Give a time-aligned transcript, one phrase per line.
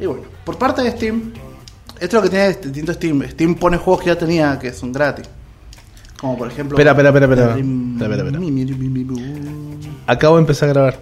[0.00, 1.32] Y bueno, por parte de Steam,
[2.00, 3.22] esto es lo que tiene distinto Steam.
[3.30, 5.28] Steam pone juegos que ya tenía que son gratis.
[6.20, 6.76] Como por ejemplo.
[6.76, 7.58] Espera, espera, espera, espera.
[7.58, 9.24] Espera, espera, espera.
[10.06, 10.98] Acabo de empezar a grabar.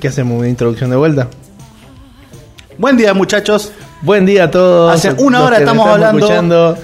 [0.00, 0.38] ¿Qué hacemos?
[0.38, 1.28] ¿Una introducción de vuelta?
[2.76, 3.72] Buen día, muchachos.
[4.02, 4.92] Buen día a todos.
[4.92, 6.78] Hace una hora estamos están hablando, escuchando.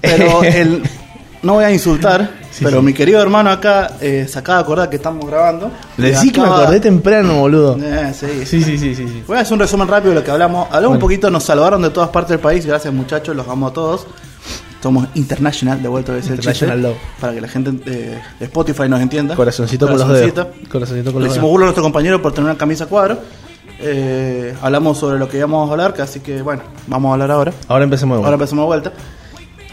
[0.00, 0.82] Pero el.
[1.42, 2.86] No voy a insultar, Sí, pero sí.
[2.86, 5.70] mi querido hermano acá eh, se acaba de acordar que estamos grabando.
[5.98, 7.76] Le decí que me acordé temprano, boludo.
[7.78, 8.46] Eh, sí.
[8.46, 9.22] Sí, sí, sí, sí.
[9.26, 10.66] Voy a hacer un resumen rápido de lo que hablamos.
[10.70, 12.64] Hablamos un poquito, nos salvaron de todas partes del país.
[12.64, 14.06] Gracias, muchachos, los amo a todos.
[14.82, 17.20] Somos international, de vuelta a decir International chiste, love.
[17.20, 19.34] Para que la gente de Spotify nos entienda.
[19.34, 20.46] Corazoncito con los dedos.
[20.70, 21.50] Corazoncito con Le los hicimos dedos.
[21.50, 23.18] burla a nuestro compañero por tener una camisa cuadro.
[23.80, 27.52] Eh, hablamos sobre lo que íbamos a hablar, así que bueno, vamos a hablar ahora.
[27.68, 28.92] Ahora empecemos de Ahora empezamos de vuelta.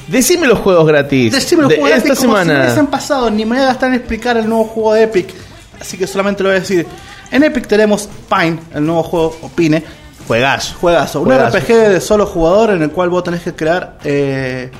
[0.07, 1.31] Decime los juegos gratis.
[1.31, 2.63] Decime los de juegos esta gratis como si no semana.
[2.66, 5.34] hubiesen pasado, ni me voy a gastar en explicar el nuevo juego de Epic.
[5.79, 6.85] Así que solamente lo voy a decir.
[7.31, 9.84] En Epic tenemos Pine, el nuevo juego, o Pine,
[10.27, 10.76] Juegazo.
[10.79, 11.57] Juegazo, un Juegazo.
[11.57, 14.71] RPG de solo jugador en el cual vos tenés que crear eh,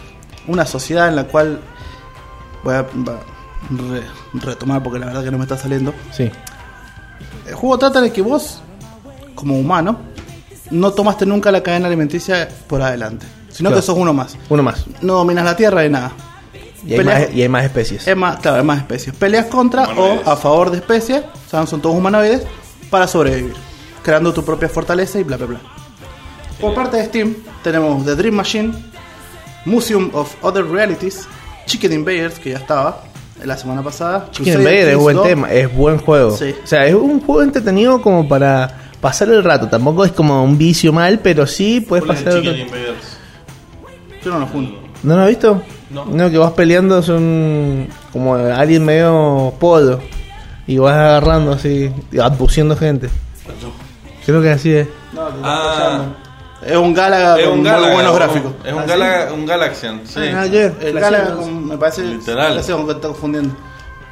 [0.48, 1.60] una sociedad en la cual
[2.64, 4.04] voy a re-
[4.36, 5.94] retomar porque la verdad que no me está saliendo.
[6.12, 6.30] Sí.
[7.48, 8.62] El juego trata de que vos,
[9.36, 9.98] como humano,
[10.72, 13.82] no tomaste nunca la cadena alimenticia por adelante, sino Claro.
[13.82, 14.36] que sos uno más.
[14.50, 14.84] Uno más.
[15.02, 16.12] No dominas la tierra de nada.
[16.86, 18.08] Y hay, Peleas- más, y hay más especies.
[18.08, 19.16] Es más, claro, hay más especies.
[19.16, 20.28] Peleas contra Humanoides.
[20.28, 22.42] o a favor de especies, o sea, son todos humanoides,
[22.90, 23.54] para sobrevivir,
[24.04, 25.60] creando tu propia fortaleza y bla bla bla.
[26.60, 28.74] Por parte de Steam, tenemos The Dream Machine,
[29.66, 31.28] Museum of Other Realities,
[31.66, 33.04] Chicken Invaders, que ya estaba
[33.44, 34.28] la semana pasada.
[34.32, 36.36] Chicken Crusader Invader es buen 2, tema, es buen juego.
[36.38, 36.54] Sí.
[36.64, 39.68] O sea, es un juego entretenido como para pasar el rato.
[39.70, 42.74] Tampoco es como un vicio mal, pero sí puedes ¿Cuál es pasar el rato.
[44.24, 44.80] Yo no lo junto.
[45.04, 45.62] ¿No lo has visto?
[45.90, 46.30] No.
[46.32, 50.00] que vas peleando son como alguien medio polo.
[50.66, 53.10] Y vas agarrando así, y abduciendo gente.
[54.26, 54.88] Creo que así es.
[55.12, 56.06] No, te Ah.
[56.66, 57.94] Es un Galaga Es con un muy Galaga.
[57.94, 58.54] buenos un- gráficos.
[58.64, 58.90] Es un, ¿Ah, sí?
[58.90, 60.20] Galaga, un Galaxian, sí.
[60.34, 60.74] Ah, ayer.
[60.82, 62.62] El La Galaga con- me parece Literal.
[62.66, 63.54] como que está confundiendo.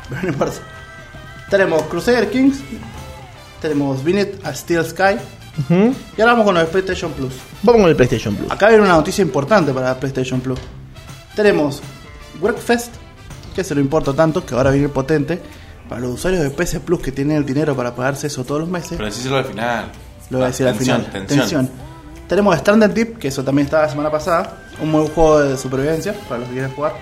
[0.09, 0.55] Pero no importa.
[1.49, 2.59] Tenemos Crusader Kings,
[3.61, 5.15] tenemos Vinet a Steel Sky
[5.69, 7.33] Y ahora vamos con los de PlayStation Plus.
[7.63, 8.51] Vamos con el PlayStation Plus.
[8.51, 10.59] Acá viene una noticia importante para PlayStation Plus.
[11.35, 11.81] Tenemos
[12.41, 12.93] Workfest,
[13.55, 15.41] que se lo importa tanto, que ahora viene potente.
[15.89, 18.69] Para los usuarios de PC Plus que tienen el dinero para pagarse eso todos los
[18.69, 19.91] meses, Pero decíselo al final.
[20.29, 21.27] lo voy a decir al Tensión, final.
[21.27, 21.69] Tensión.
[22.29, 24.57] Tenemos Stranded Deep, que eso también estaba la semana pasada.
[24.81, 26.93] Un buen juego de supervivencia para los que quieran jugar.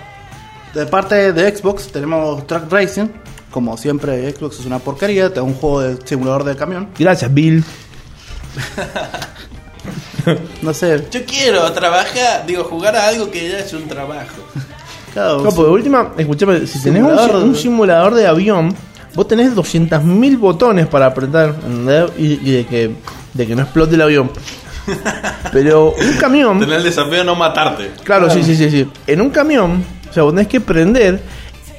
[0.74, 3.06] De parte de Xbox tenemos Truck Racing.
[3.52, 5.32] Como siempre, Xbox es una porquería.
[5.32, 6.88] Tengo un juego de simulador de camión.
[6.98, 7.64] Gracias, Bill.
[10.62, 14.36] No sé, Yo quiero trabajar, digo, jugar a algo que ya es un trabajo.
[15.14, 18.74] cada No, porque última, escuchame, si tenés un, Simulador si- de- un simulador de avión,
[19.14, 21.54] vos tenés 200.000 botones para apretar
[22.18, 22.90] y de, que,
[23.32, 24.30] de que no explote el avión.
[25.52, 27.90] Pero un camión, Tener el desafío de no matarte.
[28.04, 28.86] claro, sí, sí, sí, sí.
[29.06, 31.22] En un camión, o sea, vos tenés que prender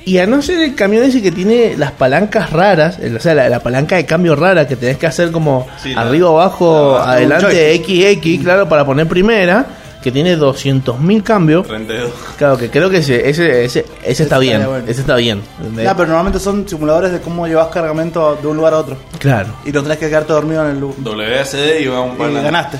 [0.05, 3.33] y a no ser el camión ese que tiene las palancas raras, el- o sea,
[3.35, 6.95] la, la palanca de cambio rara que tenés que hacer como Sí, la- arriba, abajo,
[6.97, 9.65] la- adelante, XX, claro, para poner primera,
[10.01, 11.67] que tiene 200.000 cambios.
[11.67, 12.11] 32.
[12.37, 14.65] Claro, que creo que ese, ese, ese, ese está bien.
[14.65, 14.83] bueno.
[14.87, 15.43] Ese está bien.
[15.75, 18.97] pero normalmente son simuladores de cómo llevas cargamento de un lugar a otro.
[19.19, 19.49] Claro.
[19.63, 20.97] Y no tenés que quedarte dormido en el lugar.
[21.03, 22.33] WSD y va un Y pan.
[22.33, 22.79] ganaste.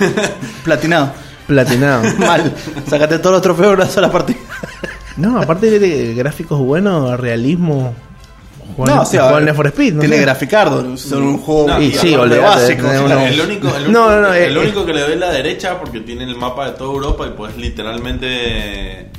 [0.64, 1.10] Platinado.
[1.46, 2.02] Platinado.
[2.18, 2.52] Mal.
[2.88, 4.38] Sacaste todos los trofeos en una sola partida.
[5.16, 7.94] no, aparte de gráficos buenos, realismo.
[8.76, 9.94] Juan, No, o sea, Juan for Speed.
[9.94, 10.00] ¿no?
[10.00, 10.96] Tiene graficardo.
[10.96, 12.88] Son un juego No, Y sí, básico.
[12.88, 15.00] o uno- sea, El único, el único, No, no, no, el eh, único que le
[15.02, 19.10] doy la derecha porque tiene el mapa de toda Europa y puedes literalmente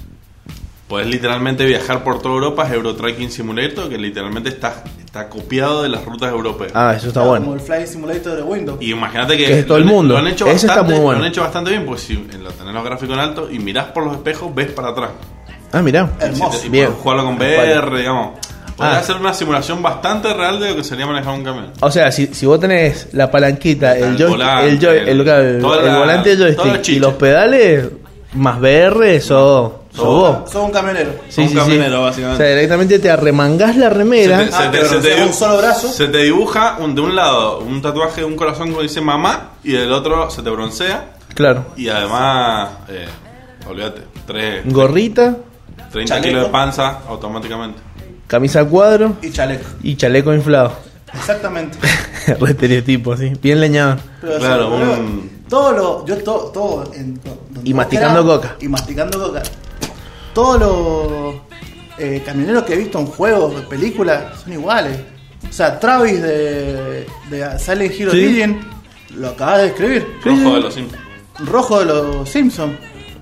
[0.88, 5.81] puedes literalmente viajar por toda Europa es Euro Trucking Simulator que literalmente está está copiado
[5.84, 6.72] de las rutas europeas.
[6.75, 7.53] Ah, eso está Como bueno.
[7.56, 8.78] el Flight Simulator de Windows.
[8.81, 10.13] Y imagínate que, Que es todo lo el han- mundo.
[10.13, 11.19] Lo han hecho Ese está bastante, muy bueno.
[11.19, 13.86] Lo han hecho bastante bien, pues si lo tenés los gráficos en alto y mirás
[13.88, 15.09] por los espejos, ves para atrás.
[15.72, 16.10] Ah, mirá.
[16.20, 16.60] Hermoso.
[16.60, 16.92] Si Bien.
[16.94, 18.40] jugarlo con VR, digamos.
[18.78, 19.00] Podés Ah.
[19.00, 21.72] hacer una simulación bastante real de lo que sería manejar un camión.
[21.82, 25.08] O sea, si, si vos tenés la palanquita, el, El joy- volante, el, joy- el,
[25.08, 27.90] el- el- toda el la- volante del toda la joystick y los pedales,
[28.34, 30.52] más VR, sos, sos vos.
[30.52, 31.10] Sos un camionero.
[31.38, 32.44] un camionero, básicamente.
[32.44, 34.40] O sea, directamente te arremangás la remera.
[34.42, 35.88] Se te- Ah, se te- te un solo brazo.
[35.88, 39.54] Se te dibuja un- de un lado un tatuaje de un corazón que dice mamá
[39.63, 41.13] y del otro se te broncea.
[41.34, 41.66] Claro.
[41.75, 43.08] Y además, eh,
[43.68, 45.36] olvídate, tres- Gorrita,
[45.91, 46.27] 30 Chaleco.
[46.27, 47.79] kilos de panza automáticamente.
[48.27, 49.65] camisa a cuadro Y chaleco.
[49.83, 50.74] y chaleco inflado.
[51.13, 51.77] Exactamente.
[52.39, 53.31] Re estereotipo, sí.
[53.41, 53.97] Bien leñado.
[54.21, 56.06] Pero, Claro, o sea, un- Todo lo.
[56.06, 56.51] Yo todo.
[56.51, 58.56] todo en, donde Y masticando coca.
[58.59, 59.41] Y masticando coca.
[60.33, 61.35] Todos los
[61.97, 65.00] eh, camioneros que he visto en juegos, de películas, son iguales.
[65.50, 68.18] O sea, Travis de, de Silent Hero Sí.
[68.25, 68.59] Origin
[69.15, 70.06] Lo acabas de describir.
[70.24, 71.01] Rojo de los Simpsons.
[71.45, 72.74] Rojo de los Simpsons.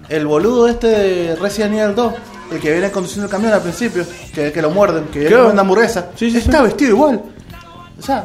[0.09, 2.13] El boludo este de Resident Evil 2.
[2.51, 4.05] El que viene conduciendo el camión al principio.
[4.33, 5.05] Que, que lo muerden.
[5.05, 6.09] Que viene comiendo hamburguesa.
[6.15, 7.21] Sí, sí, Está vestido igual.
[7.99, 8.23] O sea,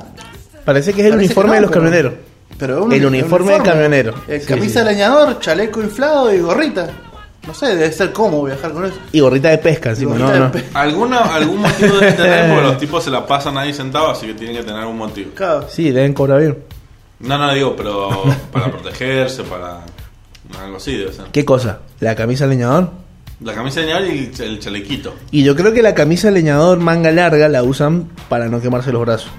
[0.64, 2.12] Parece que es el uniforme de los pero- camioneros.
[2.58, 4.14] Pero es un- El un uniforme del camionero.
[4.28, 4.86] Eh, camisa sí.
[4.86, 6.90] de leñador, chaleco inflado y gorrita.
[7.46, 8.96] No sé, debe ser cómodo viajar con eso.
[9.12, 10.52] Y gorrita de pesca encima, Gorrita no, de no.
[10.52, 14.26] pe- Alguna, algún motivo debe tener porque los tipos se la pasan ahí sentados, así
[14.26, 15.30] que tienen que tener algún motivo.
[15.34, 15.66] Claro.
[15.70, 16.58] Sí, deben cobrar bien.
[17.20, 18.10] No, no digo, pero
[18.52, 19.78] para protegerse, para.
[20.62, 21.24] Algo así debe ser.
[21.32, 21.78] ¿Qué cosa?
[22.00, 22.90] ¿La camisa leñador?
[23.42, 25.14] La camisa de leñador y el chalequito.
[25.30, 29.00] Y yo creo que la camisa leñador manga larga la usan para no quemarse los
[29.00, 29.30] brazos.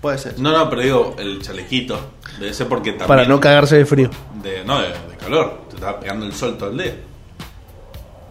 [0.00, 0.38] Puede ser.
[0.38, 1.98] No, no, pero digo, el chalequito.
[2.38, 3.08] Debe ser porque también.
[3.08, 4.08] Para no cagarse de frío.
[4.42, 5.62] De, no, de, de calor.
[5.68, 6.94] Te está pegando el sol todo el día.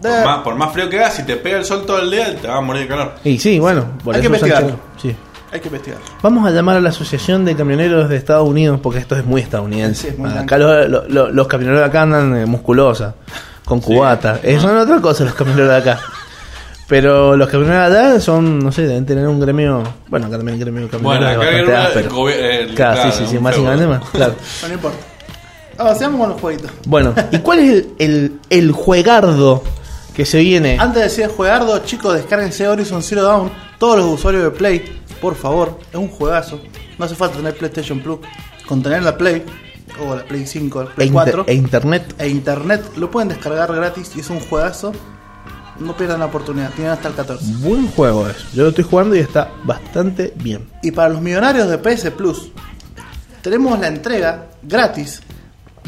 [0.01, 2.09] De- Por más, por más frío que haga, si te pega el sol todo el
[2.09, 3.13] día, te vas a morir de calor.
[3.23, 4.79] Y sí, bueno, por Hay eso que chaleco.
[4.99, 5.15] Sí.
[5.51, 5.99] Hay que investigar.
[6.23, 9.41] Vamos a llamar a la Asociación de Camioneros de Estados Unidos porque esto es muy
[9.41, 10.01] estadounidense.
[10.03, 13.15] Sí, es muy acá los, los- camioneros de acá andan eh, musculosa,
[13.69, 14.39] con cubata.
[14.41, 15.99] Eso son otra cosa los camioneros de acá.
[16.87, 19.83] Pero los camioneros de allá son, no sé, deben tener un gremio.
[20.07, 23.11] Bueno, acá también el gremio de Bueno, camioneros acá es el bastante el Claro, claro,
[23.11, 23.55] sí, sí, sí, más,
[24.11, 24.35] claro.
[24.67, 24.97] No importa.
[25.77, 26.71] Avancemos con los jueguitos.
[26.87, 29.63] Bueno, ¿y cuál es el, el, el juegardo
[30.15, 30.77] que se viene?
[30.79, 33.51] Antes de decir juegardo, chicos, descárguense Horizon Zero Dawn.
[33.77, 36.59] Todos los usuarios de Play, por favor, es un juegazo.
[36.97, 38.17] No hace falta tener PlayStation Plus.
[38.67, 39.45] Con tener la Play,
[40.07, 42.15] o la Play 5, la E, Play inter- 4, e internet.
[42.17, 44.91] e Internet, lo pueden descargar gratis y es un juegazo.
[45.79, 47.45] No pierdan la oportunidad, tienen hasta el 14.
[47.59, 48.51] Buen juego es.
[48.53, 50.67] Yo lo estoy jugando y está bastante bien.
[50.83, 52.51] Y para los millonarios de PS Plus,
[53.41, 55.21] tenemos la entrega gratis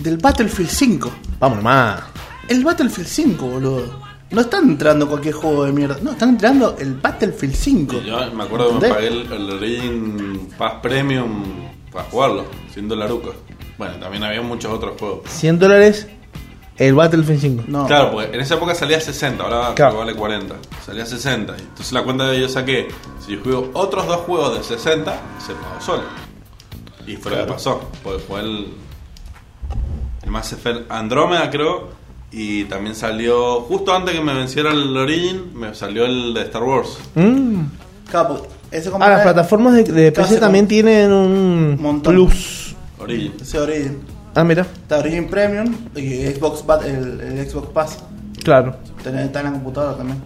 [0.02, 1.12] del Battlefield 5.
[1.40, 2.02] Vamos nomás.
[2.48, 4.12] El Battlefield 5, boludo.
[4.31, 5.98] No están entrando cualquier juego de mierda.
[6.02, 7.98] No, están entrando el Battlefield 5.
[7.98, 11.44] Y yo me acuerdo que me pagué el, el Origin Pass Premium
[11.92, 13.36] para jugarlo, 100 dolarucos.
[13.81, 15.22] Bueno, también había muchos otros juegos.
[15.28, 16.06] 100 dólares
[16.78, 17.63] el Battlefield 5.
[17.68, 17.88] No.
[17.88, 19.98] Claro, porque en esa época salía a 60, ahora Claro.
[19.98, 20.54] vale 40.
[20.86, 21.56] Salía a 60.
[21.57, 22.89] y Entonces la cuenta que yo saqué,
[23.25, 26.04] si yo juego otros dos juegos de 60, se pagó solo.
[27.07, 27.89] Y fue lo que pasó.
[28.04, 28.68] Porque fue el,
[30.22, 31.89] el Mass Effect Andrómeda, creo.
[32.31, 36.62] Y también salió, justo antes que me venciera el Origin, me salió el de Star
[36.62, 37.00] Wars.
[37.16, 37.62] Mm.
[38.69, 42.13] Ese Ah, las plataformas de, PC también tienen un Montón.
[42.13, 42.61] plus.
[43.01, 43.33] Origin.
[43.42, 44.00] Ese Origin.
[44.36, 47.98] Ah, mira, Está Origin Premium y Xbox el, el Xbox Pass.
[48.44, 48.75] claro.
[48.98, 49.09] Está
[49.39, 50.21] en la computadora también.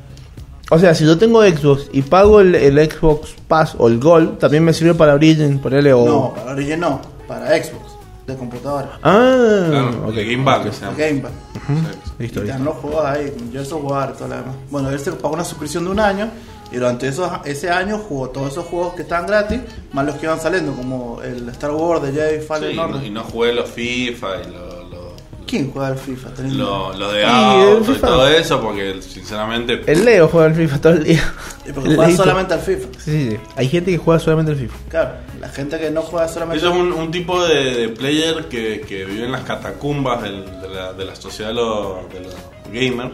[0.70, 4.38] O sea, si yo tengo Xbox y pago el, el Xbox Pass o el Gold,
[4.40, 6.06] también me sirve para Origin, ponerle o.
[6.06, 7.94] No, para Origin no, para Xbox,
[8.28, 9.00] de computadora.
[9.04, 10.18] Ah, Claro, ok.
[10.18, 10.98] el Game Bar que se llama.
[10.98, 11.32] El Game Pass.
[11.56, 12.12] Exacto.
[12.20, 12.64] Listo, Y listo.
[12.64, 14.56] los juegos ahí, yo eso jugar y todo lo demás.
[14.72, 16.30] Bueno, él se pagó una suscripción de un año
[16.72, 19.62] y durante esos, ese año jugó todos esos juegos que estaban gratis,
[19.94, 22.96] más los que iban saliendo, como el Star Wars de Jedi Sí, Fallen Order.
[23.02, 25.16] no, y no jugué los FIFA y los lo,
[25.48, 26.30] ¿Quién juega al FIFA?
[26.48, 28.08] Lo, lo de Sí, auto el y FIFA.
[28.08, 29.84] todo eso, porque sinceramente.
[29.86, 31.34] El Leo juega al FIFA todo el día.
[31.68, 32.24] Y porque El juega Leito.
[32.24, 32.88] solamente al FIFA.
[32.98, 33.38] Sí, sí, sí.
[33.56, 34.76] Hay gente que juega solamente al FIFA.
[34.90, 38.46] Claro, la gente que no juega solamente Eso es un, un tipo de, de player
[38.50, 42.20] que, que vive en las catacumbas del- de, la, de la sociedad de los, de
[42.22, 42.36] los
[42.74, 43.12] gamers.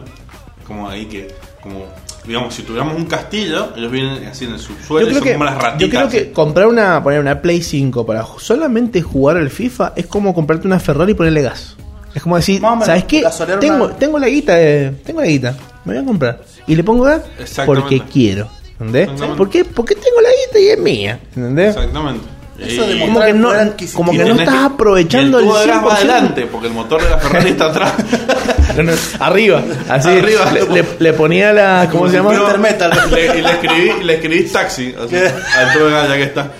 [0.66, 1.84] Como ahí que, como,
[2.26, 5.54] digamos, si tuviéramos un castillo, ellos viven así en el subsuelo y son como las
[5.56, 5.80] ratitas.
[5.80, 10.06] yo creo que comprar una, poner una Play 5 para solamente jugar al FIFA es
[10.06, 11.76] como comprarte una Ferrari y ponerle gas.
[12.14, 13.22] Es como decir, menos, ¿sabes qué?
[13.60, 16.42] Tengo, una- tengo la guita, de- tengo la guita, me voy a comprar.
[16.66, 17.22] Y le pongo gas
[17.66, 18.48] porque quiero.
[18.78, 19.08] ¿Entendés?
[19.36, 19.64] ¿Por qué?
[19.64, 21.20] Porque tengo la guita y es mía.
[21.36, 21.76] ¿Entendés?
[21.76, 22.26] Exactamente.
[22.66, 23.48] Eso de Como que no,
[23.94, 25.94] como que no estás que- aprovechando el el tubo de gas va 100%.
[25.96, 27.92] adelante, porque el motor de la Ferrari está atrás.
[29.20, 30.08] Arriba, así.
[30.08, 30.52] Arriba.
[30.52, 31.88] Le, le- le ponía la.
[31.90, 32.32] ¿Cómo se llama?
[32.32, 32.42] No.
[32.42, 32.90] Intermetal.
[33.10, 35.26] Le- y le escribí, le escribí taxi así, ¿Qué?
[35.58, 36.50] al tubo de gas ya que está.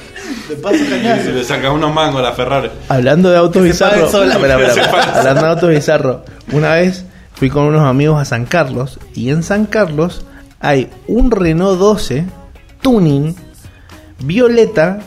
[0.48, 1.30] De paso Y cañazo.
[1.30, 2.70] le sacas unos mangos a la Ferrari.
[2.88, 6.18] Hablando de autos bizarros, hablando de autos bizarros,
[6.52, 7.04] una vez
[7.34, 10.24] fui con unos amigos a San Carlos y en San Carlos
[10.60, 12.24] hay un Renault 12
[12.82, 13.34] tuning
[14.20, 14.98] violeta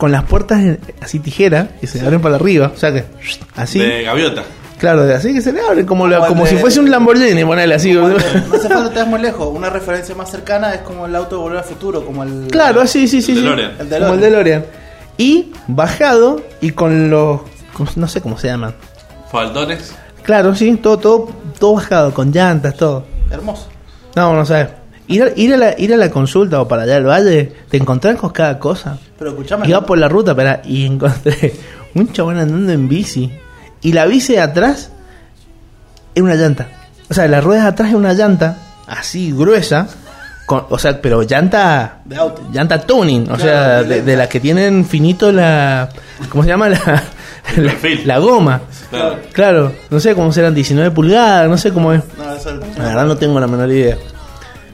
[0.00, 3.04] con las puertas en- así tijera que se abren para arriba, o sea que
[3.54, 4.42] así, De gaviota.
[4.78, 6.80] claro, de- así que se le abren como, la- Como el como de- si fuese
[6.80, 7.94] un Lamborghini, ponele así.
[7.94, 9.48] Como el- no hace falta que te vas muy lejos.
[9.54, 12.48] Una referencia más cercana es como el auto de volver al futuro, como el.
[12.50, 13.42] Claro, así, sí, sí, El sí.
[13.44, 13.72] DeLorean.
[13.78, 14.64] El Como el DeLorean.
[15.18, 17.42] Y bajado y con los
[17.74, 18.74] con- no sé cómo se llaman.
[19.30, 19.92] Faldones.
[20.22, 21.28] Claro, sí, todo, todo,
[21.58, 23.04] todo bajado, con llantas, todo.
[23.30, 23.68] Hermoso.
[24.16, 24.68] No, no sabes.
[25.10, 27.76] Ir a, ir, a la, ir a la consulta o para allá al valle, te
[27.76, 28.96] encontrás con cada cosa.
[29.18, 29.68] Pero escuchame.
[29.68, 31.52] Iba por la ruta, espera, y encontré
[31.94, 33.30] un chabón andando en bici.
[33.82, 34.90] Y la bici de atrás
[36.14, 36.68] es una llanta.
[37.10, 39.88] O sea, las ruedas de atrás es una llanta, así gruesa,
[40.46, 42.42] con- o sea, pero llanta De auto.
[42.52, 45.88] llanta tuning, o Claro, sea, de, las que tienen finito la
[46.28, 47.02] ¿cómo se llama la
[48.04, 48.60] la goma?
[48.90, 49.16] Claro.
[49.32, 52.02] Claro, no sé cómo serán 19 pulgadas, no sé cómo es.
[52.16, 53.96] No, eso es- La verdad no tengo la menor idea.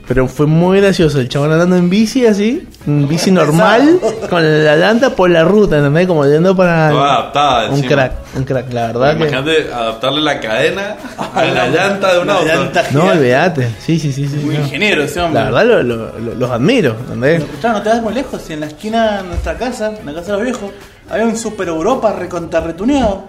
[0.09, 3.99] Pero fue muy gracioso el chabón andando en bici así, en bici normal,
[4.31, 6.07] con la llanta por la ruta, ¿entendés?
[6.07, 7.89] Como yendo para Toda adaptada un encima.
[7.93, 9.23] crack, un crack, la verdad que...
[9.23, 10.97] Imagínate adaptarle la cadena
[11.35, 12.45] a la llanta de un auto.
[12.47, 14.37] llanta No, olvídate, sí, sí, sí, sí.
[14.37, 14.61] Muy no.
[14.63, 15.41] ingeniero ese hombre.
[15.43, 17.43] La verdad lo- lo- lo- los admiro, ¿entendés?
[17.43, 18.41] Escuchá, no te vas muy lejos.
[18.43, 20.71] Si en la esquina de nuestra casa, en la casa de los viejos,
[21.11, 23.25] había un Super Europa recontarretuneado.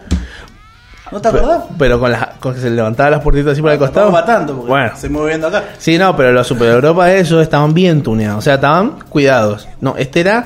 [1.11, 1.63] ¿No te acordás?
[1.63, 4.11] Pero, pero con, las, con que se levantaban las puertitas así por el costado.
[4.23, 4.91] Tanto, porque Bueno.
[4.95, 5.63] se mueve viendo acá.
[5.77, 9.67] Sí, no, pero los Super Europa esos estaban bien tuneados, o sea, estaban cuidados.
[9.81, 10.45] No, este era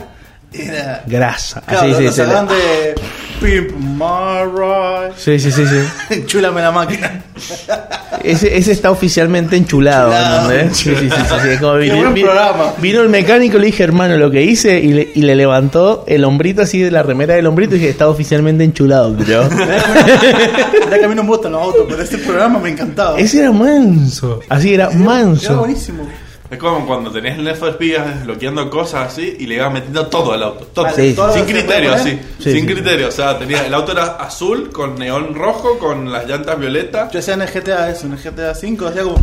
[0.54, 1.02] Era.
[1.06, 1.62] grasa.
[1.62, 2.96] Claro, Así, sí, se de
[3.42, 5.14] Pimp My Ride.
[5.18, 6.24] sí, sí, sí, sí.
[6.26, 7.24] Chulame la máquina.
[8.24, 10.14] Ese, ese está oficialmente enchulado.
[10.14, 10.78] ¿entendés?
[10.78, 12.74] Sí, sí, sí, sí, sí, es como vino, buen vino- programa.
[12.78, 16.24] vino el mecánico, le dije, hermano, lo que hice, y le, y le levantó el
[16.24, 19.50] hombrito así de la remera del hombrito y dije, está oficialmente enchulado, bro.
[19.50, 23.18] Mirá que a mí no me gustan los autos, pero ese programa me encantaba.
[23.18, 25.58] Ese era manso, así era Era manso.
[25.58, 26.08] buenísimo.
[26.52, 30.34] Es como cuando tenés el for Speed desbloqueando cosas así y le ibas metiendo todo
[30.34, 30.66] al auto.
[30.74, 30.84] Todo.
[30.84, 32.20] Vale, Sí, todo Sin criterio, así.
[32.40, 32.74] Sí, sin sí.
[32.74, 33.08] criterio.
[33.08, 37.10] O sea, tenía, el auto era azul con neón rojo, con las llantas violetas.
[37.14, 39.16] Yo hacía en el GTA eso, en el GTA 5, hacía como.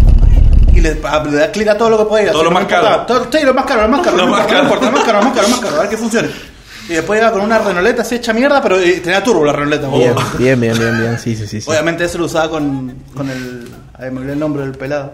[0.73, 1.01] Y le, le
[1.37, 2.33] das clic a todo lo que podía.
[2.33, 3.05] Todo lo más caro.
[3.05, 4.17] Todo, sí, lo más caro, lo más caro.
[4.17, 4.63] Lo más caro.
[4.63, 6.29] Lo más caro, lo más caro, lo más caro, a ver que funcione.
[6.89, 9.87] Y después iba con una renoleta así hecha mierda, pero tenía turbo la renoleta.
[9.89, 11.61] Bien, bien, bien, bien, bien, sí, sí, sí.
[11.61, 11.71] sí.
[11.71, 13.69] Obviamente eso lo usaba con, con el.
[13.93, 15.13] Ay, me olvidé el nombre del pelado.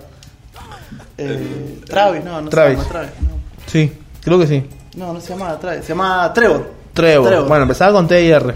[1.19, 2.79] Eh, Travis, no, no Travis.
[2.79, 3.21] se llama Travis.
[3.23, 3.29] No.
[3.67, 3.93] Sí,
[4.23, 4.65] creo que sí.
[4.97, 6.71] no, no se llamaba Travis, se llama Trevor.
[6.93, 7.47] Trevor.
[7.49, 8.55] Bueno, empezaba con T y R.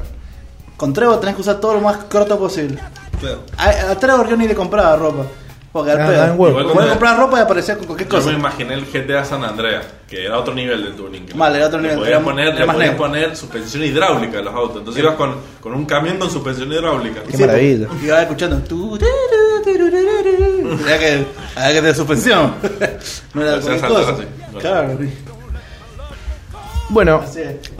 [0.76, 2.78] Con Trevor tenés que usar todo lo más corto posible.
[3.56, 5.24] A, a Trevor yo ni le compraba ropa.
[5.72, 6.34] Porque al Ah, pedo.
[6.34, 8.30] Igual comprar ropa y aparecía con cualquier Yo cosa.
[8.30, 11.26] me imaginé el GTA San Andreas, que era otro nivel de tuning.
[11.34, 14.42] Vale, era otro Le nivel, podías era- poner, era le podías poner suspensión hidráulica a
[14.42, 14.78] los autos.
[14.78, 17.20] Entonces ibas con, con un camión con suspensión hidráulica.
[17.30, 17.86] Qué maravilla.
[18.00, 18.62] Y iba escuchando.
[20.72, 22.54] Había que, había que tener suspensión.
[23.34, 24.16] No era cualquier cosa.
[24.60, 24.98] Claro.
[26.90, 27.22] Bueno,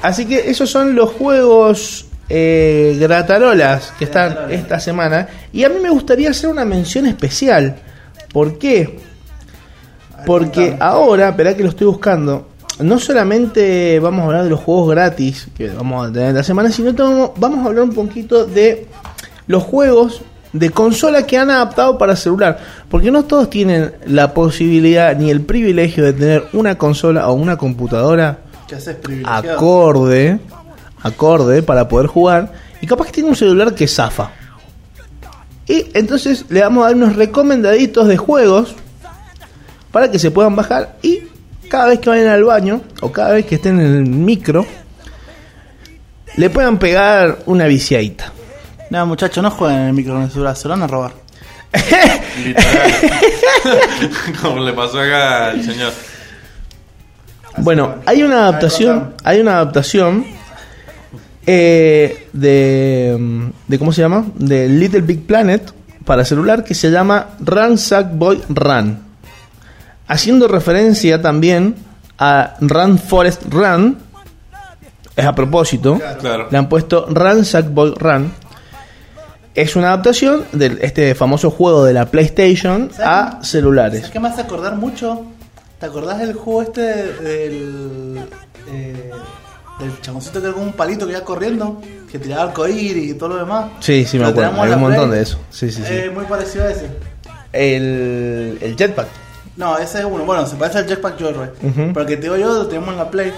[0.02, 4.61] Así que esos son los juegos eh, gratarolas que están Gratarolas.
[4.61, 5.28] esta semana.
[5.52, 7.76] Y a mí me gustaría hacer una mención especial.
[8.33, 8.99] ¿Por qué?
[10.26, 12.49] Porque ahora, esperá que lo estoy buscando.
[12.80, 16.71] No solamente vamos a hablar de los juegos gratis que vamos a tener esta semana,
[16.71, 16.92] sino
[17.37, 18.87] vamos a hablar un poquito de
[19.47, 22.59] los juegos de consola que han adaptado para celular.
[22.90, 27.57] Porque no todos tienen la posibilidad ni el privilegio de tener una consola o una
[27.57, 28.40] computadora
[29.25, 30.38] acorde,
[31.02, 32.52] acorde para poder jugar.
[32.81, 34.31] Y capaz que tiene un celular que zafa.
[35.67, 38.75] Y entonces le vamos a dar unos recomendaditos de juegos
[39.93, 41.21] para que se puedan bajar y
[41.69, 44.67] cada vez que vayan al baño o cada vez que estén en el micro
[46.37, 48.33] le puedan pegar una viciadita.
[48.90, 51.12] No, muchachos, no jueguen en el micro con el celular, se lo van a robar.
[52.45, 52.92] Literal.
[54.42, 55.92] Como le pasó acá al señor.
[57.59, 60.25] Bueno, hay una adaptación, hay una adaptación
[61.47, 65.73] eh, de, mm, de cómo se llama, de Little Big Planet
[66.04, 68.99] para celular que se llama Run Sackboy Run,
[70.07, 71.75] haciendo referencia también
[72.18, 73.99] a Run Forest Run.
[75.16, 76.47] Es a propósito, Claro.
[76.50, 78.33] le han puesto Run Sackboy Run.
[79.55, 84.00] Es una adaptación de este famoso juego de la PlayStation a celulares.
[84.00, 85.25] ¿Sabes qué me hace acordar mucho?
[85.81, 88.21] ¿Te acordás del juego este del.
[88.71, 89.11] eh,
[89.81, 91.81] del chaboncito que era como un palito que iba corriendo?
[92.11, 93.67] Que tiraba arcoíris y todo lo demás.
[93.81, 94.61] Sí, sí, me acuerdo.
[94.61, 95.38] Hay un montón de eso.
[95.50, 95.93] Sí, sí, sí.
[95.93, 96.87] Eh, muy parecido a ese.
[97.52, 99.07] El, el jetpack.
[99.57, 100.25] No, ese es uno.
[100.25, 101.52] Bueno, se parece al Jetpack Joyride.
[101.62, 101.93] Ujú.
[101.93, 103.33] Pero el que te digo yo lo tenemos en la Play.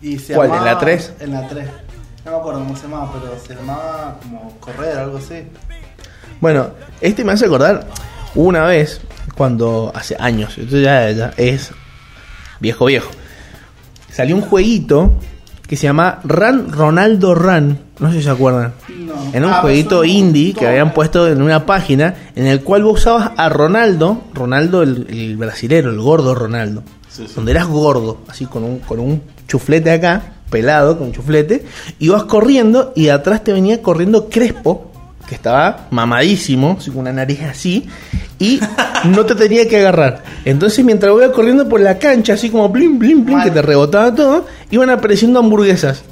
[0.00, 1.12] Y se ¿Cuál, en la 3?
[1.20, 1.68] En la 3.
[2.24, 5.42] No me acuerdo cómo se llamaba, pero se llamaba como correr, algo así.
[6.40, 7.86] Bueno, este me hace acordar
[8.34, 9.00] una vez,
[9.36, 11.70] cuando hace años, esto ya, ya es
[12.60, 13.10] viejo viejo,
[14.10, 15.12] salió un jueguito
[15.66, 18.72] que se llama Run Ronaldo Run, no sé si se acuerdan.
[18.88, 19.14] No.
[19.32, 23.00] En un Ah, jueguito indie que habían puesto en una página en el cual vos
[23.00, 27.32] usabas a Ronaldo, Ronaldo el, el brasilero, el gordo Ronaldo, Sí, sí.
[27.34, 31.64] donde eras gordo, así con un, con un chuflete acá, pelado con chuflete,
[31.98, 34.92] ibas corriendo y atrás te venía corriendo Crespo,
[35.26, 37.88] que estaba mamadísimo, con una nariz así,
[38.38, 38.60] y
[39.06, 40.22] no te tenía que agarrar.
[40.44, 44.14] Entonces mientras voy corriendo por la cancha, así como blim, blim, blim, que te rebotaba
[44.14, 46.02] todo, iban apareciendo hamburguesas.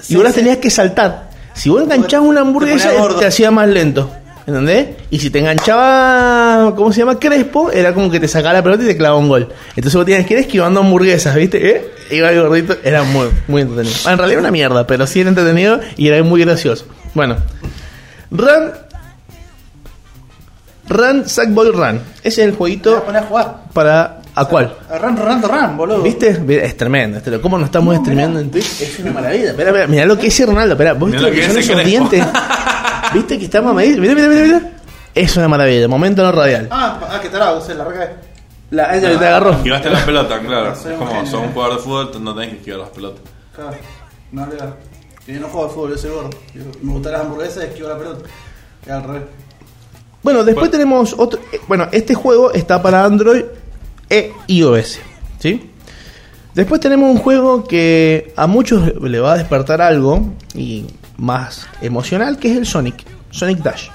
[0.00, 1.30] Sí, y vos las tenías que saltar.
[1.54, 3.18] Si vos enganchabas una hamburguesa, gordo.
[3.18, 4.10] te hacía más lento.
[4.46, 4.88] ¿Entendés?
[5.10, 7.18] Y si te enganchaba, ¿cómo se llama?
[7.18, 9.48] Crespo, era como que te sacaba la pelota y te clavaba un gol.
[9.76, 11.76] Entonces vos tenías que ir esquivando hamburguesas, ¿viste?
[11.76, 11.90] ¿Eh?
[12.10, 13.94] Iba el gordito, era muy, muy entretenido.
[14.10, 16.86] En realidad era una mierda, pero sí era entretenido y era muy gracioso.
[17.14, 17.36] Bueno,
[18.32, 18.72] Run.
[20.88, 22.00] Run, Sackboy Run.
[22.22, 23.56] Ese es el voy a jueguito poner a jugar.
[23.72, 24.18] para.
[24.34, 24.74] ¿A cuál?
[25.00, 26.02] Run, run, run, boludo.
[26.02, 26.40] ¿Viste?
[26.64, 27.18] Es tremendo.
[27.18, 28.80] Este, ¿Cómo no estamos streameando en Twitch?
[28.80, 29.50] Es una maravilla.
[29.50, 30.72] Espera, espera, mirá lo que dice Ronaldo.
[30.72, 32.24] Espera, ¿vos Mirá viste lo que que son esos dientes?
[33.14, 34.02] ¿Viste que está mamadísimo?
[34.02, 34.70] Mira, mira, mira, mira.
[35.14, 35.88] Es una maravilla.
[35.88, 36.68] Momento no radial.
[36.70, 38.14] Ah, ah, que tarado, se la recae.
[38.70, 39.52] La, ella te agarró.
[39.52, 40.72] Esquivaste la pelota, claro.
[40.72, 43.20] Es como, sos un jugador de fútbol, no tenés que esquivar las pelotas.
[43.54, 43.76] Claro,
[44.32, 44.76] no le da.
[45.26, 46.30] Yo no juego al fútbol, yo soy gordo.
[46.54, 48.28] Yo- me gustan las hamburguesas y esquivo la pelota.
[48.86, 49.22] Y al revés.
[50.22, 50.72] Bueno, después Bueno.
[50.72, 51.38] tenemos otro.
[51.52, 53.44] eh, Bueno, este juego está para Android
[54.08, 55.00] e iOS.
[55.38, 55.70] ¿Sí?
[56.54, 62.38] Después tenemos un juego que a muchos le va a despertar algo y más emocional,
[62.38, 63.04] que es el Sonic.
[63.30, 63.88] Sonic Dash.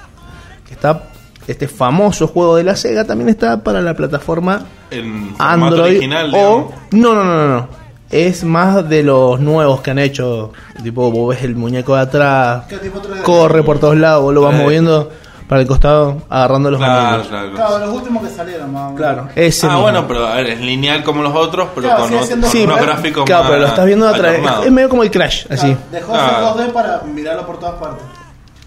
[0.67, 1.03] Que está.
[1.47, 6.31] Este famoso juego de la Sega también está para la plataforma En formato Android original,
[6.35, 7.67] o no no no no no
[8.09, 10.51] es más de los nuevos que han hecho
[10.83, 13.21] tipo vos ves el muñeco de atrás ¿Qué tipo 3D?
[13.21, 15.09] corre por todos lados vos lo vas moviendo
[15.47, 17.85] para el costado agarrando los Claro, amigos claro, Claro, claro.
[17.85, 18.97] los últimos que salieron, más o menos.
[18.97, 19.81] claro ese Ah, mismo.
[19.83, 22.47] bueno, pero a ver, es lineal como los otros, pero Claro, con, sigue ot- siendo
[22.47, 24.65] con Sí, unos pero- gráficos claro más pero lo estás viendo de atrás alternados.
[24.65, 26.45] es medio como el crash así Dejó Claro.
[26.57, 28.03] 2D para mirarlo por todas partes.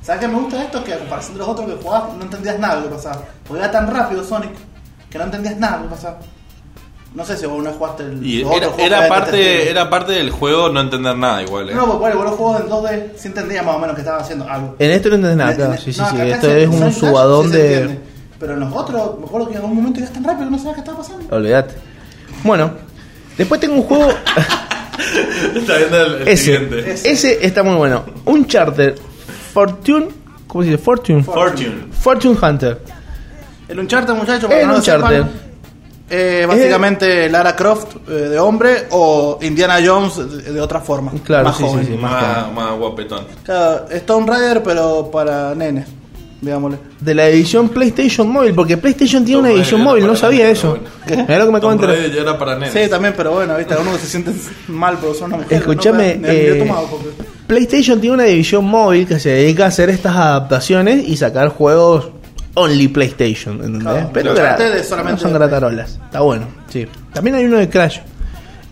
[0.03, 0.83] ¿Sabes qué me gusta de esto?
[0.83, 3.21] Que a comparación de los otros que jugabas, no entendías nada de lo que pasaba.
[3.47, 4.53] Porque era tan rápido Sonic
[5.11, 6.17] que no entendías nada de lo que pasaba.
[7.13, 10.31] No sé si vos no jugaste el Y los era, otros parte, era parte del
[10.31, 11.69] juego no entender nada igual.
[11.71, 11.75] eh.
[11.75, 14.21] No, porque bueno, vos los juegos en 2D sí entendías más o menos que estaban
[14.21, 14.77] haciendo algo.
[14.79, 16.93] en esto no entendés nada En- claro en- sí sí no, sí esto es un
[16.93, 17.99] subadón de.
[18.39, 20.59] Pero en los otros, me acuerdo que en algún momento ibas tan rápido que no
[20.59, 21.37] sabías qué estaba pasando.
[21.37, 21.75] olvídate
[22.45, 22.71] bueno
[23.37, 24.09] después tengo un juego
[25.57, 26.91] Está viendo el, el ese siguiente.
[26.93, 27.11] Ese.
[27.11, 28.95] ese está muy bueno un charter
[29.53, 30.09] Fortune
[30.47, 30.83] ¿cómo se dice?
[30.83, 31.87] Fortune Fortune.
[31.93, 32.81] Fortune Hunter
[33.69, 35.17] El Uncharted, muchachos, para El no lo Uncharted.
[35.17, 35.31] sepan,
[36.11, 41.13] eh, básicamente Lara Croft eh, de hombre o Indiana Jones de, de otra forma.
[41.25, 41.87] Claro, más sí, joven.
[41.87, 41.93] sí.
[41.93, 43.25] más Más, más guapetón.
[43.45, 45.87] Claro, Stone Rider, pero para nenes,
[46.41, 46.79] digámosle.
[47.01, 50.59] de la edición PlayStation Móvil, porque PlayStation tiene una edición móvil, era no sabía nenes,
[50.59, 50.79] eso.
[51.07, 51.23] pero bueno.
[51.29, 51.95] Mirá lo que me enterar.
[51.97, 52.73] Raider ya era para nenes.
[52.75, 55.59] Sí, también, pero bueno, viste, algunos que se sienten mal porque son una mujer.
[55.59, 60.15] Escúchame, no, eh, porque- PlayStation tiene una división móvil que se dedica a hacer estas
[60.15, 62.11] adaptaciones y sacar juegos
[62.55, 63.83] only PlayStation, ¿entendés?
[63.83, 65.91] Claro, Pero gra- ustedes solamente no son gratarolas.
[66.05, 66.87] Está bueno, sí.
[67.13, 67.99] También hay uno de Crash.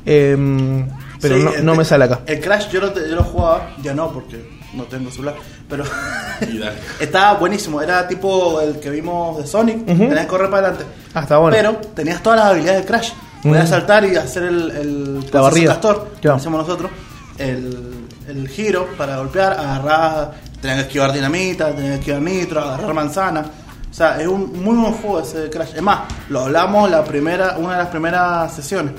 [0.04, 0.88] Em,
[1.20, 2.20] pero Sí, no, el- no me sale acá.
[2.26, 5.34] El Crash yo lo, yo lo jugaba, ya no porque no tengo celular,
[5.68, 5.84] pero
[7.00, 7.80] estaba buenísimo.
[7.82, 10.86] Era tipo el que vimos de Sonic, tenías que correr para adelante.
[11.14, 11.56] Ah, está bueno.
[11.56, 13.10] Pero tenías todas las habilidades de Crash.
[13.42, 13.70] Podías Ujú.
[13.70, 15.72] saltar y hacer el, el La barrida.
[15.74, 16.90] castor, como hacemos nosotros.
[17.38, 17.94] El,
[18.28, 23.44] el giro para golpear, agarrar, tenías que esquivar dinamita, tenías que esquivar nitro, agarrar manzana.
[23.90, 25.74] O sea, es un muy buen juego ese de Crash.
[25.74, 28.94] Es más, lo hablamos la primera, una de las primeras sesiones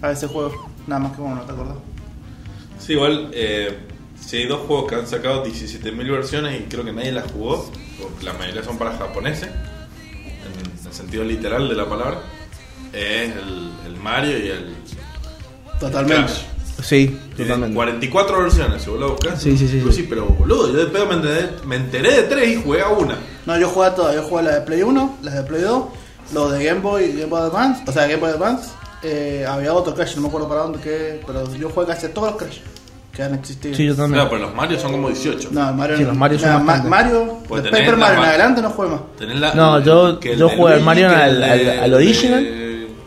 [0.00, 0.70] a ese juego.
[0.86, 1.76] Nada más que bueno, no te acordás.
[2.78, 3.78] Sí, igual, eh,
[4.20, 7.70] si hay dos juegos que han sacado 17.000 versiones y creo que nadie las jugó,
[8.00, 12.22] porque la mayoría son para japoneses, en el sentido literal de la palabra,
[12.92, 14.74] es el, el Mario y el
[15.78, 16.24] Totalmente.
[16.32, 16.42] Crash.
[16.82, 17.74] Sí, totalmente.
[17.76, 19.40] 44 versiones, si vos lo buscas.
[19.40, 20.06] Sí, sí, sí, Pero sí.
[20.08, 23.16] pero boludo, yo de pedo me enteré, me enteré de tres y jugué a una.
[23.46, 24.14] No, yo jugué a todas.
[24.14, 25.84] Yo jugué la de Play 1, la de Play 2,
[26.34, 28.70] lo de Game Boy, Game Boy Advance, o sea, Game Boy Advance.
[29.02, 32.14] Eh, había otro Crash, no me acuerdo para dónde, que, pero yo jugué casi a
[32.14, 32.58] todos los Crash
[33.12, 33.74] que han existido.
[33.74, 34.14] Sí, yo también.
[34.14, 35.48] Claro, pero los Mario son como 18.
[35.50, 36.82] No, el Mario Sí, los Mario son Mira, Ma-.
[36.84, 39.00] Mario, Pues de Paper Mario en adelante no jugué más.
[39.18, 42.46] Tenés la- No, yo- yo jugué al Mario al- original.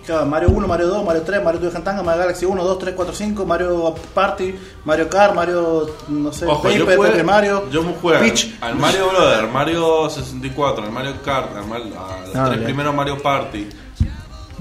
[0.06, 2.94] Claro, Mario 1, Mario 2, Mario 3, Mario 2 Gantanga, Mario Galaxy 1, 2, 3,
[2.96, 7.70] 4, 5, Mario Party, Mario Kart, Mario, no sé, Ojo, yo Paper, jugué, Paper Mario,
[7.72, 8.56] yo me jugué Peach.
[8.62, 12.94] al Mario Brother, Mario 64, al Mario Kart, al Mario, a los Ah, tres primeros
[12.94, 13.68] Mario Party.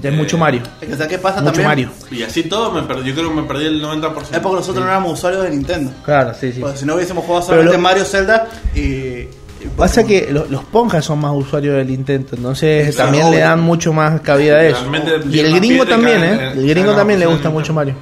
[0.01, 0.61] Ya es Eh, mucho Mario.
[0.81, 1.67] Es que, ¿sabes qué pasa Mucho también?
[1.67, 1.89] Mario.
[2.11, 4.35] Y así todo, me perdí, yo creo que me perdí el 90%.
[4.35, 5.91] Es porque nosotros no éramos usuarios de Nintendo.
[6.03, 6.59] Claro, sí, sí.
[6.59, 9.27] Porque si no hubiésemos jugado solamente lo- Mario, Zelda y.
[9.77, 13.59] Pasa que lo- los ponjas son más usuarios del Nintendo, entonces Claro, también le dan
[13.61, 14.85] mucho más cabida a eso.
[15.29, 16.51] Y el gringo también, ¿eh?
[16.53, 17.95] El gringo también le a gusta mucho Mario.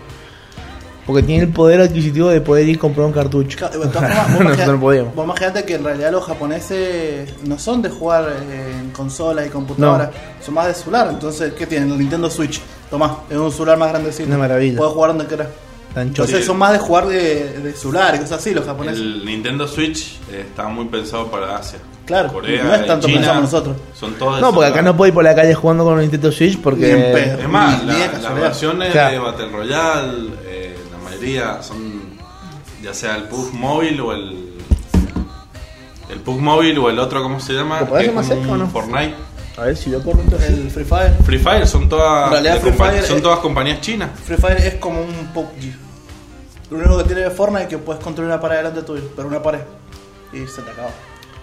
[1.05, 3.57] Porque tiene el poder adquisitivo de poder ir y comprar un cartucho.
[3.57, 5.15] Claro, de todas formas, vos Nosotros podíamos.
[5.15, 9.49] Vos imagínate que en realidad los japoneses no son de jugar eh, en consolas y
[9.49, 10.09] computadoras,
[10.41, 11.09] son más de celular.
[11.09, 11.91] Entonces, ¿qué tienen?
[11.91, 12.61] El Nintendo Switch.
[12.89, 14.27] Tomá, es un celular más grandecito.
[14.29, 14.77] Una maravilla.
[14.77, 15.47] Puedes jugar donde quieras.
[15.93, 18.99] Tan Entonces, son más de jugar de, de celular y cosas así los japoneses.
[18.99, 21.79] El Nintendo Switch eh, está muy pensado para Asia.
[22.05, 23.77] Claro, Corea, no es tanto China, pensamos nosotros.
[23.97, 26.31] Son todos No, porque acá no puedo ir por la calle jugando con un Nintendo
[26.31, 27.37] Switch porque...
[27.39, 29.11] Es más, la- las versiones Claro.
[29.13, 32.01] de Battle Royale, eh, la mayoría son
[32.81, 34.49] ya sea el PUBG móvil o el
[36.09, 37.81] El Pug Mobile o el otro, ¿cómo se llama?
[37.81, 38.67] ¿Lo más como cerca o un no?
[38.67, 39.15] Fortnite.
[39.57, 40.49] A ver si yo corro entonces.
[40.49, 41.13] El Free Fire.
[41.23, 44.09] Free Fire son todas, En realidad de Free Fire son es- todas compañías chinas.
[44.25, 45.82] Free Fire es como un PUBG.
[46.69, 49.27] Lo único que tiene de Fortnite es que puedes construir una pared delante tuyo, pero
[49.27, 49.61] una pared.
[50.31, 50.89] Y se te acaba.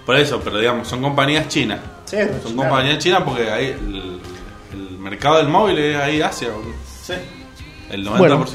[0.07, 1.79] Por eso, pero digamos, son compañías chinas.
[2.07, 4.21] Sí, Son compañías chinas porque ahí el,
[4.73, 6.49] el mercado del móvil es ahí Asia.
[7.05, 7.13] Sí.
[7.91, 8.19] el 90%.
[8.19, 8.47] Bueno.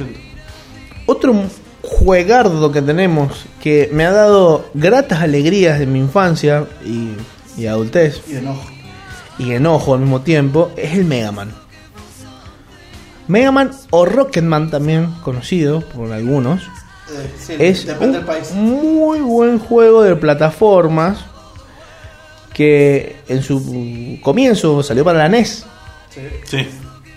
[1.06, 1.34] Otro
[1.82, 7.12] juegardo que tenemos que me ha dado gratas alegrías de mi infancia y,
[7.62, 8.64] y adultez Y enojo.
[9.38, 11.54] y enojo al mismo tiempo es el Mega Man.
[13.28, 18.52] Mega Man o Rocketman también conocido por algunos Eh, sí, es un del país.
[18.52, 21.20] muy buen juego de plataformas
[22.54, 25.66] que en su comienzo salió para la NES.
[26.10, 26.22] Sí.
[26.46, 26.68] Sí.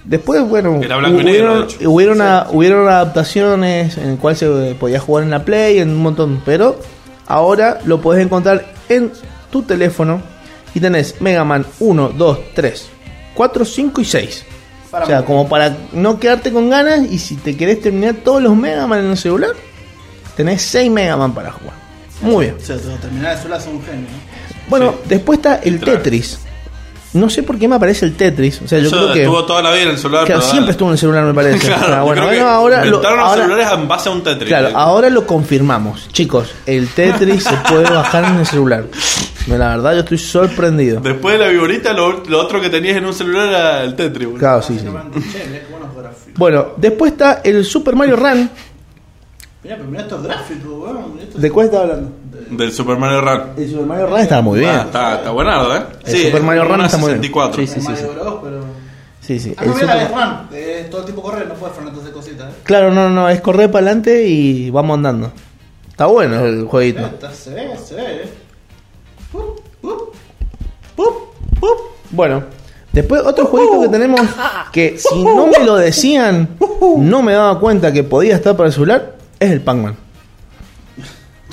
[0.04, 5.30] Después, bueno, negro, hubieron, hubieron, a- hubieron adaptaciones en el cual se podía jugar en
[5.30, 6.78] la Play, en un montón, pero
[7.26, 9.12] ahora lo puedes encontrar en
[9.50, 10.22] tu teléfono
[10.74, 12.88] y tenés Mega Man 1, 2, 3,
[13.34, 14.44] 4, 5 y 6.
[14.90, 15.26] Para o sea, mí.
[15.26, 19.00] como para no quedarte con ganas y si te querés terminar todos los Mega Man
[19.04, 19.50] en el celular,
[20.36, 21.74] tenés 6 Mega Man para jugar.
[22.22, 22.56] Muy bien.
[22.60, 24.00] O sea, te- terminar de sola es un genio.
[24.02, 24.68] ¿no?
[24.68, 25.08] Bueno, Sí.
[25.10, 25.80] después está el.
[25.80, 26.38] Tetris.
[27.14, 28.60] No sé por qué me aparece el Tetris.
[28.60, 29.20] O sea, yo Eso creo que...
[29.22, 30.26] estuvo toda la vida en el celular.
[30.26, 31.66] Claro, pero siempre estuvo en el celular, me parece.
[31.66, 34.48] Claro, Ah, bueno, bueno, ahora, lo, inventaron los ahora- celulares en base a un Tetris.
[34.48, 36.08] claro, ahora lo confirmamos.
[36.12, 38.84] Chicos, el Tetris se puede bajar en el celular.
[39.48, 41.00] La verdad, yo estoy sorprendido.
[41.00, 44.28] Después de la viborita, lo, lo otro que tenías en un celular era el Tetris.
[44.38, 44.86] Claro, sí, sí.
[44.86, 46.34] Buenos gráficos.
[46.36, 48.50] Bueno, después está el Super Mario Run.
[49.64, 51.18] Mirá, pero mirá estos gráficos, weón.
[51.34, 52.10] ¿De cuál estaba hablando?
[52.50, 53.40] Del Super Mario Run.
[53.56, 54.70] El Super Mario Run estaba muy bien.
[54.72, 55.82] Ah, está, está buenardo, ¿eh?
[56.04, 57.22] El Super Mario Run está muy bien.
[57.22, 57.60] 64.
[57.60, 57.88] Sí, sí, sí.
[57.88, 58.60] Mario Bros, pero.
[59.20, 59.54] Sí, sí.
[59.58, 60.56] Ah, El no, mira, Super- es run.
[60.56, 62.48] Es todo el tipo correr, no puedes frenar hacer cositas.
[62.50, 62.56] ¿eh?
[62.62, 65.32] Claro, no, no, es correr para adelante y vamos andando.
[65.90, 67.10] Está bueno el jueguito.
[67.32, 68.02] Se ve, se ve.
[68.22, 68.28] eh.
[72.10, 72.44] Bueno,
[72.92, 74.20] después otro jueguito que tenemos
[74.72, 76.48] que si no me lo decían,
[76.96, 79.96] no me daba cuenta que podía estar para el celular, es el Pac-Man.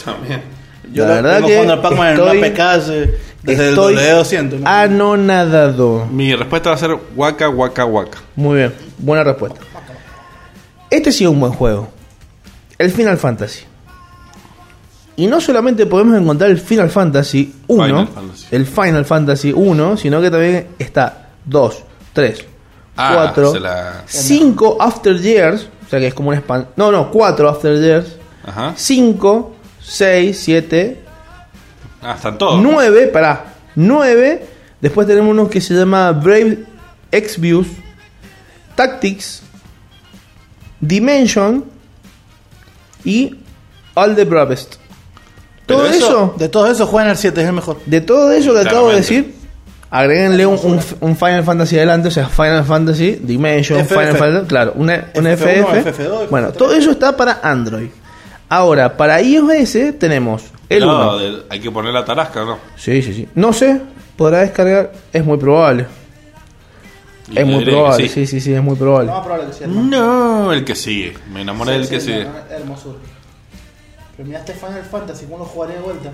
[0.03, 0.41] También.
[0.91, 2.77] Yo La verdad que al Pac-Man en una PK
[3.43, 4.59] desde el W200.
[4.59, 4.67] ¿no?
[4.67, 6.05] anonadado.
[6.07, 8.19] Mi respuesta va a ser Waka Waka Waka.
[8.35, 9.59] Muy bien, buena respuesta.
[10.89, 11.89] Este sí es un buen juego.
[12.77, 13.65] El Final Fantasy.
[15.17, 18.45] Y no solamente podemos encontrar el Final Fantasy 1, Final Fantasy.
[18.51, 22.45] el Final Fantasy 1, sino que también está 2, 3,
[22.97, 26.67] Ah, 4, se la- 5 After Years, o sea que es como un span.
[26.75, 28.73] No, no, 4 After Years, Ajá.
[28.75, 31.01] 5, 6, 7,
[32.01, 32.61] Ah, están todos.
[32.61, 34.45] 9, pará, 9.
[34.81, 36.65] Después tenemos uno que se llama Brave
[37.11, 37.67] Exvius,
[38.75, 39.41] Tactics,
[40.81, 41.65] Dimension
[43.03, 43.35] y
[43.93, 44.75] All the Bravest.
[45.65, 47.79] Todo eso- eso, De todos esos juegan el 7, es el mejor.
[47.85, 49.33] de todo eso que acabo de decir,
[49.89, 53.99] agréguenle un, un- un Final Fantasy adelante, o sea, Final Fantasy, Dimension, FF.
[53.99, 55.89] Final Fantasy, claro, una- un FF1, FF.
[56.03, 56.57] FF2, bueno, FF3.
[56.57, 57.87] todo eso está para Android.
[58.49, 61.17] Ahora, para iOS tenemos el No, 1.
[61.17, 62.57] del- hay que poner la tarasca, ¿no?
[62.75, 63.27] Sí, sí, sí.
[63.33, 63.81] No sé,
[64.15, 65.87] podrá descargar, es muy probable.
[67.31, 68.13] Y Es muy probable, sí.
[68.13, 69.09] sí, sí, sí, es muy probable.
[69.11, 69.65] Probable que sea.
[69.67, 69.87] hermano.
[70.45, 71.15] No, el que sigue.
[71.33, 72.23] Me enamoré Sí, del que sigue.
[72.25, 72.97] no, no, Hermosura.
[74.17, 76.11] Pero mira este Final Fantasy, ¿cómo lo jugaría de vuelta?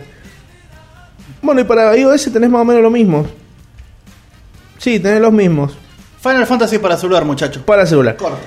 [1.41, 3.25] Bueno, y para iOS tenés más o menos lo mismo.
[4.77, 5.77] Sí, tenés los mismos.
[6.21, 7.63] Final Fantasy para celular, muchachos.
[7.63, 8.15] Para celular.
[8.17, 8.37] Corta.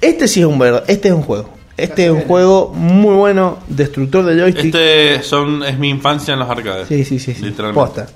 [0.00, 1.50] Este sí es un verdad, este es un juego.
[1.76, 4.74] Este es un juego muy bueno, destructor de joystick.
[4.74, 6.86] Este son, es mi infancia en los arcades.
[6.88, 7.42] Sí, sí, sí, sí.
[7.42, 7.80] Literalmente.
[8.02, 8.06] Posta.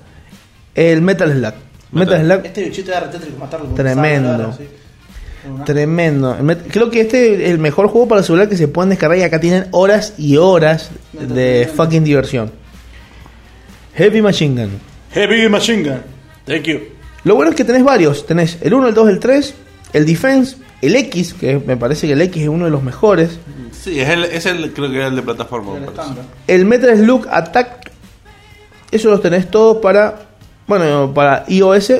[0.75, 1.53] El Metal Slug.
[1.91, 2.25] Metal, Metal.
[2.25, 4.29] Slug, Este bichito de retétrico matarlo con Tremendo.
[4.29, 4.67] sable, así.
[5.65, 6.37] Tremendo.
[6.71, 9.39] Creo que este es el mejor juego para celular que se pueden descargar y acá
[9.39, 12.51] tienen horas y horas de fucking diversión.
[13.95, 14.71] Heavy Machine Gun.
[15.11, 16.01] Heavy Machine Gun.
[16.45, 16.79] Thank you.
[17.23, 18.25] Lo bueno es que tenés varios.
[18.25, 19.53] Tenés el 1, el 2, el 3,
[19.93, 23.39] el Defense, el X, que me parece que el X es uno de los mejores.
[23.71, 25.75] Sí, es el, es el, creo que era el de plataforma.
[25.75, 25.85] El.
[26.47, 27.91] El Metal Slug Attack.
[28.91, 30.29] Eso los tenés todos para.
[30.67, 31.93] Bueno, para iOS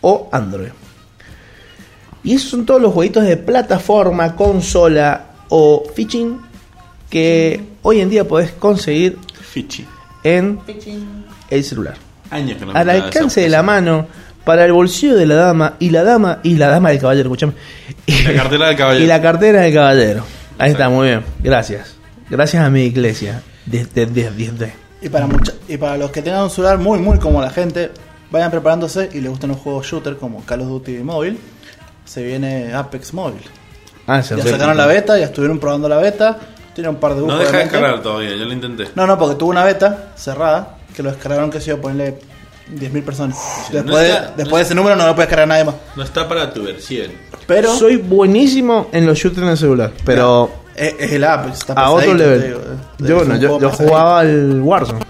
[0.00, 0.70] o Android.
[2.26, 6.38] Y esos son todos los jueguitos de plataforma, consola o fishing
[7.08, 9.86] que hoy en día podés conseguir Fichi.
[10.24, 10.58] en
[11.48, 11.94] el celular.
[12.30, 14.08] Años que no Al alcance de la mano,
[14.44, 17.52] para el bolsillo de la dama y la dama y la dama del caballero, escuchame.
[18.24, 19.04] La cartera del caballero.
[19.04, 20.24] Y la cartera del caballero.
[20.58, 21.22] Ahí está, muy bien.
[21.42, 21.94] Gracias.
[22.28, 23.42] Gracias a mi iglesia.
[23.66, 24.72] Desde, desde, desde.
[25.00, 27.90] Y para, mucha- y para los que tengan un celular muy, muy como la gente,
[28.32, 31.36] vayan preparándose y les gustan los juegos shooter como Call of Duty Mobile.
[32.06, 33.42] Se viene Apex Mobile.
[34.06, 36.38] Ah, se Ya sacaron la beta, ya estuvieron probando la beta.
[36.74, 37.32] Tiene un par de bugs.
[37.34, 38.88] No deja de descargar todavía, yo lo intenté.
[38.94, 42.18] No, no, porque tuvo una beta cerrada que lo descargaron, que se yo, ponerle
[42.74, 43.36] 10.000 personas.
[43.66, 45.74] Sí, después no está- después no de ese número no lo puede descargar nadie más.
[45.96, 47.10] No está para tu versión.
[47.46, 51.72] Pero Soy buenísimo en los shooters en el celular, pero es, es el Apex, está
[51.74, 52.42] a otro level.
[52.42, 52.76] digo, eh.
[52.98, 55.00] Yo, bueno, yo, yo jugaba al Warzone.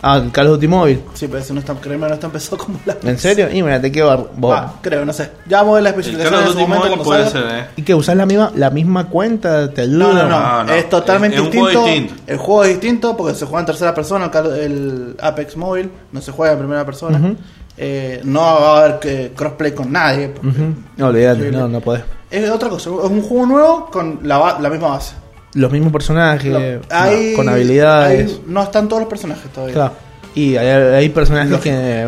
[0.00, 1.00] Ah, el Call of Duty Mobile.
[1.14, 3.48] Sí, pero ese no está, créeme, no está empezado como la ¿En serio?
[3.52, 4.30] Y mira, te quedo.
[4.44, 5.30] Ah, creo, no sé.
[5.46, 7.50] Ya vamos a ver la El especificación Call of Duty Mobile puede salga.
[7.50, 7.66] ser, ¿eh?
[7.76, 9.72] ¿Y que usas la misma, la misma cuenta?
[9.74, 9.98] ¿Te ayuda?
[9.98, 10.72] No, no, no, No, no.
[10.72, 12.00] Es totalmente Es- es un juego distinto.
[12.12, 12.32] distinto.
[12.32, 14.30] El juego es distinto porque se juega en tercera persona.
[14.56, 17.34] El, Apex Mobile no se juega en primera persona.
[17.76, 20.28] Eh, no va a haber que crossplay con nadie.
[20.28, 20.74] porque Ujú.
[20.96, 22.02] No, olvídate, no, no podés.
[22.30, 22.90] Es otra cosa.
[22.90, 25.14] Es un juego nuevo con la misma base.
[25.58, 28.30] Los mismos personajes, Lo- no, hay- con habilidades.
[28.32, 29.74] hay- no están todos los personajes todavía.
[29.74, 29.92] Claro.
[30.34, 32.06] Y hay, hay personajes que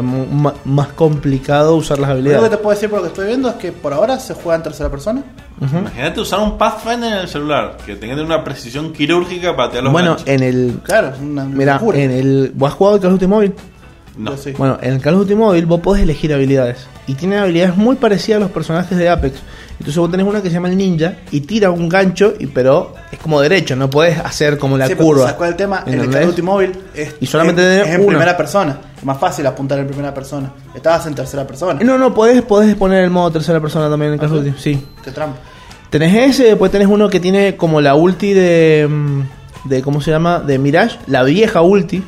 [0.64, 2.50] más complicado usar las Lo único que habilidades.
[2.58, 4.62] te puedo decir por lo que estoy viendo es que por ahora se juega en
[4.62, 5.22] tercera persona.
[5.60, 9.84] Imagínate usar un Pathfinder en el celular, que tenga de una precisión quirúrgica para tirar
[9.84, 10.28] los Bueno, ganchos.
[10.28, 10.80] en el.
[10.84, 11.98] Claro, es una Mira, locura.
[11.98, 12.52] en el.
[12.54, 13.54] ¿Vos has jugado el Call of Duty Mobile?
[14.16, 14.36] No.
[14.36, 14.52] Sí.
[14.56, 16.86] Bueno, en el Call of Duty Mobile vos podés elegir habilidades.
[17.06, 19.34] Y tiene habilidades muy parecidas a los personajes de Apex.
[19.80, 22.92] Entonces vos tenés una que se llama el ninja y tira un gancho, y pero
[23.10, 25.22] es como derecho, no podés hacer como la Sí, curva.
[25.22, 25.82] ¿sabes cuál es el tema?
[25.86, 26.10] En el.
[26.10, 28.08] Call Mobile es, Y solamente es- en una.
[28.08, 28.78] primera persona.
[28.96, 30.52] Es más fácil apuntar en primera persona.
[30.74, 31.80] Estabas en tercera persona.
[31.82, 34.86] No, no, podés, podés poner el modo tercera persona también en el Call ¿Ah, sí?
[35.02, 35.38] Qué trampa.
[35.88, 38.86] Tenés ese, después tenés uno que tiene como la ulti de.
[38.88, 39.22] mm,
[39.64, 40.40] de ¿Cómo se llama?
[40.40, 42.04] De Mirage, la vieja ulti.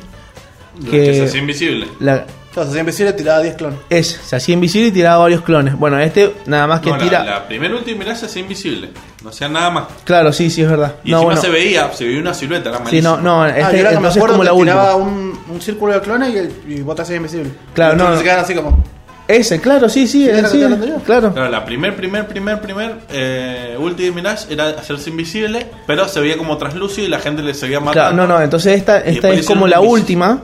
[0.85, 1.87] que, que- se hace invisible.
[1.99, 3.79] La, Claro, se hacía invisible tiraba 10 clones.
[3.89, 5.75] es, se hacía invisible y tiraba varios clones.
[5.77, 7.23] Bueno, este nada más que No, la- tira.
[7.23, 8.89] la, primera última mirada se hacía invisible.
[9.23, 9.85] No hacía nada más.
[10.03, 10.95] Claro, sí, sí, es verdad.
[11.03, 11.41] Y no, encima bueno.
[11.41, 13.15] se veía, se veía una silueta, era Sí, malísimo.
[13.17, 14.95] no, no, ah, este, yo era que me entonces es acuerdo como que la tiraba
[14.95, 15.11] última.
[15.11, 16.33] un, un círculo de clones
[16.67, 17.49] y, y vos te hacías invisible.
[17.73, 18.17] Claro, Y no, entonces no.
[18.19, 18.83] se quedan así como.
[19.25, 21.03] Ese, claro, sí, sí, Sí, era lo que sí, estoy hablando yo.
[21.05, 21.33] claro.
[21.33, 26.19] Claro, la primer, primer, primer, primer eh, ulti de Mirage era hacerse invisible, pero se
[26.19, 27.93] veía como traslúcido y la gente le seguía matando.
[28.11, 30.41] Claro, no, no, entonces esta, Y esta después es como la un última.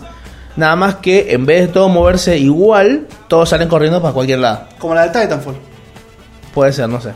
[0.55, 4.62] Nada más que en vez de todo moverse igual, todos salen corriendo para cualquier lado.
[4.77, 5.55] Como la de Titanfall.
[6.53, 7.12] Puede ser, no sé.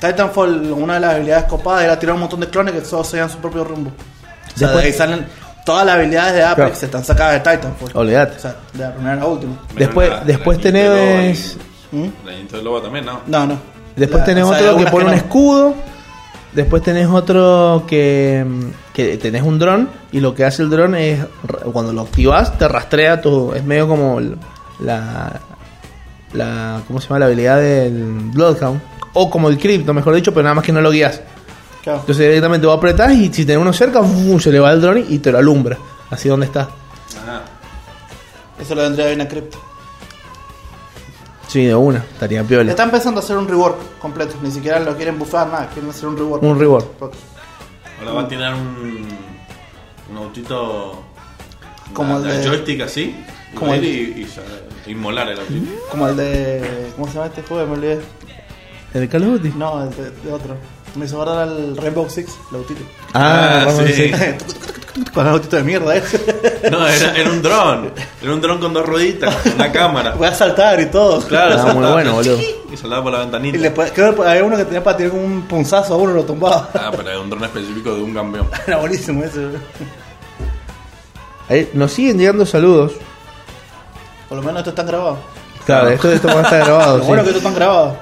[0.00, 3.28] Titanfall, una de las habilidades copadas era tirar un montón de clones que todos seguían
[3.30, 3.90] su propio rumbo.
[3.90, 5.26] O sea, Después- de ahí salen
[5.66, 6.78] todas las habilidades de Apex Claro.
[6.80, 7.90] que están sacadas de Titanfall.
[7.94, 8.36] Olvídate.
[8.36, 9.52] O sea, de la primera a la última.
[9.76, 11.56] Después, la- después la tenés.
[11.92, 12.04] ¿Mm?
[12.04, 13.20] y- La Nintendo Loba también, ¿no?
[13.26, 13.58] No, no.
[13.94, 15.16] Después La- tenés o sea, otro que pone un no.
[15.16, 15.74] escudo.
[16.52, 18.44] Después tenés otro que,
[19.06, 19.88] que tenés un dron.
[20.12, 21.20] Y lo que hace el dron es,
[21.72, 23.52] cuando lo activas, te rastrea tu.
[23.54, 24.20] Es medio como
[24.80, 25.40] la.
[26.32, 27.20] la ¿Cómo se llama?
[27.20, 28.80] La habilidad del Bloodhound.
[29.12, 31.20] O como el Crypto, mejor dicho, pero nada más que no lo guías.
[31.82, 32.00] Claro.
[32.00, 34.38] Entonces directamente vos apretás y si tenés uno cerca, ¡fum!
[34.38, 35.78] se le va el dron y te lo alumbra.
[36.10, 36.68] Así donde está.
[37.26, 37.42] Ah,
[38.60, 39.58] Eso lo vendría bien a Crypto.
[41.50, 41.98] Sí, de una.
[41.98, 42.70] Estaría piola.
[42.70, 44.36] Está empezando a hacer un rework completo.
[44.40, 45.68] Ni siquiera lo quieren buffar, nada.
[45.72, 46.42] Quieren hacer un rework.
[46.44, 46.86] Un rework.
[48.00, 49.06] Ahora va a tener un,
[50.10, 51.04] un autito
[51.92, 53.14] Como la- el de- joystick así,
[53.52, 54.42] y como el- y, y sa-
[54.86, 55.70] inmolar el autito.
[55.90, 56.90] Como el de.
[56.96, 57.66] ¿Cómo se llama este juego?
[57.66, 58.00] Me olvidé.
[58.94, 59.52] ¿El de Call of Duty?
[59.56, 60.56] No, el de, de otro.
[60.96, 62.80] Me hizo guardar al Rainbow Six, el autito.
[63.14, 64.10] Ah, Ah, sí.
[65.14, 66.20] Con el autito de mierda ese.
[66.70, 67.92] No, era, era un dron.
[68.20, 70.14] Era un dron con dos rueditas, con una cámara.
[70.14, 71.20] Voy a saltar y todo.
[71.22, 72.38] Claro, Ah, muy bueno, boludo.
[72.72, 73.58] Y saltaba por la Y ventanita.
[73.58, 76.24] después, creo que había uno que tenía para tirar un punzazo a uno y lo
[76.24, 76.68] tumbaba.
[76.74, 78.48] Ah, pero era un dron específico de un campeón.
[78.66, 79.46] Era buenísimo ese.
[81.48, 82.92] Ahí nos siguen llegando saludos.
[84.28, 85.18] Por lo menos esto está grabado.
[85.66, 85.88] Claro, Claro.
[85.90, 86.96] esto, esto va a estar grabado.
[86.98, 87.08] Lo sí.
[87.08, 87.96] bueno que esto está grabado.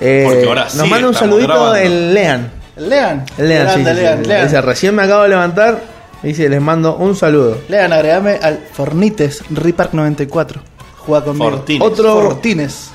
[0.00, 1.76] Eh, Porque ahora nos sí manda un estamos saludito grabando.
[1.76, 2.50] el Lean.
[2.76, 3.24] Lean.
[3.36, 4.28] El Lean, sí, Grande, sí, Lean, sí.
[4.28, 4.44] Lean.
[4.46, 5.80] Dice, recién me acabo de levantar.
[6.22, 7.58] Dice, les mando un saludo.
[7.68, 10.60] Lean, agregame al Fornites Ripark 94.
[10.98, 11.50] Juega conmigo.
[11.50, 11.82] Fortines.
[11.86, 12.90] Otro, Fortines.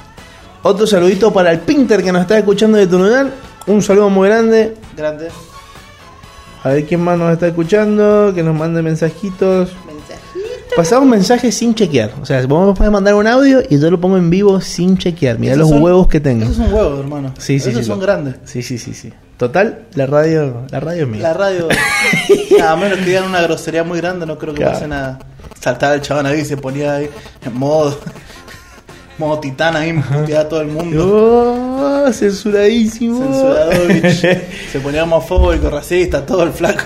[0.64, 3.32] otro saludito para el Pinter que nos está escuchando de Tunuyán.
[3.68, 4.76] Un saludo muy grande.
[4.96, 5.30] Grande.
[6.64, 8.32] A ver quién más nos está escuchando.
[8.34, 9.72] Que nos mande mensajitos.
[10.76, 12.12] Pasamos mensajes sin chequear.
[12.22, 14.98] O sea, vos me podés mandar un audio y yo lo pongo en vivo sin
[14.98, 15.40] chequear.
[15.40, 16.44] Mirá Esos los son- huevos que tengo.
[16.44, 17.34] Esos son huevos, hermano.
[17.38, 18.36] Sí, sí, Esos sí, son lo- grandes.
[18.44, 19.14] Sí, sí, sí, sí.
[19.38, 21.22] Total, la radio, la radio es mía.
[21.22, 21.68] La radio.
[22.68, 24.74] a menos que digan una grosería muy grande, no creo que Claro.
[24.74, 25.20] pase nada.
[25.60, 27.10] Saltaba el chabón ahí y se ponía ahí
[27.46, 27.98] en modo.
[29.18, 32.06] modo titán ahí, puteaba a todo el mundo.
[32.06, 33.20] Oh, censuradísimo.
[33.24, 34.22] Censurador, bitch.
[34.72, 36.84] se ponía homofóbico, racista, todo el flaco.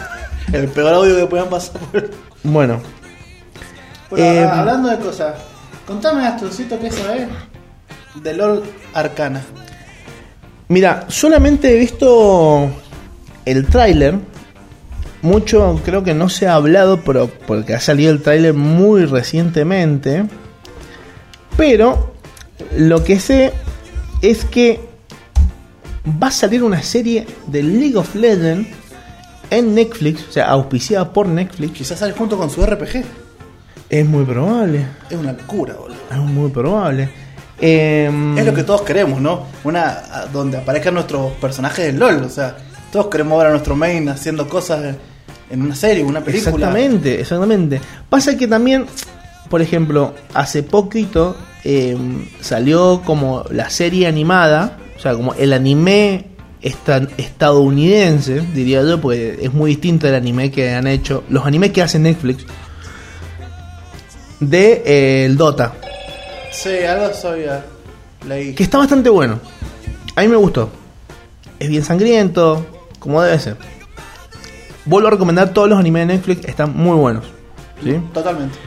[0.54, 1.80] El peor audio que podían pasar
[2.41, 2.80] bueno,
[4.10, 5.36] Bueno, Eh, hablando de cosas,
[5.86, 7.28] contame, Astroncito, ¿qué sabes
[8.15, 9.41] de LOL Arcana?
[10.67, 12.69] mira, solamente he visto
[13.45, 14.15] el tráiler.
[15.22, 20.26] Mucho creo que no se ha hablado, pero porque ha salido el tráiler muy recientemente.
[21.58, 22.13] Pero
[22.78, 23.52] lo que sé
[24.22, 24.80] es que
[26.24, 28.69] va a salir una serie de League of Legends
[29.50, 31.74] en Netflix, o sea, auspiciada por Netflix.
[31.80, 33.04] Quizás sale junto con su RPG.
[33.89, 34.86] Es muy probable.
[35.10, 35.97] Es una locura, boludo.
[36.12, 37.10] Es muy probable.
[37.60, 39.47] Em, Es lo que todos queremos, ¿no?
[39.63, 39.97] Una
[40.32, 42.23] donde aparezcan nuestros personajes del LOL.
[42.23, 42.56] O sea,
[42.91, 44.95] todos queremos ver a nuestro main haciendo cosas
[45.49, 46.52] en una serie, una película.
[46.56, 47.82] Exactamente, exactamente.
[48.08, 48.86] Pasa que también,
[49.49, 56.28] por ejemplo, hace poquito em, salió como la serie animada, o sea, como el anime
[56.62, 61.71] esta- estadounidense, diría yo, porque es muy distinto al anime que han hecho, los animes
[61.71, 62.45] que hace Netflix,
[64.39, 65.73] de eh, el Dota,
[66.52, 67.10] Sí, algo
[68.28, 68.54] leí.
[68.56, 69.39] que está bastante bueno.
[70.15, 70.69] A mí me gustó.
[71.60, 72.65] Es bien sangriento,
[72.99, 73.58] como debe ser.
[74.86, 77.25] Vuelvo a recomendar todos los animes de Netflix, están muy buenos.
[77.84, 77.99] ¿sí?
[78.13, 78.58] Totalmente.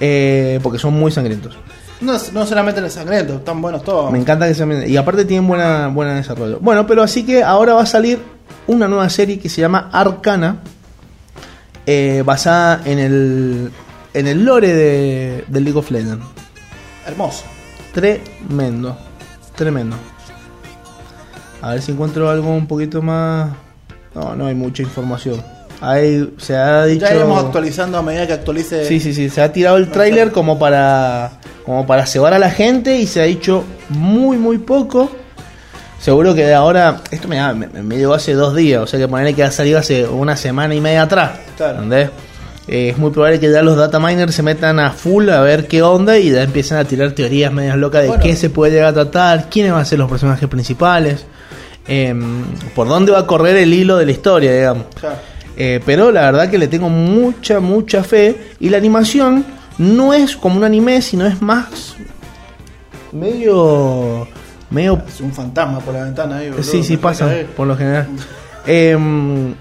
[0.00, 1.56] Eh, porque son muy sangrientos.
[2.00, 4.10] No, no solamente en el sangriento, están buenos todos.
[4.12, 4.88] Me encanta que sean.
[4.88, 6.58] Y aparte tienen buena, buena desarrollo.
[6.60, 8.20] Bueno, pero así que ahora va a salir
[8.66, 10.58] una nueva serie que se llama Arcana.
[11.86, 13.70] eh, basada en el.
[14.14, 16.24] En el lore de, de League of Legends.
[17.06, 17.44] Hermoso.
[17.92, 18.96] Tremendo.
[19.54, 19.96] Tremendo.
[21.60, 23.50] A ver si encuentro algo un poquito más.
[24.14, 25.42] No, no hay mucha información.
[25.80, 27.06] Ahí se ha dicho.
[27.06, 28.84] Ya iremos actualizando a medida que actualice.
[28.86, 31.32] Sí, sí, sí, se ha tirado el tráiler como para
[31.64, 35.10] como para cebar a la gente y se ha dicho muy muy poco.
[36.00, 39.34] Seguro que de ahora esto me, me llegó hace dos días, o sea que ponerle
[39.34, 41.32] que ha salido hace una semana y media atrás.
[41.56, 41.82] Claro.
[41.82, 42.10] ¿entendés?
[42.68, 45.66] Eh, es muy probable que ya los data miners se metan a full a ver
[45.66, 48.22] qué onda y ya empiezan a tirar teorías medias locas de Bueno.
[48.22, 51.24] qué se puede llegar a tratar, quiénes van a ser los personajes principales,
[51.86, 54.84] em, por dónde va a correr el hilo de la historia, digamos.
[55.00, 55.16] Claro.
[55.56, 58.36] Eh, pero la verdad que le tengo mucha, mucha fe.
[58.60, 59.44] Y la animación
[59.78, 61.96] no es como un anime, sino es más
[63.12, 64.28] medio...
[64.70, 66.62] medio Es un fantasma por la ventana ahí, boludo.
[66.62, 68.06] sí, sí, pasa, por lo general.
[68.66, 69.54] Em,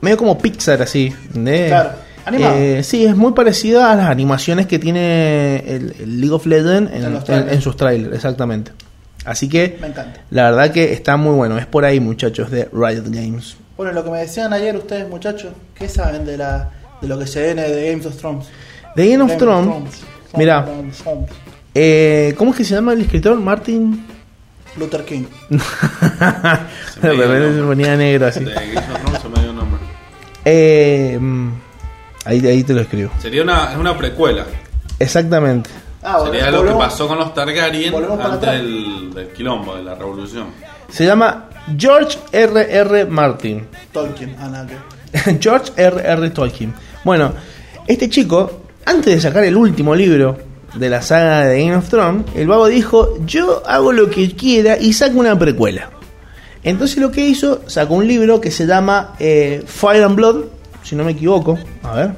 [0.00, 1.12] medio como Pixar, así.
[1.26, 1.68] ¿entendés?
[1.68, 1.90] Claro.
[2.32, 6.90] Eh, sí, es muy parecida a las animaciones que tiene el, el League of Legends
[6.92, 7.52] en, En los en- trailers.
[7.52, 8.72] en sus trailers, exactamente.
[9.24, 10.20] Así que Me encanta.
[10.30, 11.56] la verdad que está muy bueno.
[11.58, 13.56] Es por ahí, muchachos, de Riot Games.
[13.76, 17.26] Bueno, lo que me decían ayer ustedes, muchachos, ¿qué saben de la de lo que
[17.26, 18.46] se viene de Games of Thrones?
[18.94, 20.02] De Game of Thrones,
[20.36, 20.66] mira.
[21.74, 23.38] Eh, ¿Cómo es que se llama el escritor?
[23.40, 24.04] Martin.
[24.76, 25.24] Luther King.
[25.50, 28.44] De repente se ponía negro así.
[28.44, 29.80] De Game of Thrones se me dio un nombre.
[30.44, 31.50] Eh, mm,
[32.24, 33.10] ahí, ahí te lo escribo.
[33.20, 34.44] Sería una, es una precuela.
[34.98, 35.04] Que
[36.02, 39.94] Ah, Sería volvemos- lo que pasó con los Targaryen antes del, del quilombo, de la
[39.94, 40.48] revolución.
[40.90, 42.66] Se llama George R.
[42.78, 43.06] R.
[43.06, 43.66] Martin.
[43.92, 46.02] Tolkien, ah, nada que- George R.
[46.04, 46.30] R.
[46.30, 46.74] Tolkien.
[47.04, 47.32] Bueno,
[47.86, 50.36] este chico, antes de sacar el último libro
[50.74, 54.76] de la saga de Game of Thrones, el vago dijo: Yo hago lo que quiera
[54.78, 55.88] y saco una precuela.
[56.62, 60.44] Entonces lo que hizo, sacó un libro que se llama eh, Fire and Blood,
[60.84, 61.58] si no me equivoco.
[61.82, 62.12] A ver.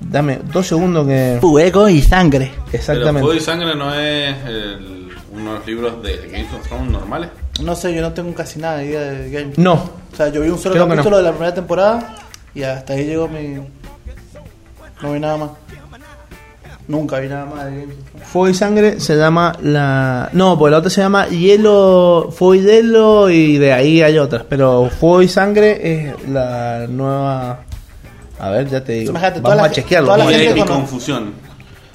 [0.00, 1.38] Dame dos segundos que.
[1.40, 2.52] Fuego y sangre.
[2.66, 3.20] Pero Exactamente.
[3.20, 7.30] Fuego y Sangre no es el- uno de los libros de Game of Thrones normales.
[7.62, 9.74] No sé, yo no tengo casi nada de idea de Game No,
[10.12, 11.16] O sea, yo vi un solo Creo capítulo no.
[11.18, 12.16] de la primera temporada
[12.54, 13.60] y hasta ahí llegó mi.
[15.02, 15.50] No vi nada más.
[16.90, 18.28] Nunca vi nada más de Game of Thrones.
[18.28, 20.28] Fuego y Sangre se llama la.
[20.32, 24.44] No, porque la otra se llama Hielo, Fuego y Hielo y de ahí hay otras.
[24.48, 27.60] Pero Fuego y Sangre es la nueva.
[28.40, 29.10] A ver, ya te digo.
[29.10, 30.12] Imagínate, Vamos la a chequearlo.
[30.12, 31.32] toda la Y a confusión.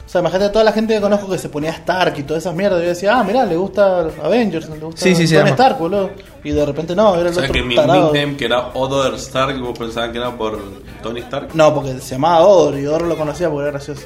[0.06, 2.56] O sea, imagínate toda la gente que conozco que se ponía Stark y todas esas
[2.56, 2.82] mierdas.
[2.82, 5.50] Yo decía, ah, mira, le gusta Avengers, le gusta Sí, sí, se llama.
[5.50, 6.12] Stark, boludo.
[6.44, 8.14] Y de repente no, era O el sea otro que mi tarado.
[8.14, 10.58] nickname que era Other Stark, vos pensabas que era por
[11.04, 11.50] Tony Stark.
[11.56, 14.04] No, porque se llamaba Odor y Odor lo conocía porque era gracioso.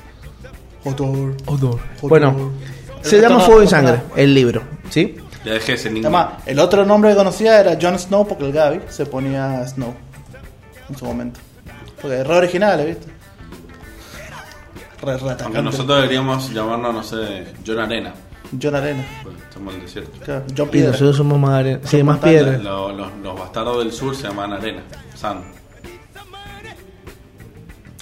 [0.86, 1.36] Odor.
[1.46, 1.80] Odor.
[2.02, 2.10] Odor.
[2.10, 2.52] Bueno,
[3.04, 4.62] El se llama Fuego y Sangre, el libro.
[4.90, 5.16] ¿Sí?
[5.46, 6.18] Ya dejé ese nickname.
[6.18, 9.94] Además, el otro nombre que conocía era Jon Snow porque el Gaby se ponía Snow
[10.90, 11.40] en su momento.
[12.02, 13.08] Porque es re original, ¿viste?
[15.02, 18.14] Re, re Aunque nosotros deberíamos llamarnos, no sé, John Arena.
[18.62, 19.06] John Arena.
[19.24, 20.20] Porque estamos en el desierto.
[20.26, 20.92] Claro, John Y Piedra.
[20.92, 22.20] nosotros somos más, are- sí, más.
[22.22, 24.82] Lo- los, los bastardos del sur se llaman Arena.
[25.16, 25.42] San.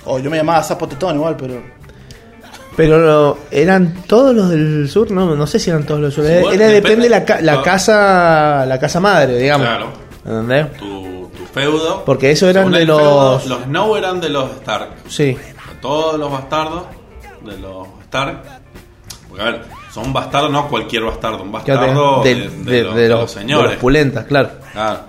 [0.06, 1.62] O yo me llamaba Zapotetón igual, pero.
[2.78, 6.26] Pero lo- eran todos los del sur, no, no sé si eran todos los del
[6.26, 6.32] sur.
[6.32, 7.04] Sí, Era, depende depende.
[7.10, 7.64] de la, la No.
[7.64, 9.68] casa la casa madre, digamos.
[9.68, 9.88] Claro.
[10.24, 10.74] ¿Entendés?
[10.78, 12.06] Tu, tu feudo.
[12.06, 14.90] Porque eso eran de los- feudo, los Snow eran de los Stark.
[15.10, 15.36] Sí.
[15.82, 16.84] Todos los bastardos
[17.44, 18.44] de los Stark.
[19.28, 23.02] Porque a ver, son bastardos, no cualquier bastardo, un bastardo de, de de- los, de
[23.02, 23.72] de los- de señores.
[23.72, 24.50] los pulentas, claro.
[24.72, 25.00] Claro.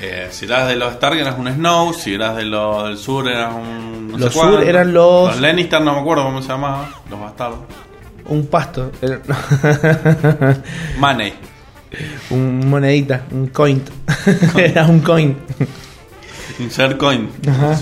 [0.00, 3.28] Eh, si eras de los Stark eras un Snow, si eras de los del sur
[3.28, 4.08] eras un...
[4.12, 4.50] no sé Los cuál.
[4.54, 7.58] sur eran los- Los Lannister no me acuerdo cómo se llamaban, los bastardos.
[8.26, 8.92] Un pasto.
[10.98, 11.32] Money.
[12.30, 13.82] un monedita, un coin.
[14.56, 15.36] Era un coin.
[16.60, 17.30] Insert coin.
[17.48, 17.78] Ajá.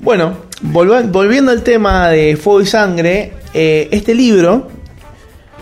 [0.00, 4.68] Bueno, volviendo al tema de Fuego y Sangre, eh, este libro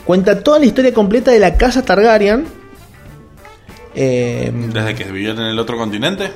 [0.05, 2.45] cuenta toda la historia completa de la casa Targaryen.
[3.95, 6.31] Eh, Desde que vivían en el otro continente,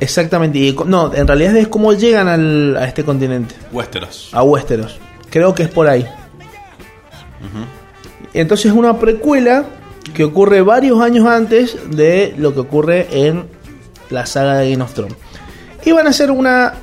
[0.00, 4.30] exactamente, y no, en realidad es cómo llegan al- a este continente, Westeros.
[4.32, 4.98] a Westeros.
[5.30, 6.06] Creo que es por ahí.
[8.32, 9.64] Entonces es una precuela
[10.12, 13.46] que ocurre varios años antes de lo que ocurre en
[14.10, 15.16] la saga de Game of Thrones.
[15.84, 16.74] Y van a hacer una,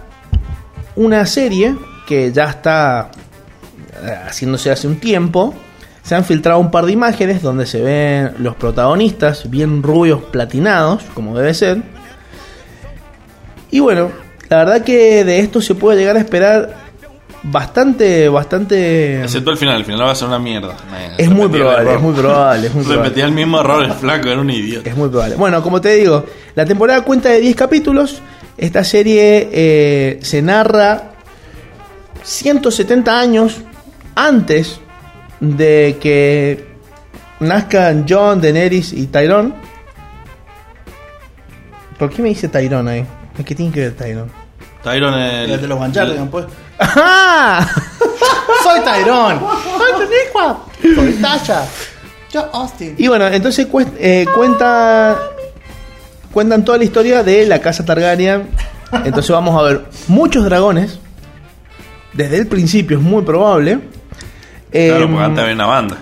[0.95, 1.75] una serie
[2.07, 3.11] que ya está
[4.03, 5.53] eh, haciéndose hace un tiempo.
[6.03, 11.03] Se han filtrado un par de imágenes donde se ven los protagonistas bien rubios platinados,
[11.13, 11.83] como debe ser.
[13.69, 14.11] Y bueno,
[14.49, 16.75] la verdad que de esto se puede llegar a esperar
[17.43, 19.23] bastante, bastante...
[19.23, 20.75] Excepto el final, el final va a ser una mierda.
[21.17, 23.03] Es muy probable, es muy probable, es muy probable.
[23.03, 24.89] Repetía el mismo error, el flaco era un idiota.
[24.89, 25.35] Es muy probable.
[25.35, 26.25] Bueno, como te digo,
[26.55, 28.21] la temporada cuenta de 10 capítulos.
[28.57, 31.13] Esta serie eh, se narra
[32.23, 33.61] 170 años
[34.13, 34.79] antes
[35.41, 36.65] de que
[37.41, 39.53] nazcan John, Daenerys y Tyrone.
[41.99, 43.05] ¿Por qué me dice Tyrone ahí?
[43.45, 44.31] ¿Qué tiene que ver Tyrone?
[44.83, 45.51] Tyron el...
[45.51, 46.45] El de los Banjardigan, pues.
[46.79, 47.67] ¡Ajá!
[48.63, 49.39] Soy Tyrone.
[49.39, 50.65] Soy Teniqua.
[50.95, 51.65] Soy Tasha.
[52.31, 52.95] Yo Austin.
[52.97, 53.67] Y bueno, entonces
[53.99, 55.19] eh, cuenta
[56.31, 58.49] cuentan toda la historia de la casa Targaryen.
[59.05, 60.99] Entonces vamos a ver muchos dragones.
[62.13, 63.79] Desde el principio es muy probable.
[64.71, 65.97] Claro, Em, porque antes había una banda.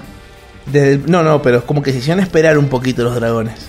[0.65, 3.67] desde no, no, pero es como que se hicieron esperar un poquito los dragones.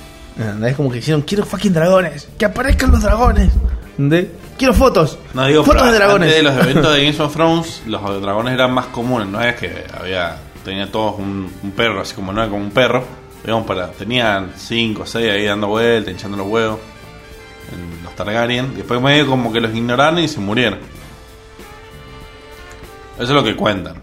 [0.64, 2.28] Es como que hicieron, quiero fucking dragones.
[2.38, 3.52] Que aparezcan los dragones.
[3.98, 4.28] ¿Entendés?
[4.56, 5.18] Quiero fotos.
[5.34, 6.28] No digo, fotos pero de dragones.
[6.28, 9.28] antes de los eventos de Game of Thrones, los dragones eran más comunes.
[9.28, 12.70] No es que había tenía todos un, un perro, así como no era como un
[12.70, 13.04] perro.
[13.42, 16.78] Digamos, para, tenían 5 o 6 ahí dando vueltas, hinchando los huevos.
[17.72, 18.74] En los Targaryen.
[18.76, 20.78] Después medio como que los ignoraron y se murieron.
[23.14, 23.94] Eso es lo que cuentan.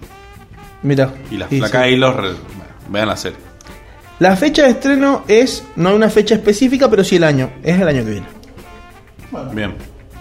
[0.87, 1.11] Mira.
[1.29, 1.87] Y las sí, placas sí.
[1.89, 2.15] ahí los...
[2.15, 3.37] re- bueno, vean la serie.
[4.19, 7.51] La fecha de estreno es, no hay una fecha específica, pero sí el año.
[7.63, 8.27] Es el año que viene.
[9.53, 9.73] Bien.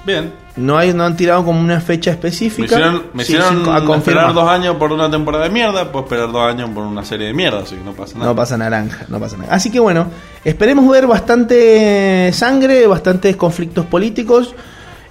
[0.04, 0.32] Bien.
[0.56, 2.66] No, hay, no han tirado como una fecha Me específica.
[2.66, 3.98] hicieron, me Sí, hicieron sí, a confirmar.
[3.98, 7.26] esperar dos años por una temporada de mierda, puedo esperar dos años por una serie
[7.28, 8.26] de mierda, así que no pasa nada.
[8.30, 9.52] No pasa naranja, no pasa nada.
[9.52, 10.06] Así que bueno,
[10.44, 14.54] esperemos ver bastante sangre, bastantes conflictos políticos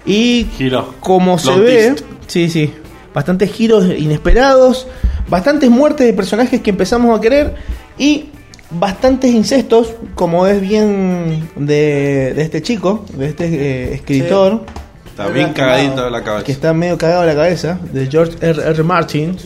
[0.06, 0.86] y Giros.
[1.00, 2.06] como se ve, twist.
[2.28, 2.74] sí, sí,
[3.14, 4.88] bastantes giros inesperados,
[5.28, 7.56] bastantes muertes de personajes que empezamos a querer
[7.98, 8.30] y
[8.70, 14.66] bastantes incestos, como es bien de, de este chico, de este eh, escritor.
[15.06, 16.46] Está bien cagadito de la cabeza.
[16.46, 18.62] que está medio cagado de la cabeza, de George R.
[18.62, 18.84] R.
[18.84, 19.38] Martin.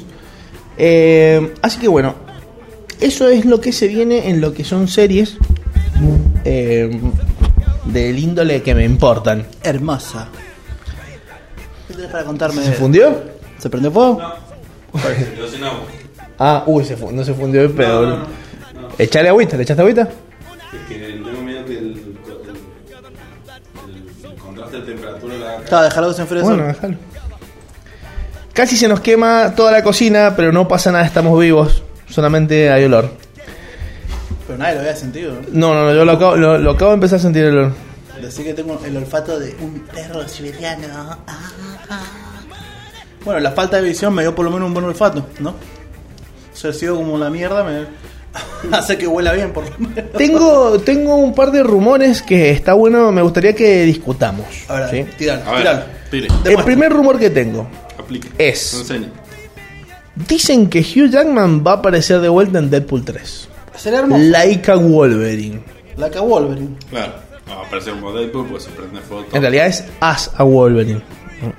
[0.78, 2.16] Eh, así que bueno,
[3.00, 5.38] eso es lo que se viene en lo que son series
[6.44, 7.00] eh,
[7.86, 9.46] del índole que me importan.
[9.62, 10.30] Hermosa.
[11.88, 12.64] ¿Qué tenés para contarme?
[12.64, 13.16] ¿Se fundió?
[13.58, 14.22] ¿Se prendió fuego?
[14.94, 15.82] Se quedó sin agua.
[16.40, 18.02] Ah, uy, se fu- no se fundió el pedo.
[18.06, 20.02] No, no, no, Echale agüita, ¿le echaste agüita?
[20.04, 21.94] Es que tengo miedo que el, el,
[23.88, 26.68] el- el contraste de temperatura la haga Claro, dejarlo que se enfríe Bueno, solo.
[26.74, 26.96] déjalo.
[28.54, 31.84] Casi se nos quema toda la cocina, pero no pasa nada, estamos vivos.
[32.10, 33.10] Solamente hay olor.
[34.48, 35.34] Pero nadie lo había sentido.
[35.34, 35.42] ¿no?
[35.52, 37.74] No, no, no, yo lo acabo, lo, lo acabo de empezar a sentir el olor.
[38.22, 40.88] Decir que tengo el olfato de un perro siberiano.
[40.92, 41.18] Ah,
[41.90, 42.02] ah.
[43.30, 45.54] Bueno, la falta de visión me dio por lo menos un buen olfato, ¿no?
[46.52, 47.86] Ser sido como la mierda me
[48.76, 50.12] hace que huela bien, por lo menos.
[50.14, 54.48] Tengo, tengo un par de rumores que está bueno, me gustaría que discutamos.
[54.68, 55.12] A ver, ¿sí?
[55.16, 55.84] tiralo, A ver, tiralo.
[56.10, 56.28] tire.
[56.58, 57.68] El primer rumor que tengo.
[58.00, 58.30] Aplique.
[58.40, 59.10] Es- No enseñe.
[60.28, 63.48] Dicen que Hugh Jackman va a aparecer de vuelta en Deadpool 3.
[63.78, 64.24] Sería hermoso.
[64.24, 65.62] Laika Wolverine.
[65.98, 66.76] La que Wolverine.
[66.90, 67.14] Claro.
[67.48, 69.28] No, va a aparecer un Deadpool pues se prende foto.
[69.36, 71.04] En realidad es As a Wolverine.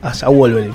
[0.02, 0.74] As a Wolverine.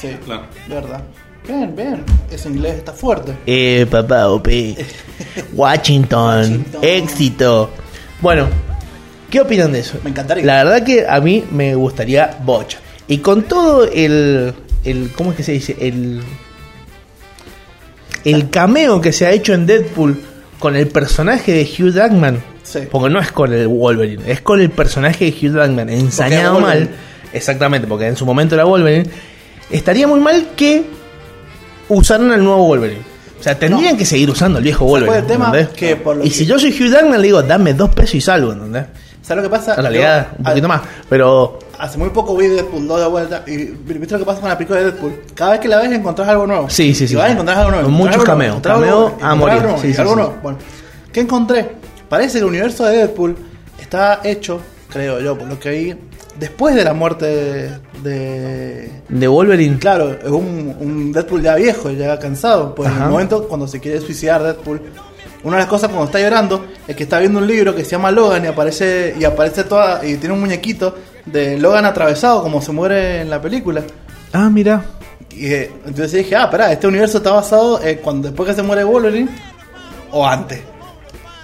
[0.00, 0.42] Sí, Claro.
[0.68, 1.02] verdad.
[1.46, 2.04] Bien, bien.
[2.30, 3.32] Ese inglés está fuerte.
[3.46, 4.48] Eh, papá, OP.
[5.54, 6.36] Washington.
[6.38, 6.80] Washington.
[6.82, 7.70] Éxito.
[8.20, 8.48] Bueno,
[9.30, 9.98] ¿qué opinan de eso?
[10.04, 10.44] Me encantaría.
[10.44, 12.78] La verdad que a mí me gustaría bocha.
[13.06, 14.52] Y con todo el,
[14.84, 15.76] el ¿cómo es que se dice?
[15.80, 16.22] El
[18.24, 20.20] el cameo que se ha hecho en Deadpool
[20.58, 22.42] con el personaje de Hugh Jackman.
[22.62, 22.80] Sí.
[22.90, 26.90] Porque no es con el Wolverine, es con el personaje de Hugh Jackman ensañado mal.
[27.32, 29.08] Exactamente, porque en su momento era Wolverine.
[29.70, 30.84] Estaría muy mal que
[31.88, 33.02] usaran al nuevo Wolverine.
[33.38, 35.06] O sea, tendrían que seguir usando el viejo ¿Sabes Wolverine.
[35.08, 35.46] cuál es el tema?
[35.46, 35.76] ¿entendés?
[35.76, 38.14] Que por lo y que- si yo soy Hugh Jackman, le digo, dame dos pesos
[38.16, 38.86] y salgo, ¿entendés?
[39.22, 39.74] ¿Sabes lo que pasa?
[39.74, 40.80] En realidad, Yo, un poquito más.
[41.08, 44.48] Pero Hace muy poco vi Deadpool 2 de vuelta y viste lo que pasa con
[44.48, 45.20] la película de Deadpool.
[45.34, 46.68] Cada vez que la ves encontrás algo nuevo.
[46.68, 47.14] Sí, sí, Y sí.
[47.14, 47.88] vas a encontrar algo nuevo.
[47.90, 48.50] Muchos cameos.
[48.56, 49.52] encontrás algo Cameo nuevo, a morir.
[49.54, 50.16] algo nuevo, Sí, sí, algo sí.
[50.16, 50.34] nuevo.
[50.42, 50.58] Bueno,
[51.12, 51.70] ¿qué encontré?
[52.08, 53.36] Parece que el universo de Deadpool
[53.80, 54.60] está hecho,
[54.90, 55.94] creo yo, por lo que vi,
[56.38, 57.70] después de la muerte
[58.02, 58.90] de.
[59.08, 59.78] De Wolverine.
[59.78, 62.74] Claro, es un, un Deadpool ya viejo, ya cansado.
[62.74, 64.80] Pues en el momento cuando se quiere suicidar Deadpool,
[65.44, 67.92] una de las cosas cuando está llorando es que está viendo un libro que se
[67.92, 70.94] llama Logan y aparece y aparece toda y tiene un muñequito
[71.26, 73.82] de Logan atravesado como se muere en la película.
[74.32, 74.84] Ah, mira.
[75.30, 78.62] Y eh, entonces dije, ah, espera, este universo está basado eh, cuando después que se
[78.62, 79.28] muere Wolverine
[80.10, 80.60] o antes.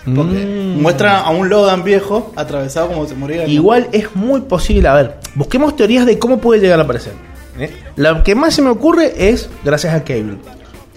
[0.05, 0.83] Porque Mm.
[0.83, 3.47] muestra a un Logan viejo atravesado como se moría.
[3.47, 4.89] Igual es muy posible.
[4.89, 7.15] A ver, busquemos teorías de cómo puede llegar a aparecer.
[7.59, 7.71] ¿eh?
[7.97, 10.37] La que más se me ocurre es gracias a Cable.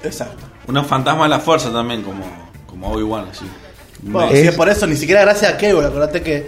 [0.03, 0.45] Exacto.
[0.67, 2.23] Unos fantasmas de la fuerza también, como,
[2.65, 3.45] como Obi-Wan, así.
[4.01, 5.85] Bueno, Es- sí, es por eso, ni siquiera gracias a Cable.
[5.85, 6.47] Acuérdate que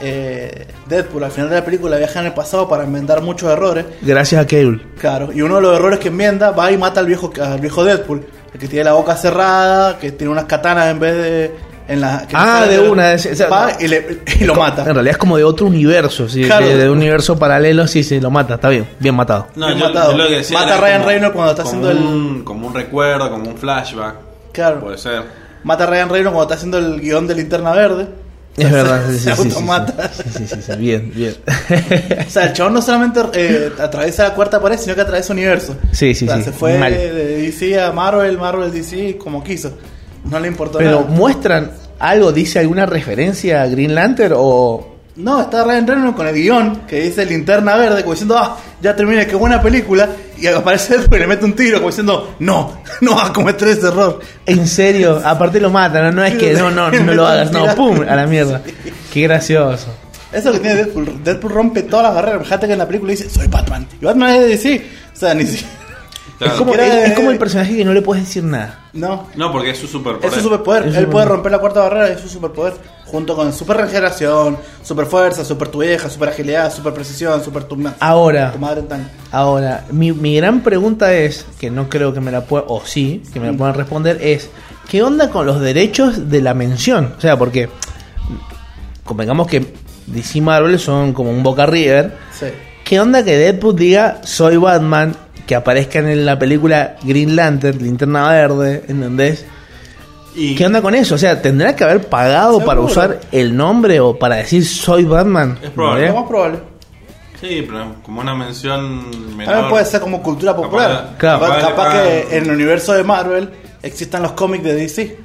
[0.00, 3.84] eh, Deadpool al final de la película viaja en el pasado para enmendar muchos errores.
[4.02, 4.80] Gracias a Cable.
[4.98, 7.84] Claro, y uno de los errores que enmienda va y mata al viejo, al viejo
[7.84, 8.26] Deadpool.
[8.52, 11.50] El que tiene la boca cerrada, que tiene unas katanas en vez de.
[11.88, 14.82] En la, que Ah, de una, es- es- va y, le- y lo mata.
[14.82, 16.44] En realidad es como de otro universo, ¿sí?
[16.44, 16.66] Claro.
[16.66, 19.48] de, de un universo paralelo, sí, sí, lo mata, está bien, bien matado.
[19.56, 20.12] No, Bien yo, matado.
[20.12, 22.74] yo lo que decía Mata a Ryan como- Reynolds cuando está haciendo el- Como un
[22.74, 24.14] recuerdo, como un flashback.
[24.52, 24.80] Claro.
[24.80, 25.22] Puede ser.
[25.64, 28.06] Mata a Ryan Reynolds cuando está haciendo el guion de Linterna Verde.
[28.56, 29.48] Es verdad, sí, se sí, sí, sí, sí.
[29.48, 30.10] automata.
[30.12, 31.34] Sí, sí, sí, sí, bien, bien.
[32.26, 35.76] O sea, el chabón no solamente eh, atraviesa la cuarta pared, sino que atraviesa universo.
[35.92, 36.44] Sí, sí, O sea, sí.
[36.44, 36.92] Se fue Mal.
[36.92, 39.72] de DC a Marvel, Marvel DC, como quiso.
[40.24, 41.10] No le importó Pero nada.
[41.10, 46.34] muestran algo, dice alguna referencia a Green Lantern o No, está Ryan Reynolds con el
[46.34, 50.08] guion que dice Linterna Verde, como diciendo, ah, ya terminé, qué buena película.
[50.38, 53.68] Y aparece Deadpool y le mete un tiro, como diciendo, no, no vas a cometer
[53.68, 54.20] ese error.
[54.46, 57.66] en serio, aparte lo matan, no, no es que no, no, no lo hagas, no,
[57.74, 58.62] pum, a la mierda.
[59.12, 59.88] Qué gracioso.
[60.32, 61.22] Eso que tiene Deadpool.
[61.22, 62.42] Deadpool rompe todas las barreras.
[62.44, 63.86] Fíjate que en la película dice, soy Batman.
[64.00, 64.86] Y Batman es de DC.
[65.12, 65.68] O sea, ni siquiera.
[66.42, 66.52] Claro.
[66.54, 68.80] Es como, es, como el personaje que no le puedes decir nada.
[68.92, 69.28] No.
[69.36, 70.28] No, porque es su superpoder.
[70.28, 70.86] Es su superpoder.
[70.86, 71.28] Es su Él puede superpoder.
[71.28, 72.74] romper la cuarta barrera, es su superpoder.
[73.06, 77.76] Junto con super regeneración, super fuerza, super tu vieja, super agilidad, super precisión, super tu,
[77.76, 79.10] ma- Ahora, tu madre en tanque.
[79.30, 83.22] ahora, mi, mi gran pregunta es, que no creo que me la pueda, o sí,
[83.32, 84.48] que me la puedan responder, es,
[84.88, 87.12] ¿qué onda con los derechos de la mención?
[87.18, 87.68] O sea, porque,
[89.04, 89.74] convengamos que
[90.06, 92.46] DC y Marvel son como un Boca River, Sí.
[92.84, 95.14] ¿Qué onda que Deadpool diga soy Batman?
[95.46, 99.44] Que aparezcan en la película Green Lantern, Linterna Verde, ¿entendés?
[100.34, 101.16] Y ¿Qué onda con eso?
[101.16, 102.66] O sea, ¿tendrá que haber pagado Seguro.
[102.66, 105.58] para usar el nombre o para decir soy Batman?
[105.62, 106.08] Es probable.
[106.08, 106.58] Lo más probable.
[107.40, 109.52] Sí, pero como una mención menor.
[109.52, 111.16] También puede ser como cultura popular.
[111.18, 111.40] Capaz- Claro.
[111.40, 113.50] Capaz, capaz que en el universo de Marvel
[113.82, 115.18] existan los cómics de DC.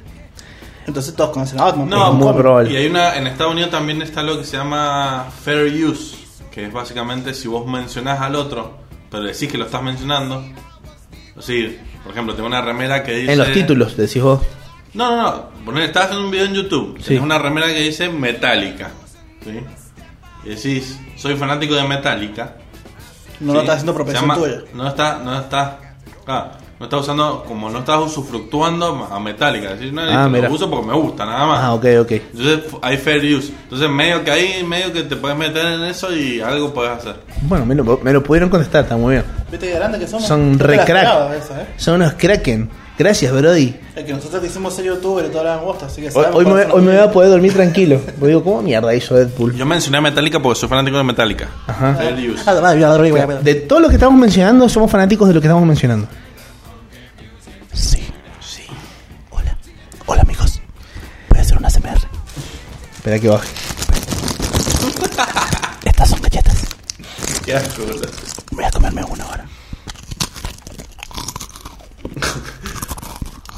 [0.86, 1.88] Entonces todos conocen a Batman.
[1.88, 2.40] No, porque es muy cómic.
[2.42, 2.72] probable.
[2.72, 6.16] Y hay una, en Estados Unidos también está lo que se llama fair use,
[6.50, 8.72] que es básicamente si vos mencionás al otro,
[9.10, 10.44] pero decís que lo estás mencionando.
[11.36, 11.70] O sea,
[12.02, 13.32] por ejemplo, tengo una remera que dice...
[13.32, 14.40] En los títulos, decís vos.
[14.94, 15.48] No, no, no.
[15.64, 16.96] Poner, estás haciendo un video en YouTube.
[16.98, 17.04] Sí.
[17.08, 18.90] Tienes una remera que dice Metallica.
[19.44, 19.60] ¿sí?
[20.44, 22.56] Y decís, soy fanático de Metallica.
[23.40, 23.54] No ¿sí?
[23.54, 24.62] lo estás haciendo llama- tuya.
[24.74, 25.78] No está, no está.
[26.26, 29.74] ah, no está usando, como no estás usufructuando a Metallica.
[29.74, 31.60] Decís, no, Ah, lo uso porque me gusta, nada más.
[31.60, 32.10] Ah, ok, ok.
[32.12, 33.52] Entonces hay fair use.
[33.64, 37.16] Entonces medio que ahí, medio que te puedes meter en eso y algo puedes hacer.
[37.42, 39.24] Bueno, me lo, me lo pudieron contestar, está muy bien.
[39.50, 40.26] ¿Viste qué grande que somos?
[40.26, 41.04] Son No te re la crack.
[41.04, 41.66] esperaba esa, ¿eh?
[41.76, 42.70] Son unos kraken.
[42.98, 43.76] Gracias, Brody.
[43.94, 46.34] Es que nosotros que hicimos ser youtuber y toda la bosta, así que Hoy, sabemos
[46.36, 48.00] hoy me, hoy me voy a poder dormir tranquilo.
[48.04, 49.54] Porque digo, ¿cómo mierda hizo Deadpool?
[49.54, 51.48] Yo mencioné a Metallica porque soy fanático de Metallica.
[51.68, 51.94] Ajá.
[51.94, 52.42] Fair use.
[52.44, 52.60] Ah, de
[53.12, 56.08] voy a- De todo lo que estamos mencionando, somos fanáticos de lo que estamos mencionando.
[63.08, 63.48] Espera que baje.
[65.84, 66.66] Estas son galletas.
[67.42, 68.10] Qué asco, ¿verdad?
[68.50, 69.46] Voy a comerme una ahora.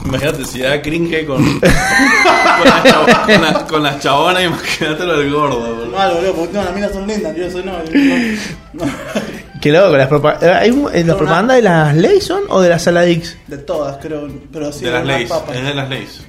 [0.05, 5.32] Imagínate si da cringe con, con, las chab- con las- con las chabonas, imagínatelo el
[5.32, 5.86] gordo, boludo.
[5.86, 7.36] No, boludo, porque no, las minas son lindas.
[7.36, 7.84] Yo soy no.
[7.84, 7.90] yo
[8.72, 8.92] no, no.
[9.61, 12.61] Qué loco, las propa- eh, ¿hay un- eh, ¿la Una- propaganda de las Layson o
[12.61, 13.36] de las Saladix?
[13.48, 14.28] De todas, creo.
[14.53, 15.57] Pero sí, de las papas.
[15.57, 16.20] es de las leyes.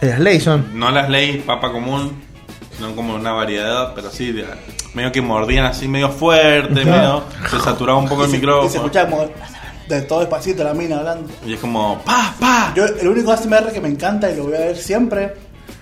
[0.00, 0.70] De las Layson.
[0.78, 2.20] No las leyes papa común,
[2.76, 4.46] sino como una variedad, pero sí, de-
[4.94, 8.40] medio que mordían así, medio fuerte, medio, se saturaba un poco el Y se- Y
[8.40, 8.74] se micrófono.
[8.76, 9.28] escuchaba como
[9.88, 11.30] de todo despacito la mina hablando.
[11.46, 12.72] Y es como, pa, pa.
[12.74, 15.34] Yo, el único ASMR que me encanta y lo voy a ver siempre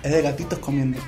[0.02, 0.98] es de gatitos comiendo.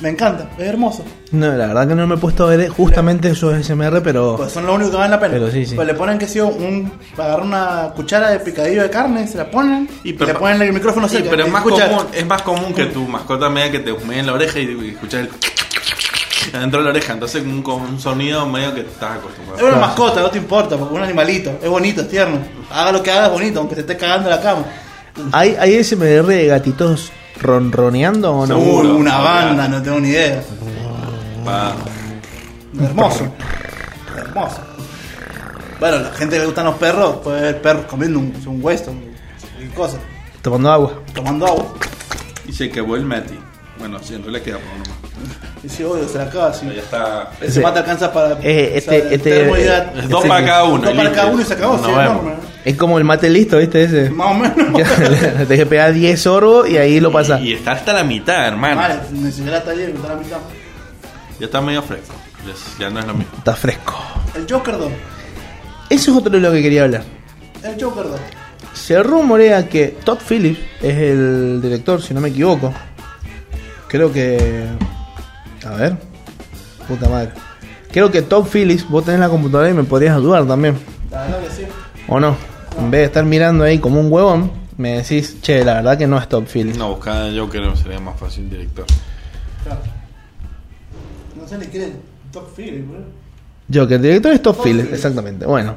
[0.00, 1.04] Me encanta, es hermoso.
[1.32, 4.36] No, la verdad que no me he puesto a ver justamente esos SMR, pero.
[4.36, 5.32] Pues son lo único que valen la pena.
[5.34, 5.74] Pero sí, sí.
[5.74, 6.90] Pues le ponen que si un.
[7.18, 10.72] Agarran una cuchara de picadillo de carne, se la ponen y, pero- le ponen el
[10.72, 11.30] micrófono Sí, cerca.
[11.30, 14.26] pero es más, común, es más común que tu mascota media que te humee en
[14.26, 15.30] la oreja y, y escuchar el
[16.54, 17.12] adentro de la oreja.
[17.12, 19.68] Entonces, un, con un sonido medio que estás Es acostumbrado.
[19.68, 21.58] una mascota, no te importa, porque es un animalito.
[21.62, 22.38] Es bonito, es tierno.
[22.72, 24.64] Haga lo que haga, es bonito, aunque te esté cagando en la cama.
[25.32, 28.58] ¿Hay, ¿Hay SMR de gatitos ronroneando o no?
[28.58, 28.94] Seguro.
[28.94, 30.42] Uh, una banda, no tengo ni idea.
[31.44, 31.74] Pa.
[32.80, 33.32] Hermoso.
[34.16, 34.60] Hermoso.
[35.78, 39.00] Bueno, la gente que le gustan los perros puede ver perros comiendo un, un Weston
[39.62, 40.00] y cosas,
[40.42, 40.92] Tomando agua.
[41.14, 41.74] tomando agua.
[42.46, 43.38] Y se quemó el Meti.
[43.78, 44.90] Bueno, sí, en realidad queda por nomás.
[45.62, 46.60] Y si obvio, se la acaba así.
[46.62, 47.30] Pero ya está.
[47.40, 48.38] Ese mate alcanza para.
[48.42, 49.50] Eh, este- este-
[49.98, 50.82] Es dos para cada uno.
[50.82, 51.14] Dos para listo.
[51.16, 52.04] cada uno y se acabó, Nos sí, vemos.
[52.04, 52.32] enorme.
[52.64, 53.84] Es como el mate listo, ¿viste?
[53.84, 54.10] Ese.
[54.10, 54.82] Más o menos.
[55.48, 57.38] Te que pegar 10 sorbos y ahí lo pasa.
[57.40, 58.76] Y, y está hasta la mitad, hermano.
[58.76, 60.38] Vale, ni siquiera está bien, está a la mitad.
[61.38, 62.14] Ya está medio fresco.
[62.46, 63.32] Ya, ya no es lo mismo.
[63.36, 63.94] Está fresco.
[64.34, 64.88] El Joker 2.
[65.90, 67.02] Eso es otro de lo que quería hablar.
[67.62, 68.20] El Joker 2.
[68.74, 72.72] Se rumorea que Todd Phillips es el director, si no me equivoco.
[73.88, 74.64] Creo que.
[75.66, 75.96] A ver.
[76.88, 77.32] Puta madre.
[77.92, 80.78] Creo que Todd Phillips, vos tenés la computadora y me podrías ayudar también.
[81.10, 81.62] La verdad que sí.
[82.08, 82.36] ¿O no?
[82.78, 86.06] En vez de estar mirando ahí como un huevón, me decís, che, la verdad que
[86.06, 86.78] no es Todd Phillips.
[86.78, 88.86] No, buscar a Joker sería más fácil director.
[89.64, 89.80] Claro.
[91.38, 91.90] No sé ni quién es
[92.32, 93.00] Top Phillips, bro.
[93.72, 94.96] Joker, el director es Todd Todd Phillips, Phillips.
[94.96, 95.46] exactamente.
[95.46, 95.74] Bueno,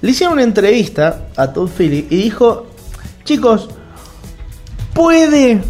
[0.00, 2.66] le hicieron una entrevista a Todd Phillips y dijo,
[3.24, 3.68] chicos,
[4.94, 5.60] puede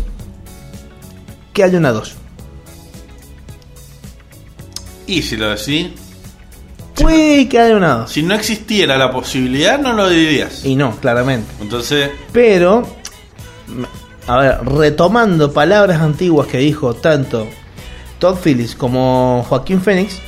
[1.53, 2.17] que haya una 2.
[5.11, 5.89] Y si lo decís,
[6.95, 8.11] Puede que haya una 2.
[8.13, 10.65] si no existiera la posibilidad, no lo dirías.
[10.65, 11.49] Y no, claramente.
[11.61, 12.87] Entonces, Pero,
[14.27, 17.47] a ver, retomando palabras antiguas que dijo tanto
[18.19, 20.19] Todd Phillips como Joaquín Phoenix,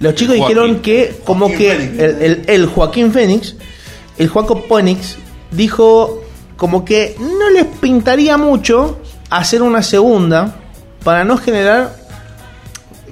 [0.00, 0.56] los chicos Joaquín.
[0.56, 3.54] dijeron que, como Joaquín que el, el- el Joaquín Phoenix,
[4.18, 5.16] el Joaco Phoenix,
[5.50, 6.22] dijo
[6.56, 8.98] como que no les pintaría mucho
[9.30, 10.56] hacer una segunda
[11.02, 11.96] para no generar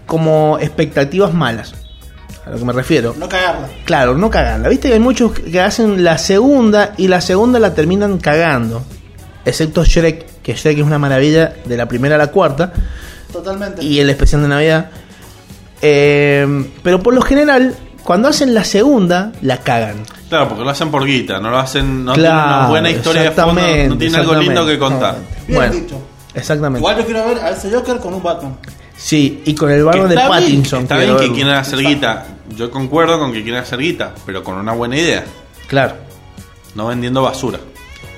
[0.09, 1.73] como expectativas malas.
[2.45, 3.15] A lo que me refiero.
[3.17, 3.69] No cagarla.
[3.85, 4.69] Claro, no cagarla.
[4.71, 8.83] Viste que hay muchos que hacen la segunda y la segunda la terminan cagando.
[9.45, 12.73] Excepto Shrek, que Shrek es una maravilla de la primera a la cuarta.
[13.33, 13.85] Totalmente.
[13.85, 14.91] Y el especial de Navidad.
[15.83, 19.97] Eh, pero por lo general, cuando hacen la segunda, la cagan.
[20.31, 23.23] claro, porque lo hacen por guita, no lo hacen, no claro, tienen una buena historia
[23.23, 25.17] de fondo, exactamente, no tienen algo lindo que contar.
[25.47, 26.01] Bien Bueno, dicho.
[26.35, 26.79] exactamente.
[26.81, 28.57] Igual yo quiero ver a ese Joker con un Batman.
[29.01, 30.83] Sí, y con el barro de está bien, Pattinson.
[30.83, 31.35] está bien que verlo.
[31.35, 32.27] quieran hacer guita.
[32.57, 35.25] Yo concuerdo con que quieran hacer guita, pero con una buena idea,
[35.69, 35.95] Claro.
[36.75, 37.61] no vendiendo basura.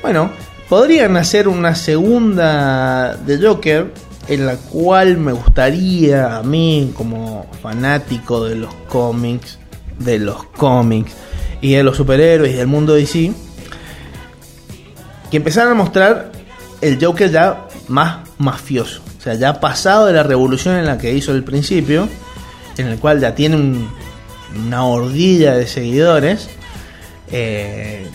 [0.02, 0.30] Bueno,
[0.68, 3.92] podrían hacer una segunda de Joker
[4.28, 9.58] en la cual me gustaría a mí como fanático de los cómics,
[9.98, 11.12] de los cómics
[11.60, 13.32] y de los superhéroes y del mundo DC,
[15.30, 16.32] que empezaran a mostrar
[16.80, 21.12] el Joker ya más mafioso, o sea, ya pasado de la revolución en la que
[21.12, 22.08] hizo el principio,
[22.78, 23.88] en el cual ya tiene un-
[24.66, 26.48] una hordilla de seguidores.
[27.32, 28.08] eh,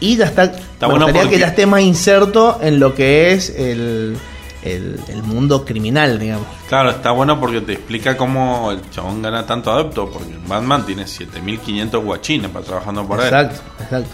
[0.00, 3.48] y ya está, me bueno porque- que ya esté más inserto en lo que es
[3.50, 4.16] el,
[4.64, 6.46] el, el mundo criminal, digamos.
[6.68, 11.06] Claro, está bueno porque te explica cómo el chabón gana tanto adepto, porque Batman tiene
[11.06, 13.26] 7500 guachines para trabajando por él.
[13.26, 14.10] Exacto, exacto.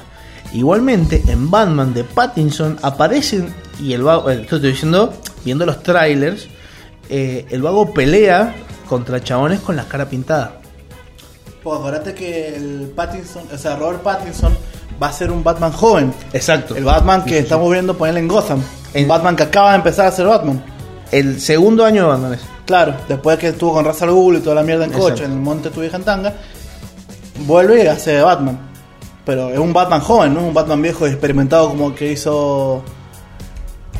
[0.53, 5.14] Igualmente, en Batman de Pattinson aparecen, y el eh, esto estoy diciendo,
[5.45, 6.49] viendo los trailers,
[7.09, 8.55] eh, el vago pelea
[8.88, 10.61] contra chabones con la cara pintada.
[11.62, 14.57] Pues acuérdate que el Pattinson, o sea, Robert Pattinson
[15.01, 16.12] va a ser un Batman joven.
[16.32, 16.76] Exacto.
[16.76, 18.62] El Batman que estamos viendo ponerle en Gotham.
[18.95, 20.62] Un Batman que acaba de empezar a ser Batman.
[21.11, 22.40] El segundo año de Batman es.
[22.66, 25.32] Claro, después que estuvo con Ra's al Ghul y toda la mierda en coche en
[25.32, 26.34] el monte tu vieja en tanga,
[27.47, 28.59] vuelve y hace Batman.
[29.24, 32.82] Pero es un Batman joven, no es un Batman viejo y experimentado como que hizo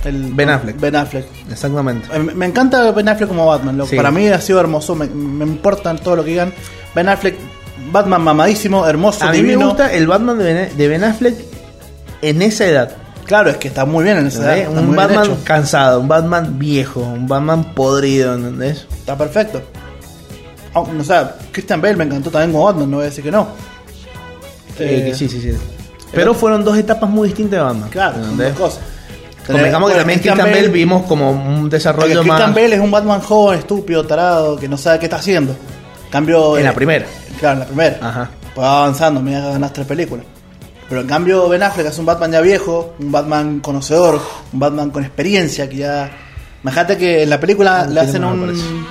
[0.05, 0.78] el Ben Affleck.
[0.80, 1.26] Ben Affleck.
[1.50, 2.09] Exactamente.
[2.12, 3.80] Eh, Me me encanta Ben Affleck como Batman.
[3.86, 3.96] Sí.
[3.96, 4.94] Para mí ha sido hermoso.
[4.94, 6.53] Me, me importan todo lo que digan.
[6.94, 7.36] Ben Affleck,
[7.90, 11.36] Batman mamadísimo, hermoso, A mí me gusta el Batman de Ben, de Ben Affleck
[12.20, 12.96] en esa edad.
[13.24, 14.70] Claro, es que está muy bien en esa edad.
[14.76, 18.86] Un Batman cansado, un Batman viejo, un Batman podrido, ¿entendés?
[18.92, 19.62] Está perfecto.
[20.74, 23.30] Aunque, O sea, Christian Bale me encantó también como Batman, no voy a decir que
[23.30, 23.48] no.
[24.78, 25.53] Eh, Eh, sí, sí, sí.
[26.12, 27.88] Pero fueron dos etapas muy distintas de Batman.
[27.90, 28.80] Claro, son dos cosas.
[29.47, 33.20] Convengamos que también Christian Bale vimos como un desarrollo Christian más Bale es un Batman
[33.20, 35.57] joven, estúpido, tarado, que no sabe qué está haciendo.
[36.11, 36.57] Cambio.
[36.57, 37.07] en eh, la primera.
[37.40, 37.99] Claro, en la primera.
[38.01, 38.30] Ajá.
[38.55, 40.24] Pues va avanzando, me ganas tres películas.
[40.88, 44.20] Pero en cambio Ben Affleck es un Batman ya viejo, un Batman conocedor,
[44.53, 46.11] un Batman con experiencia que ya...
[46.62, 48.86] Imagínate que en la película No, le hacen un,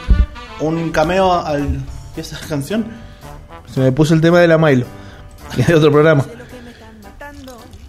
[0.62, 1.80] un cameo al...
[2.16, 2.86] ¿Qué es esa canción?
[3.74, 4.86] Se me puso el tema de la Milo.
[5.58, 6.26] Es de otro programa.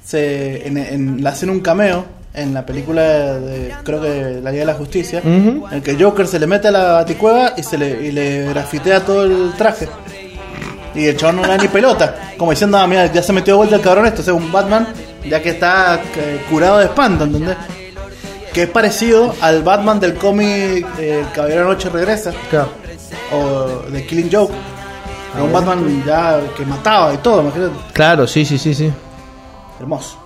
[0.05, 2.05] Se, en, en- le hacen un cameo
[2.35, 6.27] en la película de, creo que La Liga de la Justicia, en el que Joker
[6.27, 9.89] se le mete a la baticueva y se le, y le grafitea todo el traje.
[10.95, 12.33] Y el chabón no le da ni pelota.
[12.37, 14.21] Como diciendo, ah, mira, ya se metió de vuelta el cabrón esto.
[14.21, 14.89] O sea, un Batman
[15.25, 17.57] ya que está eh, curado de espanto, ¿entendés?
[18.53, 22.33] Que es parecido al Batman del cómic eh, El Caballero de la Noche Regresa.
[22.51, 22.71] Claro.
[23.33, 24.53] o de Killing Joke.
[25.35, 27.73] Era un Batman ya que mataba y todo, imagínate.
[27.95, 28.93] Claro, sí, sí, sí, sí.
[29.81, 30.19] Hermoso.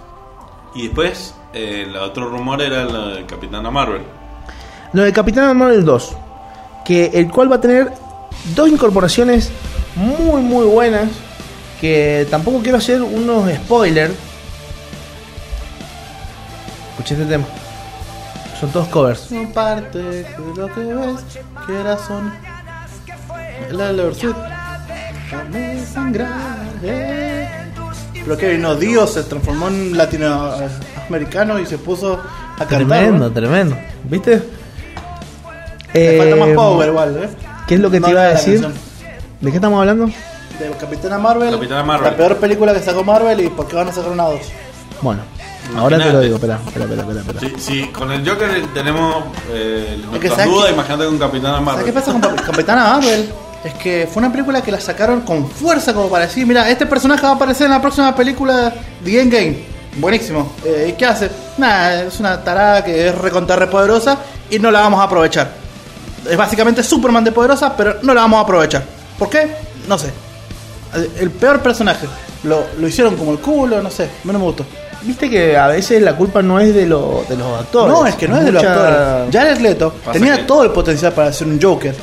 [0.74, 4.02] Y después, el otro rumor era lo de Capitana Marvel.
[4.92, 6.16] Lo de Capitán Marvel 2,
[6.84, 7.92] que el cual va a tener
[8.54, 9.50] dos incorporaciones
[9.94, 11.09] muy muy buenas,
[11.80, 14.14] que tampoco quiero hacer unos spoilers.
[16.90, 17.44] Escuché este tema.
[18.61, 19.20] Son todos covers.
[19.20, 20.26] Son parte de
[20.57, 21.24] lo que ves,
[21.66, 22.32] que era son.
[23.70, 24.36] La de la Versuit.
[28.26, 32.78] Pero que vino Dios, se transformó en latinoamericano y se puso a cantar.
[32.78, 33.76] Tremendo, tremendo.
[34.04, 34.42] ¿Viste?
[35.94, 37.28] Le falta más Eh, power igual, ¿eh?
[37.66, 38.60] ¿Qué es lo que No te iba a decir?
[39.40, 40.06] ¿De qué estamos hablando?
[40.06, 42.10] De Capitana Marvel, Capitana Marvel.
[42.10, 44.40] la peor película que sacó Marvel y por qué van a sacar una 2.
[45.02, 45.20] Bueno,
[45.76, 47.20] ahora te lo digo, espera, espera, espera, espera.
[47.20, 47.58] espera.
[47.60, 50.72] Si, con el Joker tenemos eh, nuestras ¿sabes dudas, qué?
[50.74, 51.84] imagínate con Capitana ¿Sabes Marvel.
[51.84, 53.30] qué pasa con Cap- Capitana Marvel?
[53.66, 56.86] Es que fue una película que la sacaron con fuerza como para decir, mira, este
[56.86, 58.72] personaje va a aparecer en la próxima película
[59.04, 59.58] de Endgame.
[59.96, 60.52] Buenísimo.
[60.64, 61.30] Eh, ¿Y qué hace?
[61.58, 64.18] Nada, es una tarada que es recontra repoderosa
[64.50, 65.50] y no la vamos a aprovechar.
[66.30, 68.84] Es básicamente Superman de poderosa, pero no la vamos a aprovechar.
[69.18, 69.48] ¿Por qué?
[69.88, 70.10] No sé.
[70.94, 72.06] El- El peor personaje.
[72.44, 74.08] Lo, lo hicieron como el culo, no sé.
[74.24, 74.64] No me gustó.
[75.02, 77.92] Viste que a veces la culpa no es de, lo- de los actores.
[77.94, 79.32] No, es que no es de los Mucha- actores.
[79.34, 81.94] Jared Leto Pasa tenía que- todo el potencial para ser un Joker,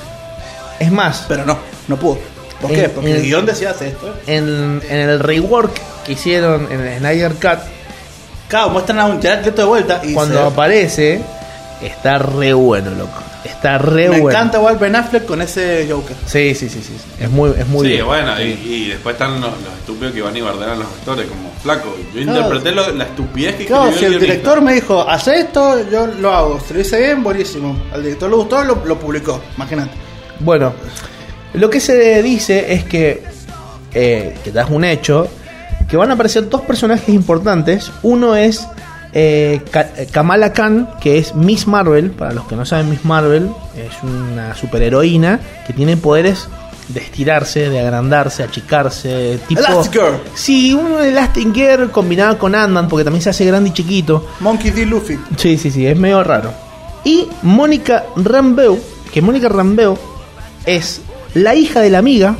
[0.80, 1.57] Es más, pero no,
[1.88, 2.19] no pudo.
[2.61, 2.89] ¿Por En- qué?
[2.89, 4.13] Porque en- el guion decía hace esto.
[4.28, 5.71] en, en el rework
[6.05, 7.59] que hicieron en el Snyder Cut,
[8.47, 11.21] Claro, muestran a un Jared Leto de vuelta y cuando se- aparece,
[11.82, 13.19] está re bueno, loco.
[13.43, 14.30] Está re me bueno.
[14.30, 16.15] encanta igual Ben Affleck con ese Joker.
[16.26, 16.93] Sí, sí, sí, sí.
[17.19, 18.05] Es muy, es muy sí, bien.
[18.05, 18.61] bueno, y, Sí.
[18.65, 21.95] y después están los, los estúpidos que van y bardean a los actores, como flaco.
[22.13, 22.38] Yo Claro.
[22.39, 26.32] interpreté lo- la estupidez que Claro, si el director me dijo, haz esto, yo lo
[26.34, 26.61] hago.
[26.65, 27.76] Si lo hice bien, buenísimo.
[27.91, 29.41] Al director le gustó, lo, lo publicó.
[29.57, 29.91] Imagínate.
[30.40, 30.74] Bueno,
[31.54, 33.24] lo que se dice es que,
[33.94, 35.28] eh, que das un hecho,
[35.88, 37.92] que van a aparecer dos personajes importantes.
[38.02, 38.68] Uno es
[39.14, 42.12] eh, eh, Kamala Khan, que es Miss Marvel.
[42.12, 46.48] Para los que no saben, Miss Marvel es una superheroína que tiene poderes
[46.88, 49.40] de estirarse, de agrandarse, achicarse.
[49.48, 50.20] Tipo, Elastigirl.
[50.34, 54.28] Sí, un Elastic Girl combinado con Ant-Man, porque también se hace grande y chiquito.
[54.40, 54.86] Monkey D.
[54.86, 55.20] Luffy.
[55.38, 56.52] Sí, sí, sí, es medio raro.
[57.04, 58.80] Y Mónica Rambeau,
[59.14, 59.98] que Mónica Rambeau
[60.66, 61.01] es
[61.34, 62.36] la hija de la amiga.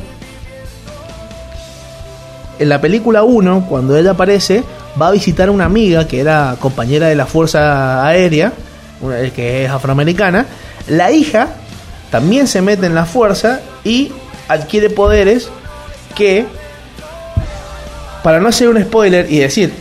[2.58, 4.62] En la película 1, cuando ella aparece,
[5.00, 8.52] va a visitar a una amiga que era compañera de la Fuerza Aérea,
[9.00, 10.46] una- que es afroamericana.
[10.88, 11.48] La hija
[12.10, 14.12] también se mete en la fuerza y
[14.46, 15.48] adquiere poderes
[16.14, 16.46] que,
[18.22, 19.72] para no hacer un spoiler y decir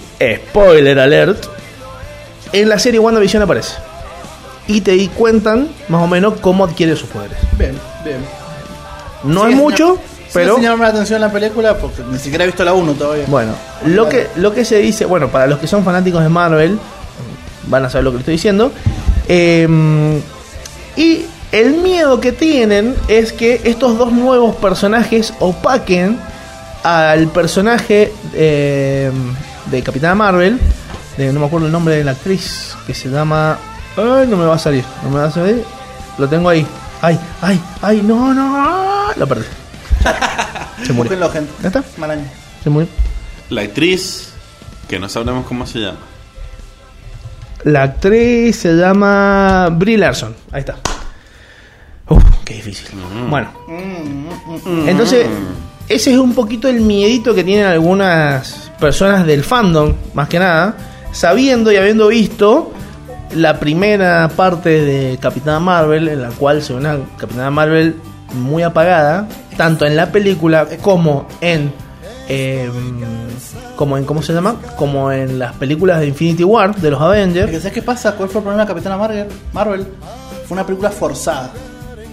[0.50, 1.46] spoiler alert,
[2.54, 3.74] en la serie WandaVision aparece.
[4.68, 7.38] Y te cuentan más o menos cómo adquiere sus poderes.
[7.58, 8.26] Bien, bien.
[9.24, 12.48] No Sí, es mucho, sí, pero llama la atención la película porque ni siquiera he
[12.48, 13.26] visto la 1 todavía.
[13.28, 13.54] bueno,
[13.86, 16.78] lo que, lo que se dice, bueno, para los que son fanáticos de Marvel,
[17.68, 18.72] van a saber lo que le estoy diciendo.
[19.28, 19.68] Eh,
[20.96, 26.20] y el miedo que tienen es que estos dos nuevos personajes opaquen
[26.84, 29.12] al personaje eh,
[29.70, 30.60] de Capitana Marvel,
[31.16, 33.58] de, no me acuerdo el nombre de la actriz, que se llama...
[33.96, 35.64] Ay, no me va a salir, no me va a salir.
[36.18, 36.66] Lo tengo ahí.
[37.04, 39.12] Ay, ay, ay, no, no.
[39.18, 39.44] Lo perdí.
[40.86, 41.12] Se murió.
[41.12, 41.52] Búsquenlo, gente.
[41.62, 41.84] ¿Ya está?
[41.98, 42.24] Mal año.
[42.64, 42.88] Se murió.
[43.50, 44.32] La actriz,
[44.88, 45.98] que no sabremos cómo se llama.
[47.66, 50.34] La actriz se llama Brie Larson.
[50.54, 50.78] Ahí está.
[52.08, 52.88] Uf, qué difícil.
[53.30, 53.50] Bueno,
[54.88, 55.28] entonces
[55.90, 60.78] ese es un poquito el miedito que tienen algunas personas del fandom, más que nada,
[61.12, 62.72] sabiendo y habiendo visto
[63.36, 67.96] la primera parte de Capitana Marvel, en la cual se ve una Capitana Marvel
[68.34, 69.28] muy apagada,
[69.58, 71.72] tanto en la película como en
[72.28, 72.72] em,
[73.76, 77.52] como en cómo se llama, como en las películas de Infinity War de los Avengers.
[77.58, 78.14] ¿Sabes qué pasa?
[78.14, 79.28] ¿Cuál fue el problema de Capitana Marvel?
[79.52, 79.88] Marvel
[80.48, 81.52] fue una película forzada.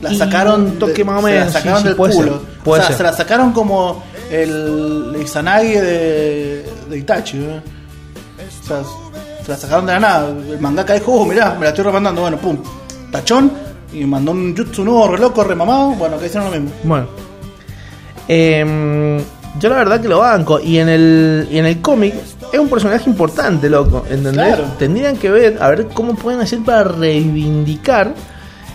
[0.02, 0.78] La sacaron.
[0.78, 2.32] toque más o se la menos, sí, sacaron sí, del puede culo.
[2.32, 2.96] ser, puede o sea, ser.
[2.96, 7.38] se la sacaron como el Izanagi de, de Itachi.
[7.38, 7.62] ¿eh?
[8.62, 9.09] O sea, se
[9.50, 10.28] la sacaron de la nada.
[10.28, 12.22] El mangaka dijo, oh, mirá, me la estoy remandando.
[12.22, 12.56] Bueno, pum,
[13.10, 13.52] tachón.
[13.92, 15.90] Y mandó un jutsu nuevo, re loco, remamado.
[15.90, 16.70] Bueno, que hicieron lo mismo.
[16.84, 17.08] Bueno.
[18.28, 19.18] Em,
[19.58, 20.60] yo la verdad que lo banco.
[20.60, 22.14] Y en el, y en el cómic
[22.52, 24.04] es un personaje importante, loco.
[24.08, 24.54] ¿Entendés?
[24.54, 24.64] Claro.
[24.78, 28.14] Tendrían que ver, a ver cómo pueden hacer para reivindicar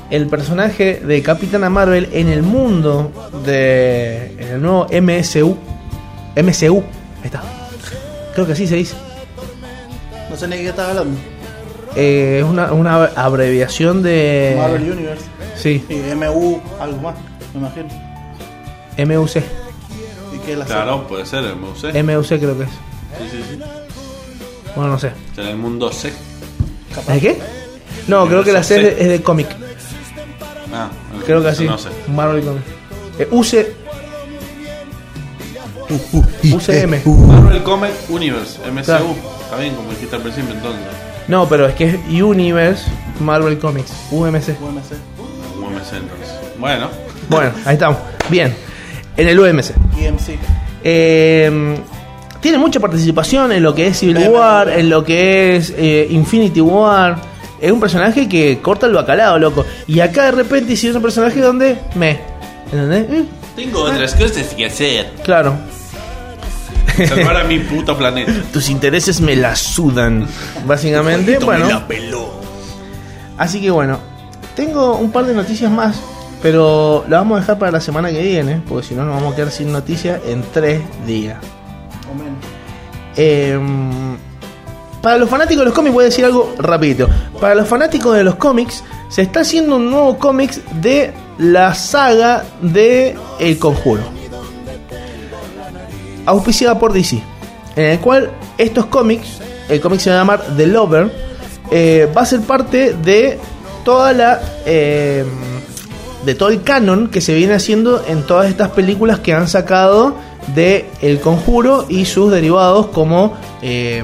[0.10, 3.12] el personaje de Capitana Marvel en el mundo
[3.46, 4.36] de.
[4.38, 5.58] en el nuevo MSU.
[6.36, 6.84] MCU.
[7.22, 7.42] Ahí está.
[8.34, 9.05] Creo que así se dice.
[10.36, 11.18] No sé ni de qué estaba hablando.
[11.96, 14.54] Eh, es una, una abreviación de.
[14.58, 15.24] Marvel Universe.
[15.56, 15.82] Sí.
[15.88, 17.16] Y MU, algo más.
[17.54, 17.88] me imagino.
[18.98, 19.38] MUC.
[19.38, 21.86] ¿Y qué es la Claro, puede ser el MUC.
[21.86, 22.70] MUC creo que es.
[22.70, 23.60] Sí, sí, sí.
[24.76, 25.14] Bueno, no sé.
[25.34, 26.12] Será el mundo C.
[26.94, 27.14] Capaz.
[27.14, 27.38] ¿De qué?
[28.10, 28.76] No, creo que la C.
[28.76, 29.48] serie es de cómic.
[30.74, 30.90] Ah,
[31.26, 31.64] Creo que así.
[31.64, 31.88] No sé.
[32.14, 32.66] Marvel Comics.
[33.20, 33.68] Eh, UC.
[36.54, 37.26] UCM.
[37.26, 38.84] Marvel Comic Universe, MCU.
[38.84, 39.35] Claro.
[39.56, 40.82] Está bien, como dijiste al principio entonces.
[41.30, 42.84] No, pero es que es Universe
[43.22, 43.93] Marvel Comics.
[44.12, 44.49] UMC.
[44.60, 44.91] UMC.
[45.62, 46.30] UMC entonces.
[46.60, 46.89] Bueno,
[47.30, 47.97] Bueno, ahí estamos.
[48.30, 48.53] Bien.
[49.16, 49.72] En el UMC.
[50.84, 51.78] Eh,
[52.41, 56.60] tiene mucha participación en lo que es Civil War, en lo que es eh, Infinity
[56.60, 57.16] War.
[57.62, 59.66] Es un personaje que corta el bacalao, loco.
[59.88, 62.20] Y acá de repente hicieron un personaje donde me.
[62.66, 63.08] ¿Entendés?
[63.10, 65.14] Mm, tengo otras cosas que hacer.
[65.24, 65.56] claro.
[67.08, 68.32] Salvar a mi puto planeta.
[68.52, 70.28] Tus intereses me la sudan.
[70.66, 71.84] Básicamente, bueno.
[73.38, 74.00] Así que bueno,
[74.56, 75.98] tengo un par de noticias más,
[76.41, 79.34] pero la vamos a dejar para la semana que viene, porque si no nos vamos
[79.34, 81.38] a quedar sin noticias en tres días.
[83.18, 83.60] Eh,
[85.02, 87.08] para los fanáticos de los cómics voy a decir algo rapidito.
[87.39, 92.43] Para los fanáticos de los cómics se está haciendo un nuevo cómics de la saga
[92.62, 94.14] de El Conjuro.
[96.26, 97.22] Auspiciada por DC.
[97.76, 101.12] En el cual estos cómics, el cómic se va a llamar The Lover,
[101.72, 103.40] eh, va a ser parte de
[103.84, 104.42] toda la...
[104.66, 105.26] eh,
[106.26, 110.16] de todo el canon que se viene haciendo en todas estas películas que han sacado
[110.56, 114.04] de El Conjuro y sus derivados como eh,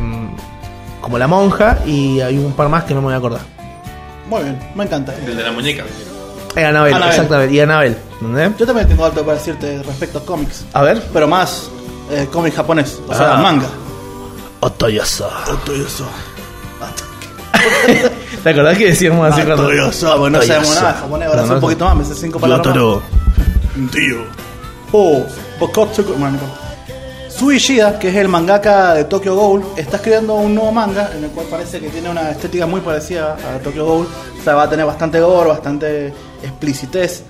[1.02, 3.42] como La Monja y hay un par más que no me voy a acordar.
[4.30, 5.16] Muy bien, me encanta.
[5.26, 5.84] El de la muñeca.
[6.56, 7.98] Anabel, exactamente, y Anabel.
[8.22, 8.52] ¿entendés?
[8.60, 10.64] Yo también tengo algo para decirte respecto a cómics.
[10.74, 11.02] A ver.
[11.12, 11.72] Pero más
[12.12, 13.42] eh, cómic japonés, o sea, Ah.
[13.42, 13.68] manga.
[14.60, 15.28] Otoyoso.
[15.52, 16.06] Otoyoso.
[18.44, 19.64] ¿Te acordás que decíamos así cuando...
[19.66, 22.40] Otoyoso, porque no sabemos nada de japonés, ahora sé un poquito más, me sé cinco
[22.40, 22.68] palabras.
[22.68, 23.02] Yotaro.
[23.92, 24.18] Tío.
[24.92, 25.24] Oh,
[25.60, 26.12] Bokotsuku.
[26.14, 26.58] Bueno, no importa.
[27.30, 31.24] Sui Ishida, que es el mangaka de Tokyo Ghoul, está escribiendo un nuevo manga en
[31.24, 34.08] el cual parece que tiene una estética muy parecida a Tokyo Ghoul.
[34.40, 37.24] O sea, va a tener bastante gore, bastante explicitez.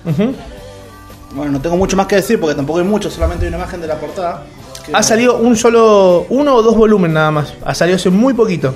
[1.34, 3.80] Bueno, no tengo mucho más que decir porque tampoco hay mucho, solamente hay una imagen
[3.80, 4.42] de la portada.
[4.82, 6.26] Que- Ha salido un solo...
[6.30, 7.54] Uno o dos volúmenes nada más.
[7.64, 8.74] Ha salido hace muy poquito.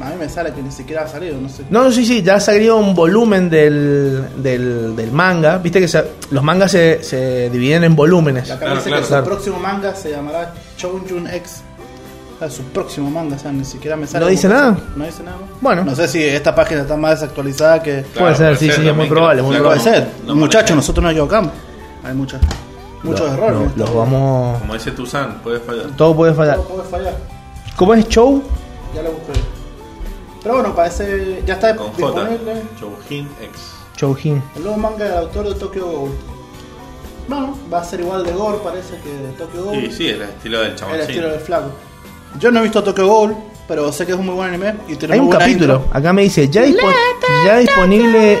[0.00, 1.64] A mí me sale que ni siquiera ha salido, no sé.
[1.70, 5.58] No, no, sí, sí, ya salió un volumen del, del, del manga.
[5.58, 8.48] Viste que se- los mangas se, se dividen en volúmenes.
[8.48, 9.24] Y acá Claro, dice claro, que claro.
[9.24, 11.62] su próximo manga se llamará Choujun X.
[12.36, 14.24] O sea, su próximo manga, o sea, ni siquiera me sale.
[14.24, 14.78] ¿No dice nada?
[14.94, 15.38] No dice nada.
[15.60, 15.84] Bueno.
[15.84, 18.04] No sé si esta página está más desactualizada que.
[18.16, 20.06] Puede ser, sí, sí, es muy probable, muy Puede ser.
[20.24, 21.50] no Muchachos, nosotros nos equivocamos.
[22.04, 22.40] Hay muchas,
[23.02, 23.76] muchos errores.
[23.76, 24.58] los vamos...
[24.60, 25.86] Como dice Tuzan, puede fallar.
[25.96, 26.56] Todo puede fallar.
[26.56, 27.16] Todo puede fallar.
[27.76, 28.42] ¿Cómo es show?
[28.94, 29.32] Ya lo busqué.
[30.42, 31.42] Pero bueno, parece.
[31.46, 33.72] Ya está Con disponible Choujin X.
[33.96, 34.42] Choujin.
[34.56, 36.10] el nuevo manga del autor de Tokyo Ghoul.
[37.28, 39.80] Bueno, va a ser igual de gore, parece que de Tokyo Ghoul.
[39.80, 40.94] Sí, sí, el estilo del chabón.
[40.94, 41.70] el estilo del flaco.
[42.38, 43.36] Yo no he visto Tokyo Ghoul,
[43.66, 45.74] pero sé que es un muy buen anime y tiene Hay un capítulo.
[45.76, 45.88] intro.
[45.92, 46.92] Acá me dice, ya, dispo-
[47.44, 48.38] ya disponible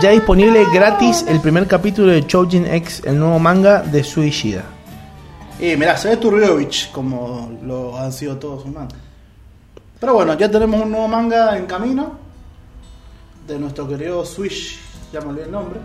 [0.00, 4.64] ya disponible gratis el primer capítulo de Choujin X, el nuevo manga de Suishida.
[5.58, 8.98] Y mirá, se ve Turriovich como lo han sido todos sus mangas.
[9.98, 12.18] Pero bueno, ya tenemos un nuevo manga en camino
[13.46, 14.78] de nuestro querido Swish,
[15.12, 15.80] ya me olvidé el nombre.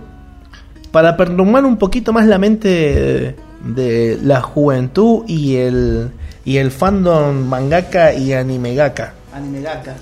[0.92, 6.12] Para perturbar un poquito más la mente de, de la juventud y el
[6.44, 9.14] y el fandom mangaka y animegaka.
[9.34, 9.96] Animegaka.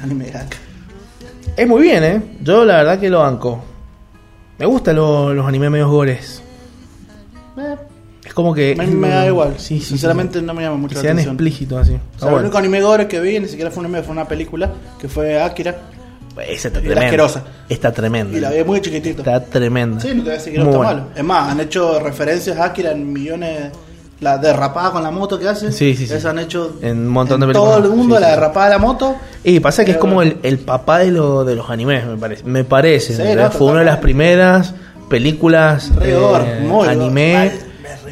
[0.00, 0.56] Animegaka.
[1.56, 2.22] Es muy bien, ¿eh?
[2.42, 3.62] Yo la verdad que lo banco.
[4.58, 6.42] Me gustan lo- los animes medios gores.
[7.58, 7.76] Eh,
[8.24, 8.74] Es como que...
[8.76, 9.54] me, me da igual.
[9.58, 10.44] Sí, sí, Sinceramente sí.
[10.44, 11.34] no me llama Que mucho la sean atención.
[11.34, 11.92] explícitos así.
[11.92, 12.46] O Está sea, el bueno.
[12.48, 15.40] único anime gore que vi ni siquiera fue un anime, fue una película que fue
[15.40, 15.76] Akira
[16.48, 17.04] Esa está tremenda.
[17.04, 17.44] asquerosa.
[17.68, 18.36] Está tremenda.
[18.36, 19.18] y la vi muy chiquitito.
[19.20, 20.00] Está tremenda.
[20.00, 20.92] Sí, no te voy a decir que no está buena.
[20.92, 21.06] malo.
[21.14, 23.70] Es más, han hecho referencias a Akira en millones.
[24.20, 25.70] La derrapada con la moto que hace.
[25.72, 26.14] Sí, sí, sí.
[26.14, 27.76] Esa han hecho En un montón de en películas.
[27.76, 29.16] Todo el mundo, Sí, la sí, derrapada de la moto.
[29.44, 32.44] Y pasa que es como el, el papá de, lo, de los animes, me parece.
[32.44, 33.14] Me parece.
[33.14, 33.22] Sí,
[33.58, 34.72] Fue una de las primeras
[35.10, 37.52] películas Re eh, muy anime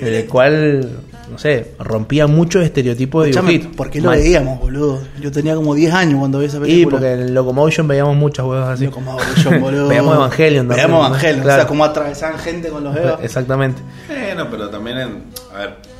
[0.00, 0.90] re- el cual,
[1.30, 3.74] no sé, rompía muchos estereotipos de dibujitos.
[3.74, 4.18] ¿Por qué lo Mal.
[4.18, 5.00] veíamos, boludo?
[5.20, 6.96] Yo tenía como 10 años cuando vi esa Y película.
[6.98, 8.84] porque en Locomotion veíamos muchas huevas así.
[8.86, 9.88] Locomotion, boludo.
[9.88, 11.06] Veíamos Evangelion Veíamos.
[11.08, 11.48] Evangelion.
[11.48, 13.20] O sea, cómo atravesaban gente con los dedos.
[13.22, 13.80] Exactamente.
[14.08, 15.22] Bueno, pero también en.
[15.54, 15.93] A ver.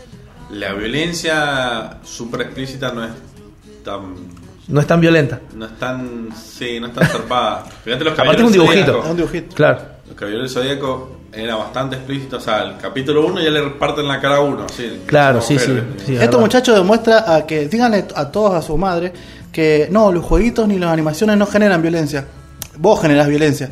[0.55, 3.11] La violencia super explícita no es
[3.85, 4.15] tan.
[4.69, 5.41] No es tan violenta.
[5.55, 6.29] No es tan.
[6.35, 7.65] Sí, no es tan zarpada.
[7.85, 9.03] Fíjate los Aparte es un dibujito.
[9.03, 9.55] Es un dibujito.
[9.55, 9.79] Claro.
[10.07, 12.37] Los Caballeros del Zodíaco era bastante explícito.
[12.37, 14.67] O sea, el capítulo 1 ya le parten la cara a uno.
[14.69, 15.73] Sí, Claro, sí, sí.
[15.73, 16.39] Esto, verdad.
[16.39, 19.13] muchachos, demuestra a que díganle a todos a su madre
[19.53, 22.27] que no, los jueguitos ni las animaciones no generan violencia.
[22.77, 23.71] Vos generás violencia.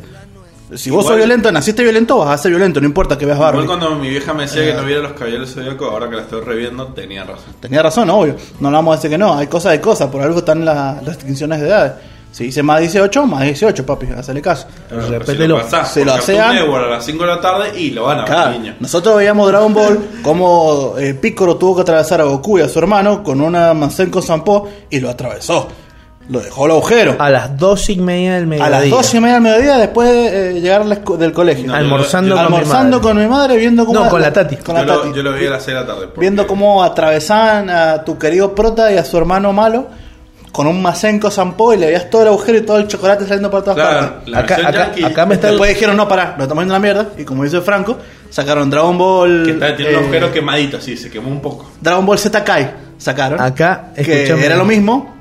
[0.75, 3.37] Si vos Igual- sos violento, naciste violento, vas a ser violento, no importa que veas
[3.37, 3.67] Igual Barbie.
[3.67, 4.71] cuando mi vieja me decía Eh.
[4.71, 7.53] que no viera los caballeros zodíacos, ahora que la estoy reviendo, tenía razón.
[7.59, 8.35] Tenía razón, obvio.
[8.59, 9.33] No le vamos a decir que no.
[9.37, 10.09] Hay cosas de cosas.
[10.09, 11.91] Por algo están las restricciones de edades.
[12.31, 14.07] Si dice más 18, más 18, papi.
[14.07, 14.65] Hacele caso.
[14.89, 15.37] Pero Repételo.
[15.43, 18.17] Si lo pasás Se lo hacían- a las 5 de la tarde y lo van
[18.17, 18.51] a ver, Claro.
[18.53, 18.75] niño.
[18.79, 22.79] Nosotros veíamos Dragon Ball como eh, Piccolo tuvo que atravesar a Goku y a su
[22.79, 25.67] hermano con una Masenko Sampo y lo atravesó.
[26.29, 27.15] Lo dejó al agujero.
[27.19, 28.65] A las dos y media del mediodía.
[28.77, 31.67] A las 12 y media del mediodía después de eh, llegar del colegio.
[31.67, 33.01] No, Almorzando yo- yo- con mi Almorzando madre.
[33.13, 33.99] con mi madre viendo cómo...
[33.99, 34.55] No, con la Tati.
[34.55, 36.01] Con la yo, lo, yo lo vi a las 6 de la tarde.
[36.07, 39.87] porque- Viendo cómo atravesaban a tu querido prota y a su hermano malo
[40.53, 43.49] con un Masenko Sampo y le veías todo el agujero y todo el chocolate saliendo
[43.51, 44.29] por todas Claro, partes.
[44.29, 47.07] la Acá- me está- Después dijeron, no, pará, lo estamos yendo a la mierda.
[47.17, 47.97] Y como dice Franco,
[48.29, 49.43] sacaron Dragon Ball...
[49.45, 51.69] que está, tiene eh, un agujero quemadito, así, se quemó un poco.
[51.81, 53.41] Dragon Ball Z Kai sacaron.
[53.41, 55.12] Acá, que era lo mismo,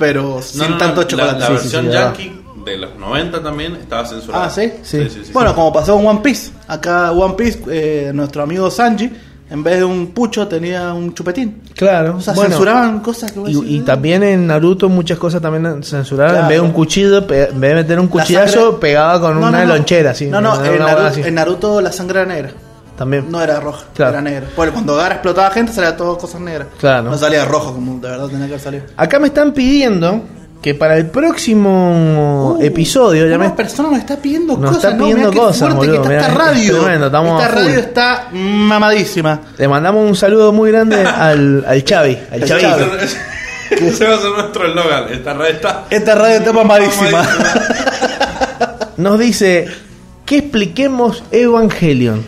[0.00, 1.38] pero sin No, no, no, tanto la- chocolate.
[1.38, 2.00] La, Sí, sí, versión sí, ya.
[2.06, 4.46] yankee de los 90 también estaba censurada.
[4.46, 4.72] Ah, ¿sí?
[4.82, 5.08] Sí.
[5.32, 6.50] bueno, como pasó con One Piece.
[6.66, 9.10] Acá One Piece, eh, nuestro amigo Sanji,
[9.50, 11.62] en vez de un pucho tenía un chupetín.
[11.74, 12.16] Claro.
[12.18, 16.32] O sea, bueno, censuraban cosas que Y, y también en Naruto muchas cosas también censuraron.
[16.32, 16.48] En Claro.
[16.48, 19.48] vez de un cuchillo, en vez de meter un La cuchillazo, sangre- pegaba con No,
[19.48, 19.74] una no, no.
[19.76, 20.10] lonchera.
[20.10, 21.20] Así, No, no, en, Naruto, así.
[21.22, 22.50] en Naruto la sangre era negra.
[23.00, 23.30] También.
[23.30, 24.12] No era roja, Claro.
[24.12, 24.46] era negra.
[24.54, 26.66] Porque cuando Gara explotaba gente salía todo cosas negras.
[26.78, 27.08] Claro.
[27.10, 28.84] No salía rojo como de verdad tenía que haber salido.
[28.94, 30.22] Acá me están pidiendo
[30.60, 34.96] que para el próximo Uh, episodio ya me persona nos está pidiendo Nos cosas, está
[34.98, 35.04] ¿no?
[35.06, 36.80] pidiendo Mirá cosas, boludo, que está mirá, esta es radio.
[36.82, 39.40] tremendo, estamos esta radio está mamadísima.
[39.56, 42.62] le mandamos un saludo muy grande al, al Chavi, al Chavi.
[43.70, 45.04] Ese va a ser nuestro eslogan.
[45.10, 45.84] Esta red está.
[45.88, 47.22] Esta radio está mamadísima.
[48.98, 49.66] Nos dice
[50.26, 52.26] que expliquemos Evangelion.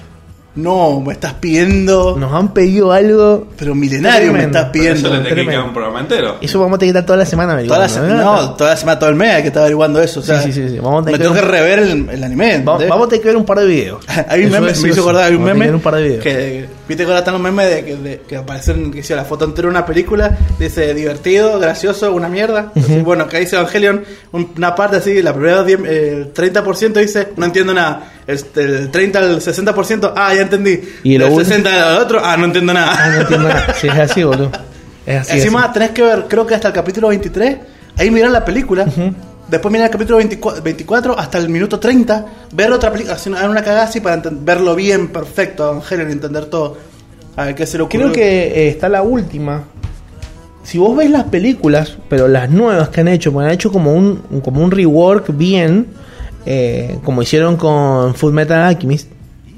[0.55, 2.17] No, me estás pidiendo.
[2.19, 3.47] Nos han pedido algo.
[3.57, 5.29] Pero milenario me estás Pero eso pidiendo.
[5.45, 6.37] le que un programa entero.
[6.43, 8.25] Eso vamos a tener que estar toda la semana Toda la averiguando, semana, ¿eh?
[8.49, 10.21] no, toda la semana, todo el mes hay que estar averiguando eso.
[10.21, 10.79] O sea, Sí, sí, sí, sí.
[10.79, 12.61] Vamos a tener me que tengo que rever el, el anime.
[12.65, 14.05] Vamos a tener que ver un par de videos.
[14.29, 16.23] Hay un Eso meme, me hizo acordar, hay un meme un par de videos.
[16.23, 19.25] que viste que ahora están los memes de que, de, que aparecen que sea la
[19.25, 22.73] foto entera de una película, dice divertido, gracioso, una mierda.
[22.77, 27.01] Así, bueno, acá dice Evangelion, un- una parte así, la primera 10, eh, el 30%
[27.01, 28.13] dice, no entiendo nada.
[28.27, 30.81] Este, el 30 al 60%, ah, ya entendí.
[31.03, 32.93] Y lo el último- 60 al otro, ah, no entiendo nada.
[32.97, 33.75] Ah, no entiendo nada.
[33.81, 34.51] Sí, es así, boludo.
[35.05, 35.39] Es así.
[35.39, 35.73] Encima así.
[35.75, 37.57] tenés que ver, creo que hasta el capítulo 23,
[37.99, 38.87] ahí mirar la película,
[39.49, 43.63] después mirar el capítulo 24, 24 hasta el minuto 30, ver otra película, hacer una,
[43.63, 46.77] cagada así para verlo bien, perfecto, Evangelion, entender todo.
[47.35, 48.01] A ver qué se ocurrió.
[48.03, 49.65] Creo que eh, está la última.
[50.63, 53.93] Si vos ves las películas, pero las nuevas que han hecho, porque han hecho como
[53.95, 55.89] un- como un rework bien,
[56.47, 59.09] eh, como hicieron con Full Metal Alchemist,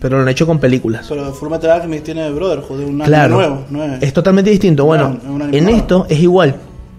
[0.00, 1.06] pero lo han hecho con películas.
[1.08, 3.64] Pero Fullmetal Alchemist tiene Brotherhood, un anime Claro, nuevo.
[3.70, 4.84] No es, es totalmente distinto.
[4.84, 5.78] Bueno, No, es en nuevo.
[5.78, 6.56] esto es igual.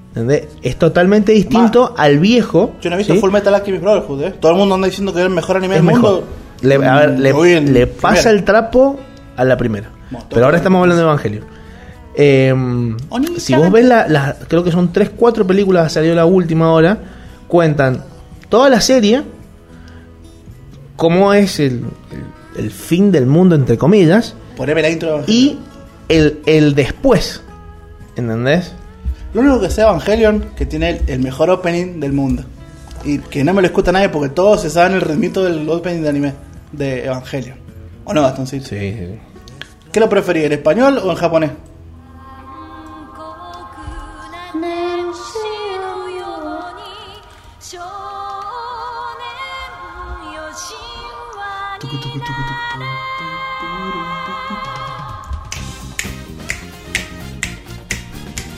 [0.09, 0.47] ¿entendés?
[0.63, 2.73] Es totalmente distinto al viejo.
[2.81, 3.19] Yo no he visto ¿sí?
[3.19, 4.33] Fullmetal Alchemist Brotherhood, ¿eh?
[4.39, 6.11] Todo el mundo anda diciendo que es el mejor anime Es del mejor.
[6.11, 6.27] mundo.
[6.61, 7.19] Le, a ver,
[7.69, 8.97] le, pasa el trapo
[9.37, 9.89] a la primera.
[10.09, 11.41] Bueno, Pero ahora estamos hablando de Evangelio.
[12.15, 12.53] Eh,
[13.09, 16.71] Oni- si vos ves la, la- creo que son 3, 4 películas, salió la última
[16.71, 16.97] hora,
[17.47, 18.03] cuentan
[18.49, 19.21] toda la serie,
[20.95, 21.83] cómo es el,
[22.55, 25.57] el- el fin del mundo, entre comillas, Poneme la intro y
[26.07, 27.41] el, el después.
[28.15, 28.71] ¿Entendés?
[29.33, 32.43] Lo único que de Evangelion que tiene el, mejor opening del mundo.
[33.03, 36.01] Y que no me lo escucha nadie porque todos se saben el ritmito del opening
[36.01, 36.33] de anime
[36.71, 37.57] de Evangelion.
[38.05, 38.67] ¿O no, Bastoncito?
[38.67, 38.95] Sí.
[39.91, 41.51] ¿Qué lo preferís, en español o en japonés?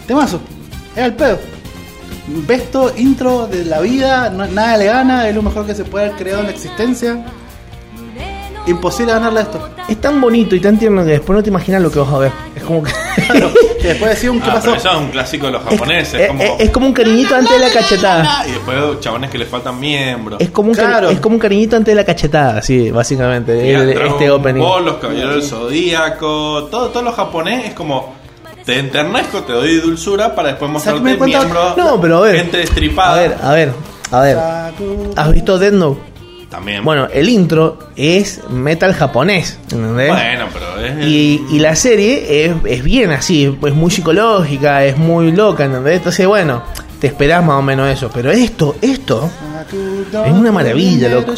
[0.07, 0.39] Temazo.
[0.95, 1.37] Es al pedo.
[2.47, 6.05] Besto intro de la vida, no- nada le gana, es lo mejor que se puede
[6.07, 7.23] haber creado en la existencia.
[8.65, 9.69] Imposible ganarle a esto.
[9.87, 12.17] Es tan bonito y tan tierno que después no te imaginas lo que vas a
[12.17, 12.31] ver.
[12.55, 12.91] Es como que.
[13.27, 13.49] Claro,
[13.81, 14.65] que después decía un qué Ah, pasó.
[14.67, 16.19] pero eso es un clásico de los es, japoneses.
[16.21, 16.43] es- como...
[16.59, 18.43] es- como un cariñito antes de la cachetada.
[18.47, 20.39] Y después chabones que le faltan miembros.
[20.41, 21.09] Es como, un cari- Claro.
[21.09, 23.73] es como un cariñito antes de la cachetada, sí, básicamente.
[23.73, 24.61] El- este opening.
[24.61, 28.15] Ball, los caballeros del zodíaco, todo, todo lo japonés es como
[28.67, 32.35] te enternezco, te doy dulzura para después mostrarte me cuenta- miembros, No, pero a ver.
[32.35, 33.13] gente destripada.
[33.13, 33.73] A ver, a ver,
[34.11, 34.37] a ver.
[35.15, 36.01] ¿Has visto Death Note?
[36.49, 36.83] También.
[36.83, 40.09] Bueno, el intro es metal japonés, ¿entendés?
[40.09, 44.97] Bueno, pero es Y, y la serie es, es bien así, es muy psicológica, es
[44.97, 45.97] muy loca, ¿entendés?
[45.97, 46.61] Entonces, bueno,
[46.99, 48.09] te esperás más o menos eso.
[48.13, 49.29] Pero esto, esto,
[50.25, 51.33] Es una maravilla, loco.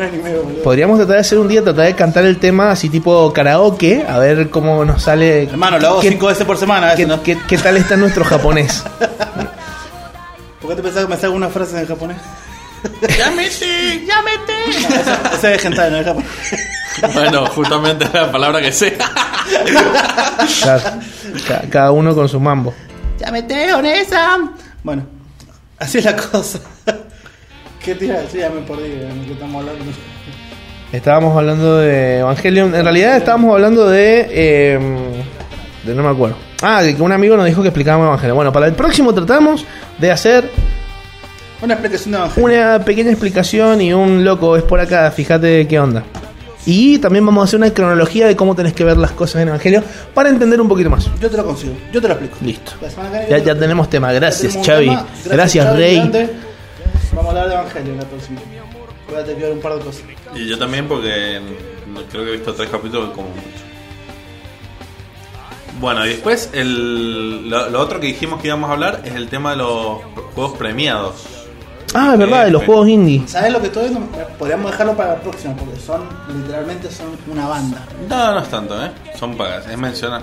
[0.00, 0.62] Anime, boludo.
[0.62, 4.18] podríamos tratar de hacer un día, tratar de cantar el tema así tipo karaoke, a
[4.18, 5.44] ver cómo nos sale.
[5.44, 6.94] Hermano, lo hago qué, cinco veces por semana.
[6.94, 7.22] qué, eso, ¿no?
[7.22, 8.82] qué- qué tal está nuestro japonés.
[10.60, 12.16] ¿Por qué te pensás que me salga una frase en japonés?
[13.18, 14.04] ¡Llámete!
[14.06, 14.70] ¡Llámete!
[14.70, 16.28] Ese ese es hentai, no es japonés.
[17.14, 18.98] Bueno, justamente la palabra que sé.
[20.62, 20.82] Claro.
[21.48, 22.74] Ca- cada uno con su mambo.
[23.18, 24.38] ¡Ya mete, Onesa!
[24.82, 25.04] Bueno,
[25.78, 26.58] así es la cosa.
[27.84, 28.40] ¿Qué te iba a decir?
[28.40, 29.84] Ya me perdí de que estamos hablando.
[30.92, 32.74] Estábamos hablando de Evangelion.
[32.74, 34.26] En realidad estábamos hablando de.
[34.30, 34.78] eh,
[35.84, 36.36] de no me acuerdo.
[36.62, 38.36] Ah, que un amigo nos dijo que explicábamos Evangelion.
[38.36, 39.64] Bueno, para el próximo tratamos
[39.98, 40.50] de hacer
[41.62, 42.44] Una explicación de Evangelio.
[42.44, 46.02] una pequeña explicación y un loco es por acá, fíjate qué onda.
[46.66, 49.48] Y también vamos a hacer una cronología de cómo tenés que ver las cosas en
[49.48, 51.08] Evangelio para entender un poquito más.
[51.18, 52.36] Yo te lo consigo, yo te lo explico.
[52.44, 52.72] Listo.
[53.30, 54.12] Ya, ya te- tenemos tema.
[54.12, 54.94] Gracias, Xavi.
[55.24, 56.10] Gracias, Rey.
[57.12, 58.40] Vamos a hablar de Evangelio en la próxima.
[59.08, 60.02] Voy a tener que ver un par de cosas.
[60.34, 61.40] Y yo también porque
[61.92, 63.64] no- creo que he visto tres capítulos como mucho.
[65.80, 69.28] Bueno, y después el, lo, lo otro que dijimos que íbamos a hablar es el
[69.28, 69.98] tema de los
[70.34, 71.24] juegos premiados.
[71.94, 73.26] Ah, es verdad, de los juegos indie.
[73.26, 74.06] ¿Sabes lo que estoy viendo?
[74.38, 77.84] Podríamos dejarlo para la próxima, porque son, literalmente son una banda.
[78.08, 78.90] No, no es tanto, ¿eh?
[79.18, 80.22] Son pagas, es mencionar.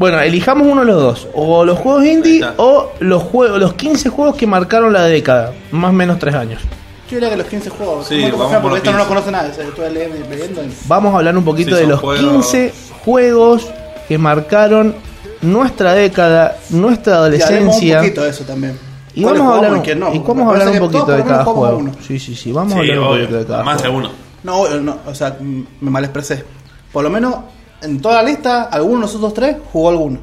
[0.00, 1.28] Bueno, elijamos uno de los dos.
[1.34, 5.52] O los juegos indie o los juegos, los 15 juegos que marcaron la década.
[5.72, 6.62] Más o menos 3 años.
[7.10, 8.06] Yo diría que los 15 juegos.
[8.06, 9.08] Sí, ¿Cómo te vamos por porque esto no lo 15.
[9.08, 9.50] conoce nadie.
[9.50, 12.72] O sea, leyendo y y- Vamos a hablar un poquito Sí, de los juegos- 15
[13.04, 13.66] juegos
[14.08, 14.94] que marcaron
[15.42, 17.98] nuestra década, nuestra Y hablemos un adolescencia.
[17.98, 18.78] poquito de eso también.
[19.14, 20.14] Y ¿Cuáles vamos a hablar, un- y no?
[20.14, 21.76] y vamos a hablar un poquito de cada juego.
[21.76, 21.92] uno.
[22.06, 24.10] Sí, sí, sí, vamos a hablar un poquito de cada más de uno.
[24.44, 26.42] No, no, o sea, me mal expresé.
[26.90, 27.34] Por lo menos
[27.82, 30.18] en toda la lista, alguno de nosotros tres jugó alguno.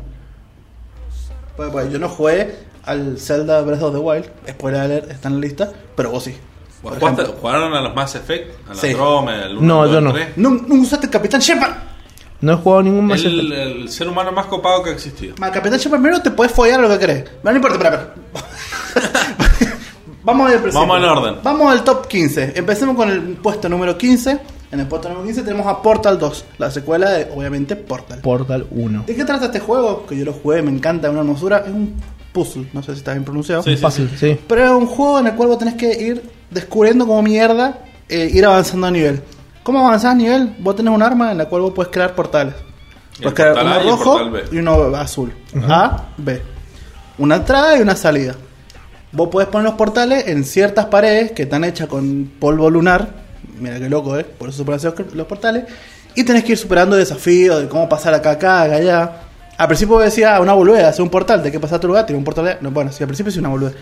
[1.56, 2.56] Pues, pues, yo no jugué
[2.86, 6.36] al Zelda Breath of the Wild, spoiler alert, está en la lista, pero vos sí.
[6.82, 7.36] Por ¿Jugaste- ejemplo.
[7.42, 8.68] ¿Jugaron a los Mass Effect?
[8.70, 8.88] ¿A la Sí.
[8.88, 10.14] Andrómeda, el No, 1, yo no.
[10.14, 10.28] 3?
[10.38, 11.72] No, no usaste el Capitán Shepard.
[12.40, 13.24] No he jugado ningún más.
[13.24, 15.34] El, el ser humano más copado que ha existido.
[15.40, 17.26] Ma, Capitán Shepard primero te puedes follar lo que querés.
[17.42, 19.76] No, importa, espera, espera.
[20.24, 20.72] Vamos al.
[20.72, 21.36] Vamos al orden.
[21.42, 22.54] Vamos al top 15.
[22.56, 24.40] Empecemos con el puesto número 15.
[24.72, 28.20] En el puesto número 15 tenemos a Portal 2, la secuela de, obviamente, Portal.
[28.20, 29.04] Portal 1.
[29.08, 30.06] ¿De qué trata este juego?
[30.06, 31.60] Que yo lo jugué, me encanta, es una hermosura.
[31.60, 31.96] Es un
[32.34, 33.64] puzzle, no sé si está bien pronunciado.
[33.64, 34.38] Sí, sí, Fácil, sí.
[34.48, 38.30] Pero es un juego en el cual vos tenés que ir descubriendo como mierda, eh,
[38.32, 39.22] ir avanzando a nivel.
[39.64, 40.56] ¿Cómo avanzás a nivel?
[40.60, 42.54] Vos tenés un arma en la cual vos puedes crear portales.
[43.18, 44.20] Puedes crear portal uno A rojo
[44.52, 45.34] y uno azul.
[45.68, 46.42] A, B.
[47.18, 48.36] Una entrada y una salida.
[49.12, 53.27] Vos podés poner los portales en ciertas paredes que están hechas con polvo lunar.
[53.60, 54.24] Mira qué loco, ¿eh?
[54.24, 55.66] Por eso hacer los portales.
[56.16, 59.12] Y tenés que ir superando desafíos de cómo pasar acá, acá, acá, allá.
[59.58, 61.88] Al principio vos decías, ah, una boludez, hacer un portal, tenés que pasar a tu
[61.88, 62.58] lugar, tiene un portal.
[62.62, 63.74] No, bueno, sí, al principio sí una boludez.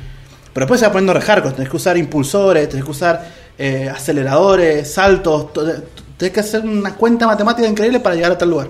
[0.54, 3.26] Pero después se va poniendo rejarcos, tenés que usar impulsores, tenés que usar
[3.58, 5.52] eh, aceleradores, saltos.
[5.54, 5.66] to-
[6.18, 8.70] Tenés que hacer una cuenta matemática increíble para llegar a tal lugar.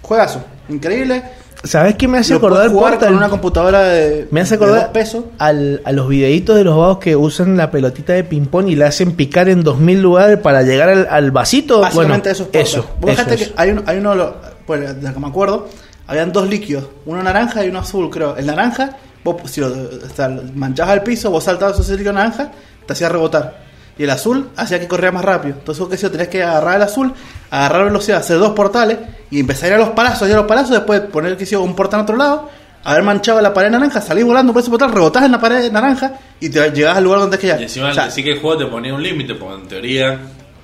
[0.00, 1.22] Juegazo, increíble.
[1.64, 3.08] ¿Sabes qué me hace Lo acordar puedes jugar Portal?
[3.10, 5.24] con una computadora de, Me hace de acordar dos pesos.
[5.38, 8.88] al- a los videitos de los vagos que usan la pelotita de ping-pong y la
[8.88, 11.80] hacen picar en 2000 lugares para llegar al, al vasito.
[11.80, 12.86] Básicamente bueno, es eso.
[13.00, 14.32] Vos eso, que hay, un, hay uno, de los-
[14.66, 15.68] pues, de lo que me acuerdo,
[16.08, 18.36] habían dos líquidos, uno naranja y uno azul, creo.
[18.36, 22.50] El naranja, vos si lo, o sea, manchabas al piso, vos saltabas ese líquido naranja,
[22.86, 23.62] te hacía rebotar.
[23.98, 25.56] Y el azul hacía que corría más rápido.
[25.58, 27.12] Entonces vos qué yo, tenías que agarrar el azul,
[27.50, 28.98] agarrar velocidad, hacer dos portales
[29.30, 31.74] y empezar a ir a los palazos, ir a los palazos, después poner que un
[31.76, 32.50] portal en otro lado,
[32.84, 36.14] haber manchado la pared naranja, salir volando por ese portal, rebotás en la pared naranja
[36.40, 37.60] y te llegás al lugar donde tenés que llegar.
[37.60, 40.18] Y encima O sea, sí que el juego te ponía un límite, porque en teoría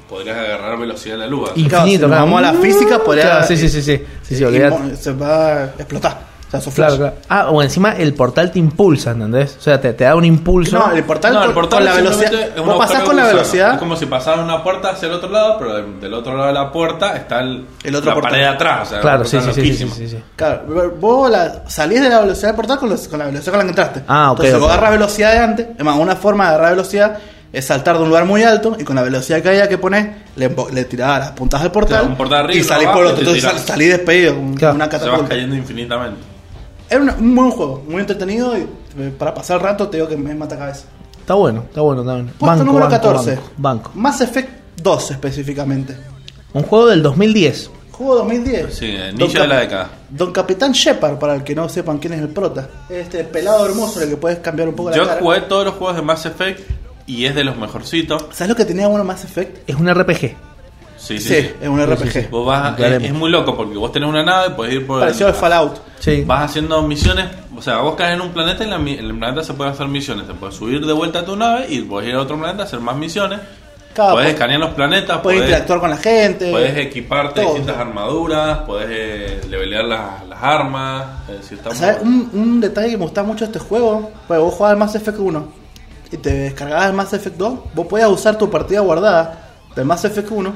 [0.09, 1.51] podrías agarrar velocidad de la luz.
[1.51, 2.25] Infinito, Claro, si nos claro.
[2.25, 3.83] vamos a la física, podría- Claro, sí, sí, sí.
[4.23, 6.28] sí, se va a explotar.
[6.49, 7.11] O sea, su Claro, flash.
[7.11, 7.17] claro.
[7.29, 9.57] Ah, o encima el portal te impulsa, ¿entendés?
[9.59, 10.79] O sea, te, te da un impulso.
[10.79, 12.57] No, el portal, No, el con, portal con la velocidad.
[12.65, 13.73] Vos pasás con la de velocidad.
[13.75, 16.47] Es como si pasaran una puerta hacia el otro lado, pero del- del otro lado
[16.49, 18.31] de la puerta está el, El otro la portal.
[18.33, 18.89] pared de atrás.
[18.89, 20.19] O sea, claro, sí, sí, sí, sí, sí, sí.
[20.37, 20.63] Claro,
[20.99, 23.65] vos la, salís de la velocidad del portal con, los- con la velocidad con la
[23.65, 24.03] que entraste.
[24.09, 24.61] Ah, ok, Entonces, ok.
[24.63, 25.67] vos agarras velocidad de antes.
[25.79, 27.19] Es más, una forma de agarrar velocidad
[27.53, 30.17] es saltar de un lugar muy alto y con la velocidad que haya que poner,
[30.37, 33.15] le, le tirás las puntas del portal, Claro, un portal arriba, y salís por otro.
[33.17, 34.75] te Entonces salís despedido Claro.
[34.77, 35.29] una Se vas catapulta.
[35.31, 36.21] cayendo infinitamente.
[36.91, 40.09] Era una- un buen juego, muy entretenido y eh, para pasar el rato te digo
[40.09, 40.85] que me mata cabeza.
[41.21, 42.31] Está bueno, está bueno, está bueno.
[42.39, 43.31] Puesto número 14.
[43.35, 43.91] Banco, banco.
[43.95, 44.49] Mass Effect
[44.83, 45.97] 2 específicamente.
[46.55, 47.71] Un juego del 2010.
[47.93, 48.75] Juego 2010.
[48.75, 49.91] Sí, Don inicio de la década.
[50.09, 52.69] Don Capitán Shepard, para el que no sepan quién es el prota.
[52.89, 55.21] Este pelado hermoso, el que puedes cambiar un poco la Yo cara.
[55.21, 56.61] jugué todos los juegos de Mass Effect
[57.07, 58.25] y es de los mejorcitos.
[58.33, 59.69] ¿Sabes lo que tenía bueno Mass Effect?
[59.69, 60.37] Es un RPG.
[60.99, 61.51] Sí, sí, Sí, sí.
[61.63, 62.29] es un RPG.
[62.31, 65.35] Vos vas, es, muy loco porque vos tenés una nave, podés ir por Pareció al
[65.35, 65.77] Fallout.
[66.01, 66.25] Sí.
[66.27, 67.27] Vas haciendo misiones,
[67.57, 69.55] o sea, vos caes en un planeta y en, la mi- en el planeta se
[69.55, 70.27] pueden hacer misiones.
[70.27, 72.67] Te puedes subir de vuelta a tu nave y puedes ir a otro planeta a
[72.67, 73.39] hacer más misiones.
[73.95, 76.51] Podés escanear los planetas, Puedes podés, interactuar con la gente.
[76.53, 77.51] podés equiparte todo.
[77.55, 81.05] distintas armaduras, podés eh, levelear las, las armas.
[81.29, 81.99] Muy ¿Sabes?
[82.03, 84.95] Un, un detalle que me gusta mucho de este juego, pues vos jugabas el Mass
[84.95, 85.49] Effect 1
[86.13, 90.05] y te descargabas el Mass Effect 2, vos podías usar tu partida guardada del Mass
[90.05, 90.53] Effect 1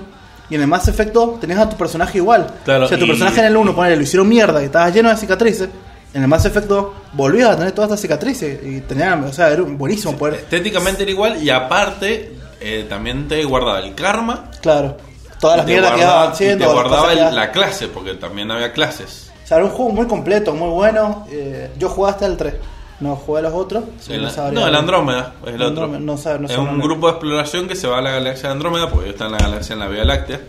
[0.53, 2.47] y en el Mass Effect 2 tenías a tu personaje igual.
[2.65, 4.95] Claro, o sea, tu y- personaje en el 1, ponele, lo hicieron mierda y estabas
[4.95, 5.69] lleno de cicatrices.
[6.15, 9.49] En el Mass Effect 2 volvías a tener todas estas cicatrices y tenías, o sea,
[9.51, 10.35] era buenísimo poder...
[10.35, 14.51] Estéticamente era igual y aparte eh, también te guardaba el karma.
[14.61, 14.99] Claro,
[15.41, 16.65] todas las mierdas que iban haciendo.
[16.65, 19.31] Y te guardaba el- la clase, porque también había clases.
[19.43, 21.27] O sea, era un juego muy completo, muy bueno.
[21.31, 22.55] eh, yo jugué hasta el 3,
[23.03, 23.85] no jugué a los otros.
[24.09, 25.67] El- no, sabría- no, el Andrómeda es el otro.
[25.85, 28.49] Andrómeda, no sabe- no es un grupo de exploración que se va a la galaxia
[28.49, 30.41] de Andrómeda, porque ellos están en la galaxia en la Vía Láctea.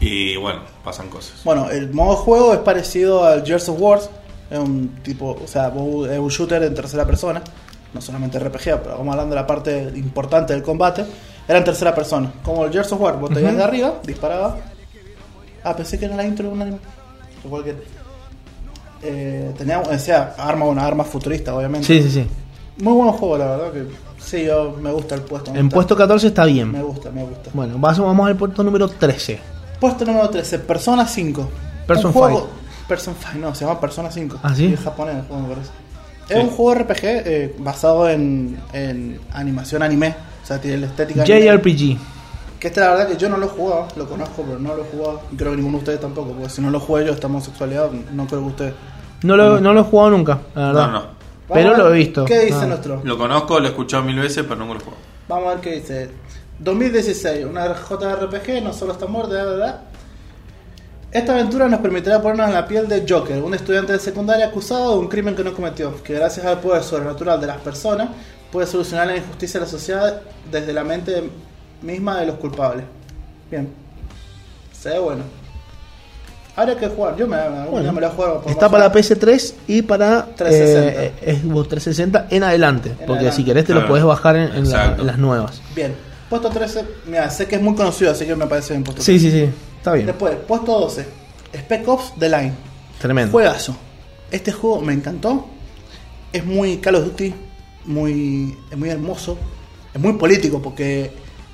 [0.00, 1.34] Y bueno, pasan cosas.
[1.44, 4.00] Bueno, el modo de juego es parecido al Gears of War.
[4.50, 7.42] Es un tipo, o sea, es un shooter en tercera persona.
[7.92, 11.04] No solamente RPG, pero vamos hablando de la parte importante del combate.
[11.46, 12.32] Era en tercera persona.
[12.44, 14.54] Como el Gears of War, vos te ibas de arriba, disparabas.
[15.64, 16.78] Ah, pensé que era la intro de un anime.
[17.44, 17.74] Igual que.
[19.02, 21.86] Eh, tenía, o sea, arma, una arma futurista, obviamente.
[21.86, 22.26] Sí, sí, sí.
[22.82, 23.72] Muy buen juego, la verdad.
[23.72, 23.84] que
[24.18, 25.50] Sí, yo me gusta el puesto.
[25.52, 26.82] me En puesto 14 está Me bien.
[26.82, 27.50] gusta, me gusta.
[27.54, 29.38] Bueno, vamos al puesto número 13.
[29.80, 31.48] Puesto número 13, Persona 5.
[31.86, 32.50] Person Un juego- Five.
[32.88, 34.38] Person 5, no, se llama Persona 5.
[34.42, 34.66] ¿Ah, sí?
[34.66, 35.70] es japonés el juego, me parece.
[36.28, 36.34] Sí.
[36.34, 40.14] Es un juego RPG eh, basado en, en animación anime.
[40.42, 41.50] O sea, tiene la estética anime.
[42.60, 43.88] Que este, la verdad, que yo no lo he jugado.
[43.96, 45.22] Lo conozco, pero no lo he jugado.
[45.32, 46.32] Y creo que ninguno de ustedes tampoco.
[46.32, 47.90] Porque si no lo jugué yo, estamos sexualidad.
[47.90, 48.74] No creo que ustedes.
[49.22, 50.86] No lo, no lo he jugado nunca, la verdad.
[50.86, 51.06] No, no.
[51.52, 52.24] Pero lo he visto.
[52.26, 52.66] ¿Qué dice Ah.
[52.66, 53.00] nuestro?
[53.02, 54.96] Lo conozco, lo he escuchado mil veces, pero nunca lo juego.
[55.28, 56.10] Vamos a ver qué dice.
[56.58, 59.80] 2016, una JRPG, no solo está muerta, de verdad.
[61.12, 64.92] Esta aventura nos permitirá ponernos en la piel de Joker, un estudiante de secundaria acusado
[64.92, 68.10] de un crimen que no cometió, que gracias al poder sobrenatural de las personas
[68.52, 70.20] puede solucionar la injusticia de la sociedad
[70.52, 71.30] desde la mente
[71.82, 72.84] misma de los culpables.
[73.50, 73.68] Bien.
[74.72, 75.22] Se ve bueno.
[76.56, 77.36] Habría que jugar, yo me,
[77.70, 78.40] Bueno, me lo juego.
[78.42, 81.02] por Está más- para la PS3 y para 360.
[81.30, 82.90] eh, Xbox 360 en adelante.
[82.90, 83.36] porque adelante.
[83.36, 85.00] si querés te lo podés bajar en, en la- Exacto.
[85.02, 85.62] en las nuevas.
[85.74, 85.94] Bien.
[86.28, 89.18] Puesto 13, mira, sé que es muy conocido, así que me parece bien puesto Sí,
[89.18, 89.48] sí, sí.
[89.78, 90.06] Está bien.
[90.06, 91.06] Después, puesto 12,
[91.54, 92.52] Spec Ops The Line.
[93.00, 93.32] Tremendo.
[93.32, 93.74] Juegazo.
[94.30, 95.46] Este juego me encantó.
[96.32, 97.34] Es muy Call of Duty,
[97.86, 99.36] muy, es muy hermoso,
[99.92, 101.10] es muy político porque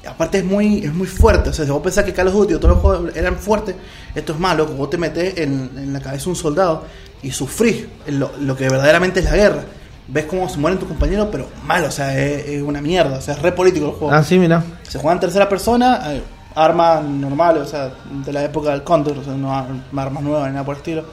[0.06, 1.50] aparte es muy, es muy fuerte.
[1.50, 3.74] O sea, si vos pensás que Call of Duty o todos los juegos eran fuertes,
[4.14, 6.84] esto es malo, vos te metes en, en la cabeza de un soldado
[7.22, 9.64] y sufrís lo, lo que verdaderamente es la guerra.
[10.08, 13.20] Ves cómo se mueren tus compañeros, pero mal, o sea, es, es una mierda, o
[13.20, 14.12] sea, es re político el juego.
[14.14, 14.62] Ah, sí, mira.
[14.84, 16.22] Se juega en tercera persona, eh,
[16.54, 17.92] armas normales, o sea,
[18.24, 19.66] de la época del Counter, o sea, no ar-
[19.96, 21.04] armas nuevas ni nada por el estilo.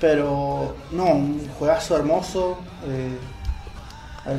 [0.00, 2.58] Pero, no, un juegazo hermoso.
[2.88, 3.33] eh, a ver, ¿qué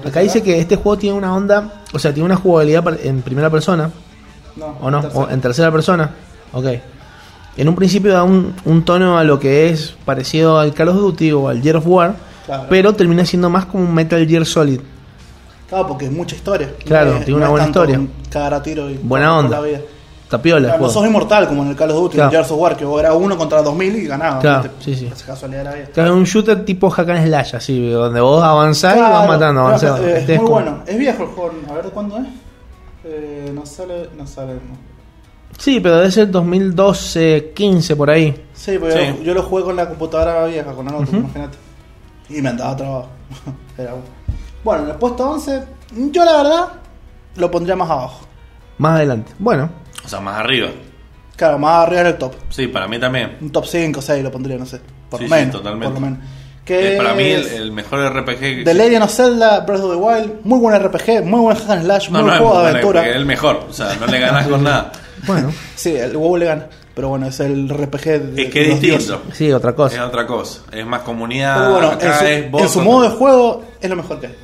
[0.05, 3.49] Acá dice que este juego tiene una onda, o sea, tiene una jugabilidad en primera
[3.49, 3.91] persona,
[4.55, 5.01] No, ¿o no?
[5.01, 5.23] tercera.
[5.23, 6.09] ¿O en tercera persona.
[6.53, 6.65] Ok.
[7.57, 10.95] En un principio da un, un tono a lo que es parecido al Call of
[10.97, 12.65] Duty o al Gear of War, Claro.
[12.69, 14.79] pero termina siendo más como un Metal Gear Solid.
[15.69, 16.69] Claro, porque es mucha historia.
[16.85, 17.99] Claro, No es- tiene una no buena historia.
[17.99, 19.59] un Cagar a tiro y Buena onda.
[19.61, 19.79] la vida.
[20.29, 20.93] Tapiola el Claro, no juego.
[20.93, 22.29] sos inmortal como en el Call of Duty, Claro.
[22.29, 24.41] en Gears of War, que vos era uno contra 2000 y ganabas.
[24.41, 24.83] Claro, ¿viste?
[24.83, 25.05] sí, sí.
[25.13, 25.85] Esa casualidad de la vida.
[25.93, 29.61] Claro, es un shooter tipo hack and slash, así, donde vos avanzás y vas matando,
[29.61, 29.99] pero, avanzás.
[29.99, 30.79] Este es es muy como- bueno.
[30.87, 31.51] Es viejo el juego.
[31.69, 32.23] A ver de cuándo es.
[33.03, 34.53] Eh, no sale, no sale.
[34.55, 34.95] no.
[35.59, 38.45] Sí, pero debe ser 2012, 15 por ahí.
[38.53, 39.17] Sí, porque Sí.
[39.19, 41.57] Yo, yo lo jugué con la computadora vieja, con la notebook, imagínate.
[42.29, 43.07] Y me andaba trabajo.
[43.77, 44.05] Era bueno.
[44.63, 45.63] Bueno, en el puesto 11,
[46.11, 46.67] yo la verdad
[47.35, 48.21] lo pondría más abajo.
[48.79, 49.31] Más adelante.
[49.39, 49.69] Bueno,
[50.05, 50.69] O sea, más arriba.
[51.35, 52.33] Claro, más arriba del top.
[52.49, 53.37] Sí, para mí también.
[53.41, 54.79] Un top 5 o 6 lo pondría, no sé.
[55.09, 55.55] Por Sí, lo sí, menos.
[55.57, 55.85] totalmente.
[55.93, 56.19] Por lo menos.
[56.63, 59.81] Que Eh, para mí el, es el mejor RPG que The Legend of Zelda, Breath
[59.81, 62.33] of the Wild, muy buen RPG, muy buen hack and slash, muy No, no buen
[62.33, 63.09] es juego de muy aventura.
[63.09, 63.65] es el mejor.
[63.69, 64.91] O sea, no le ganas con nada.
[65.27, 66.67] bueno, Sí, el WoW le gana.
[66.95, 69.19] Pero bueno, es el RPG de, Es que es distinto.
[69.21, 69.37] dioses.
[69.37, 70.05] sí, otra Es cosa.
[70.05, 70.61] otra cosa.
[70.71, 71.57] Es más comunidad.
[71.57, 74.19] Pero bueno, acá en su, es vos en su modo de juego es lo mejor
[74.21, 74.35] que hay.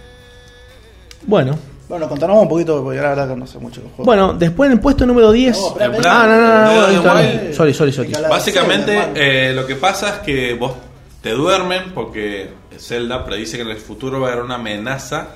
[1.26, 1.58] Bueno,
[1.92, 4.04] Bueno, contanos un poquito, porque yo la verdad que no sé mucho del juego.
[4.06, 5.58] bueno, después en el puesto número 10.
[5.58, 6.22] No, espera, En espera.
[6.22, 8.10] ah, no, no, no, sorry, sorry, sorry.
[8.14, 10.74] La Básicamente, eh, lo que pasa es que vos
[11.22, 12.50] te duermen porque
[12.80, 15.28] Zelda predice que en el futuro va a haber una amenaza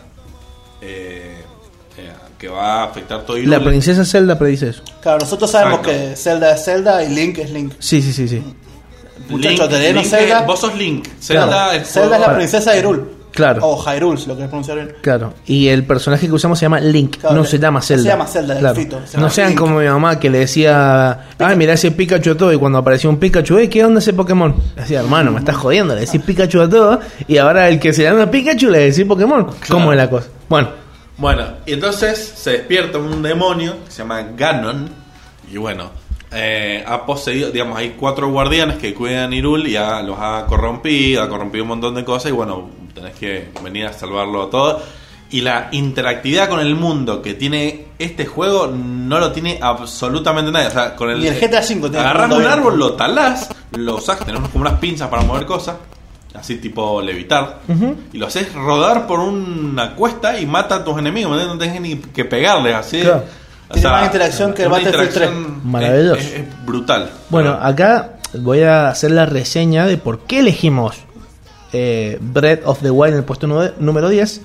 [0.81, 1.35] eh,
[1.97, 3.59] eh, que va a afectar todo La Hyrule.
[3.59, 4.81] princesa Zelda predice eso.
[5.01, 6.09] Claro, nosotros sabemos Exacto.
[6.09, 7.73] que Zelda es Zelda y Link es Link.
[7.79, 8.41] Sí, sí, sí, sí.
[9.29, 10.41] Muchachos, te Link Zelda.
[10.41, 11.07] vos sos Link.
[11.21, 11.71] Zelda Claro.
[11.73, 13.14] es Zelda es la princesa de Hyrule.
[13.35, 13.61] Claro.
[13.63, 14.93] O Hyrule, si lo querés pronunciar bien.
[15.01, 17.95] Claro, y el personaje que usamos se llama Link, Claro, no le- se llama se
[17.95, 18.09] Zelda.
[18.11, 18.75] llama Zelda, el Claro.
[18.75, 19.59] fito, se No sean Link.
[19.59, 23.09] como mi mamá que le decía, ay, mira ese Pikachu a todo, y cuando apareció
[23.09, 24.55] un Pikachu, "Eh, ¿qué onda ese Pokémon?
[24.75, 27.93] Le decía, hermano, me estás jodiendo, le decís Pikachu a todo, y ahora el que
[27.93, 29.47] se llama Pikachu le decís Pokémon.
[29.69, 30.27] ¿Cómo es la cosa?
[30.49, 30.69] Bueno,
[31.17, 34.89] Bueno, y entonces se despierta un demonio que se llama Ganon.
[35.49, 35.89] Y bueno,
[36.33, 40.45] eh, ha poseído, digamos, hay cuatro guardianes que cuidan a Irul y ha- los ha
[40.45, 42.31] corrompido, ha corrompido un montón de cosas.
[42.31, 44.81] Y bueno, tenés que venir a salvarlo a todo.
[45.31, 50.67] Y la interactividad con el mundo que tiene este juego no lo tiene absolutamente nadie.
[50.67, 53.99] O sea, con el, Ni el GTA V tiene Agarrás un árbol, lo talás, lo
[53.99, 55.75] sacas, tenemos como unas pinzas para mover cosas.
[56.33, 57.59] Así tipo levitar.
[58.13, 61.35] Y lo haces rodar por una cuesta y mata a tus enemigos.
[61.47, 63.01] No tenés ni que pegarles así.
[63.01, 63.23] Claro.
[63.73, 65.65] Tiene más interacción que el Battlefield interacción 3.
[65.65, 66.15] Maravilloso.
[66.19, 67.09] Es, es- es brutal.
[67.29, 70.97] Bueno, acá voy a hacer la reseña de por qué elegimos
[71.77, 74.41] eh, Breath of the Wild en el puesto número 10.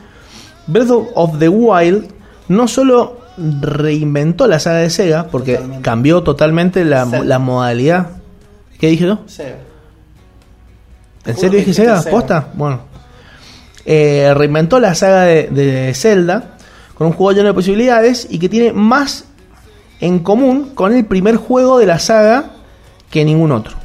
[0.66, 2.08] Breath of the Wild
[2.48, 5.82] no solo reinventó la saga de Sega, porque Totalmente.
[5.82, 7.04] cambió totalmente la,
[7.38, 8.08] modalidad.
[8.80, 9.20] ¿Qué dije yo?
[9.26, 9.58] Sega.
[11.24, 11.74] ¿En serio que dije?
[11.74, 12.02] Sega.
[12.02, 12.48] ¿Posta?
[12.54, 12.80] Bueno.
[13.84, 16.56] Eh, reinventó la saga de, de Zelda
[16.94, 19.24] con un juego lleno de posibilidades y que tiene más
[20.00, 22.50] en común con el primer juego de la saga
[23.08, 23.76] que ningún otro.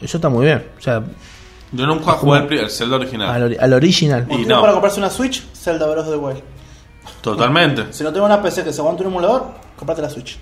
[0.00, 0.64] Eso está muy bien.
[0.78, 1.02] O sea,
[1.72, 3.28] Yo nunca jugué el, pri- el Zelda original.
[3.30, 4.26] al, ori- al original.
[4.28, 4.60] Y Motivo no.
[4.60, 6.40] para comprarse una Switch, Zelda Breath of the Wild.
[7.20, 7.92] Totalmente.
[7.92, 9.46] Si no tengo una PC que se aguante un emulador,
[9.76, 10.38] comprate la Switch.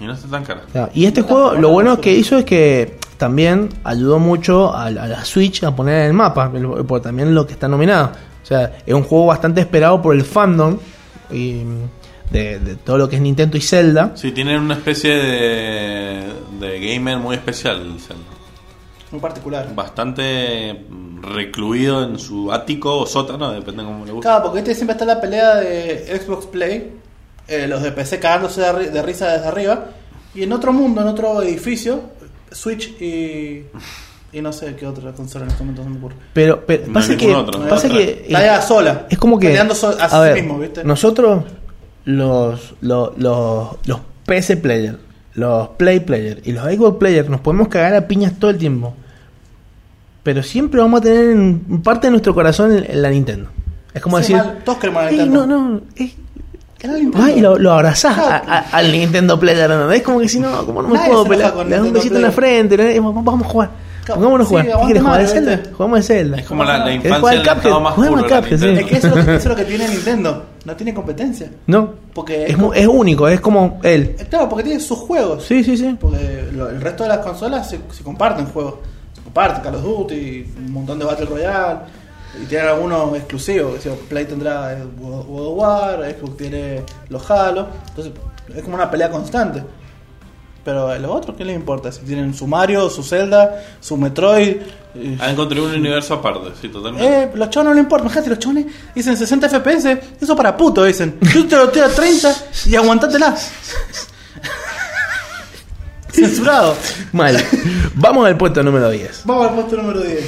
[0.00, 0.62] Y no está tan cara.
[0.72, 5.02] Claro, Y este juego, lo bueno que hizo es que también ayudó mucho a, la-
[5.04, 8.12] a la Switch a poner en el mapa, el- por también lo que está nominado.
[8.42, 10.78] O sea, es un juego bastante esperado por el fandom
[11.30, 11.62] y
[12.30, 14.12] de, de todo lo que es Nintendo y Zelda.
[14.14, 18.22] Sí, tienen una especie de, de gamer muy especial el Zelda.
[19.10, 19.74] Muy particular.
[19.74, 24.26] Bastante mm, recluido en su ático o sótano, depende de cómo le guste.
[24.28, 26.92] Claro, porque este siempre está la pelea de Xbox Play,
[27.48, 29.86] eh, los de PC cagándose de, ri- de risa desde arriba,
[30.34, 32.02] y en otro mundo, en otro edificio,
[32.52, 33.64] Switch y.
[34.32, 36.14] y no sé qué otra consola en este momento no me ocurre.
[36.32, 37.98] Pero, pero No pasa que, otro, pasa otra.
[37.98, 39.06] que Está sola.
[39.10, 40.84] es como que Peleando so- a, a sí ver, mismo, ¿viste?
[40.84, 41.42] nosotros
[42.04, 44.98] los los, los los PC player,
[45.34, 48.94] los Play player y los Xbox player nos podemos cagar a piñas todo el tiempo.
[50.22, 53.48] Pero siempre vamos a tener en parte de nuestro corazón la Nintendo.
[53.94, 55.46] Es como Sí, decir, mal, todos queremos la "Ey, Nintendo".
[55.46, 56.14] no, no, eh.
[57.14, 58.44] Ay, lo, lo abrazás a- Claro.
[58.48, 59.90] a- al Nintendo Player, ¿no?
[59.92, 62.16] Es como que si no, como no me Nadie puedo con le das un besito
[62.16, 62.90] en la frente, ¿no?
[62.90, 63.70] Y vamos vamos a jugar.
[64.06, 64.64] Pongámonos a sí, jugar.
[64.66, 65.70] ¿Qué aguante quieres jugar de madre, Zelda?
[65.76, 66.36] Jugamos de Zelda.
[66.38, 68.66] Es como la, la ¿Querés infancia del estado más Juguemos puro sí.
[68.68, 70.44] Es que eso es, lo que, eso es lo que tiene Nintendo.
[70.64, 71.50] No tiene competencia.
[71.66, 74.16] No, Porque es, único, es como él.
[74.18, 75.44] Eh, Claro, porque tiene sus juegos.
[75.44, 75.96] Sí, sí, sí.
[76.00, 78.74] Porque lo- el resto de las consolas se, se comparten juegos.
[79.14, 81.78] Se comparten Call of Duty, un montón de Battle Royale.
[82.42, 83.78] Y tienen algunos exclusivos.
[83.78, 87.66] O sea, Play tendrá World World of War, Xbox tiene los Halo.
[87.88, 88.12] Entonces
[88.54, 89.62] es como una pelea constante.
[90.64, 91.90] Pero a los otros, ¿qué les importa?
[91.90, 94.56] Si tienen su Mario, su Zelda, su Metroid.
[94.94, 97.22] eh, Han encontrado un universo aparte, sí, totalmente.
[97.24, 98.58] eh, los chavos no le importa, imagínate, los chavos
[98.94, 101.18] dicen 60 FPS, eso para puto, dicen.
[101.34, 102.34] Yo te lo tiro a 30
[102.66, 103.34] y aguantátela.
[106.12, 106.76] Censurado.
[107.12, 107.42] Mal.
[107.94, 109.22] Vamos al puesto número 10.
[109.24, 110.24] Vamos al puesto número 10.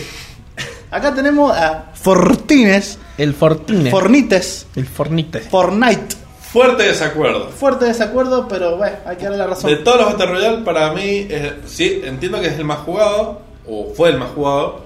[0.90, 3.90] Acá tenemos a Fortines, El Fortine.
[3.90, 5.40] Fornites, el Fornite.
[5.40, 6.16] Fortnite.
[6.52, 7.48] Fuerte desacuerdo.
[7.48, 9.70] Fuerte desacuerdo, pero bueno, hay que darle la razón.
[9.70, 13.40] De todos los Battle Royale, para mí, es- sí, entiendo que es el más jugado,
[13.66, 14.80] o fue el más jugado,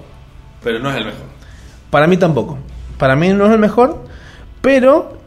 [0.63, 1.21] pero no es el mejor.
[1.89, 2.57] Para mí tampoco.
[2.97, 3.97] Para mí no es el mejor,
[4.61, 5.17] pero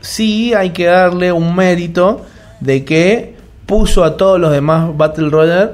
[0.00, 2.22] sí hay que darle un mérito
[2.60, 3.34] de que
[3.66, 5.70] puso a todos los demás Battle Royale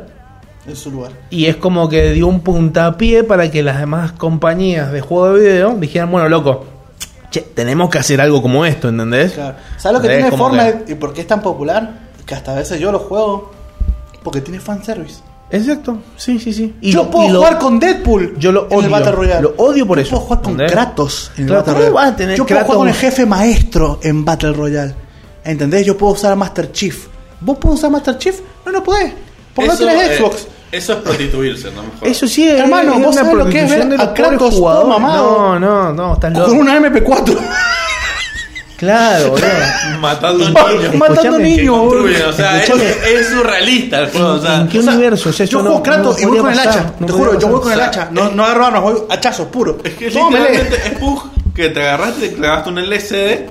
[0.66, 1.12] En su lugar.
[1.30, 5.40] y es como que dio un puntapié para que las demás compañías de juego de
[5.52, 6.66] video dijeran, bueno, loco,
[7.30, 9.32] che, tenemos que hacer algo como esto, ¿entendés?
[9.32, 9.56] Claro.
[9.76, 10.30] ¿Sabes lo que ¿Entendés?
[10.30, 10.36] tiene
[10.70, 12.10] Fortnite y por qué es tan popular?
[12.26, 13.50] Que hasta a veces yo lo juego
[14.22, 15.20] porque tiene fanservice.
[15.52, 16.76] Exacto, sí, sí, sí.
[16.80, 18.84] Y yo lo- puedo y lo- jugar con Deadpool Yo lo en odio.
[18.86, 19.42] el Battle Royale.
[19.42, 20.10] Lo odio por Yo eso.
[20.10, 20.72] puedo jugar con ¿entendés?
[20.72, 21.94] Kratos en el Claro, Battle ¿cómo Royale.
[22.06, 23.10] vas a tener yo puedo jugar con el Kratos?
[23.16, 24.94] jefe maestro en Battle Royale.
[25.42, 25.86] ¿Entendés?
[25.86, 27.06] Yo puedo usar a Master Chief.
[27.40, 28.38] ¿Vos podés usar Master Chief?
[28.64, 29.12] No, no podés.
[29.54, 30.46] Porque no tenés eh, Xbox.
[30.72, 32.08] Eso es prostituirse, no mejor.
[32.08, 34.88] Eso sí es, Hermano, es ¿vos sabés lo que es ver a Kratos todo jugadores.
[34.88, 35.58] mamado?
[35.58, 36.48] No, no, no, estás loco.
[36.50, 37.38] Con una MP4.
[38.76, 39.46] Claro, boludo.
[40.00, 40.94] Matando ¿En niños.
[40.94, 42.28] Matando niños, boludo.
[42.28, 44.28] o sea, es, es surrealista el juego.
[44.34, 45.28] O sea, ¿En qué o sea, universo?
[45.28, 46.92] O sea, Yo juego no- Kratos no y voy con el hacha.
[46.98, 48.08] no Te juro, yo voy con el O sea, hacha.
[48.10, 49.76] No, no agarro armas, voy hachazos puros.
[49.84, 53.50] Es que literalmente es Pug que te agarraste, te clavaste un LCD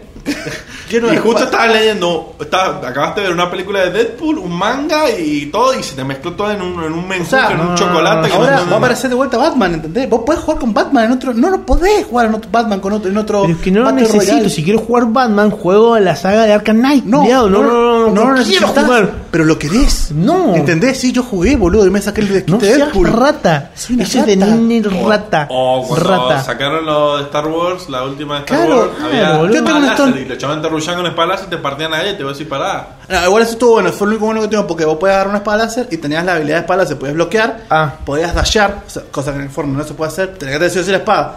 [0.91, 5.45] Y justo estabas leyendo, estabas- acabaste de ver una película de Deadpool, un manga y
[5.47, 7.75] todo, y se te mezcló todo en un, en un O sea, en un no,
[7.75, 8.31] chocolate.
[8.33, 10.09] Ahora no- no- va a aparecer de vuelta Batman, ¿entendés?
[10.09, 11.33] Vos podés jugar con Batman en otro.
[11.33, 13.41] No, no podés jugar en otro Batman con otro, en otro.
[13.43, 14.19] Pero es que no lo necesito.
[14.33, 14.49] Royale.
[14.49, 17.05] Si quiero jugar Batman, juego en la saga de Arkham Knight.
[17.05, 19.11] No, no, no, no, no, no, no, quiero necesitas, jugar.
[19.31, 20.11] Pero lo querés.
[20.11, 20.55] No.
[20.55, 20.99] ¿Entendés?
[20.99, 23.07] Sí, yo jugué, boludo, y me saqué el desquite No de seas Deadpool.
[23.13, 23.71] rata.
[23.75, 24.55] Soy una Ese es de rata.
[24.55, 25.47] nene rata.
[25.49, 26.43] O cuando rata.
[26.43, 29.13] sacaron lo de Star Wars, la última de Star Claro, Wars, claro,
[29.45, 30.21] había tengo láser stone.
[30.21, 32.33] y los chavales te con espadas y te partían a él y te voy a
[32.33, 32.87] decir pará.
[33.07, 35.29] No, igual eso estuvo bueno, fue lo único bueno que tengo porque vos podías agarrar
[35.29, 37.93] una espada láser y tenías la habilidad de espada láser, podías bloquear, Ah.
[38.05, 40.79] podías dashear, o sea, cosa que en el forno no se puede hacer, tenías que
[40.79, 41.35] o sí la espada.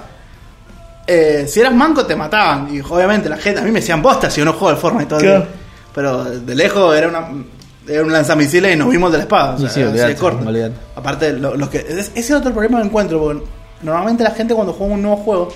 [1.07, 4.31] Eh, si eras manco te mataban y obviamente la gente, a mí me decían bosta
[4.31, 5.49] si yo no juego al Fortnite todo el día.
[5.95, 7.29] Pero de lejos era una
[7.89, 9.55] era un lanzamisiles y nos vimos de la espada.
[9.55, 10.47] O sea, sí, olvidate, corto.
[10.49, 10.75] olvidate.
[10.95, 13.43] Aparte, lo- los que, es- ese es otro problema que encuentro, porque
[13.83, 15.49] normalmente la gente cuando juega un nuevo juego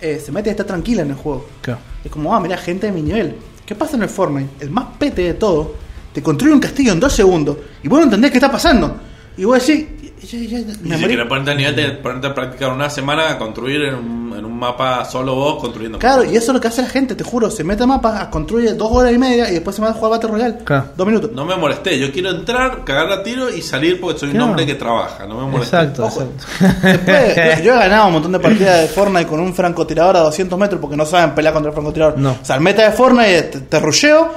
[0.00, 1.46] eh, se mete y está tranquila en el juego.
[1.62, 1.80] Claro.
[2.04, 3.36] Es como, ah, mira, gente de mi nivel.
[3.64, 4.50] ¿Qué pasa en el Fortnite?
[4.64, 5.74] El más pete de todo,
[6.12, 8.94] te construye un castillo en dos segundos y vos no entendés qué está pasando.
[9.38, 9.86] Y vos decís,
[10.26, 13.30] ya- ya- ya- Y me si ponerte a nivel de ponerte a practicar una semana
[13.30, 15.98] a construir en un, en un mapa solo vos construyendo.
[15.98, 17.50] Claro, y eso es lo que hace la gente, te juro.
[17.50, 20.12] Se mete a mapas, construye dos horas y media y después se va a jugar
[20.12, 20.58] Battle Royale.
[20.64, 20.86] Claro.
[20.96, 21.30] Dos minutos.
[21.32, 24.66] No me molesté, yo quiero entrar, cagar a tiro y salir porque soy un hombre
[24.66, 25.76] que trabaja, no me molesté.
[25.76, 26.22] Exacto, Ojo.
[26.22, 26.86] exacto.
[26.86, 30.58] Después, yo he ganado un montón de partidas de Fortnite con un francotirador a 200
[30.58, 32.18] metros porque no saben pelear contra el francotirador.
[32.18, 32.32] No.
[32.40, 34.30] O sea, el meta de Fortnite te, te rusheo,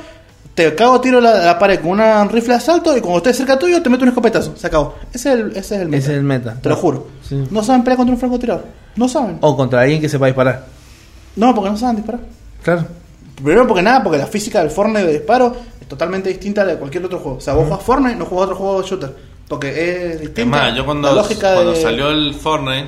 [0.60, 3.58] te cago tiro la, la pared con una rifle de asalto y cuando estés cerca
[3.58, 4.58] tuyo te meto un escopetazo.
[4.58, 4.96] Se acabó.
[5.14, 5.98] Ese es el, ese es el meta.
[6.04, 6.56] Ese es el meta.
[6.62, 7.08] Te lo juro.
[7.22, 7.48] Sí.
[7.50, 8.66] No saben pelear contra un francotirador.
[8.98, 9.38] No saben.
[9.40, 10.66] O contra alguien que sepa disparar.
[11.38, 12.20] No, porque no saben disparar.
[12.62, 12.86] Claro.
[13.36, 16.72] Primero porque nada, porque la física del Fortnite de disparo es totalmente distinta a la
[16.74, 17.38] de cualquier otro juego.
[17.38, 19.16] O sea, vos jugás Fortnite, no jugás otro juego de shooter.
[19.48, 20.42] Porque es distinta.
[20.42, 21.82] Es más, yo cuando, la lógica cuando de...
[21.82, 22.88] salió el Fortnite, eh,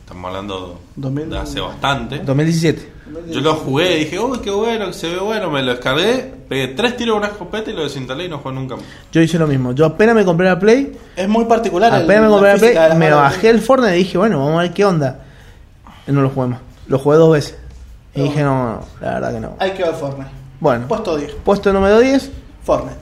[0.00, 1.30] estamos hablando 2000.
[1.30, 2.97] de hace bastante, 2017.
[3.30, 6.32] Yo lo jugué y dije, uy, qué bueno, que se ve bueno, me lo descargué,
[6.48, 8.84] pegué tres tiros con una escopeta y lo desinstalé y no jugué nunca más.
[9.12, 9.72] Yo hice lo mismo.
[9.72, 11.92] Yo apenas me compré la Play, Es muy particular.
[11.94, 14.58] el- apenas me compré la Play, las me bajé el Fortnite y dije, bueno, vamos
[14.58, 15.20] a ver qué onda.
[16.06, 16.60] Y no lo jugué más.
[16.86, 17.58] Lo jugué dos veces.
[18.14, 18.24] Y No.
[18.24, 19.56] dije, no, no, la verdad que no.
[19.58, 20.30] Hay que ver Fortnite.
[20.60, 21.32] Bueno, Puesto 10.
[21.44, 22.30] puesto número 10.
[22.64, 22.96] Fortnite.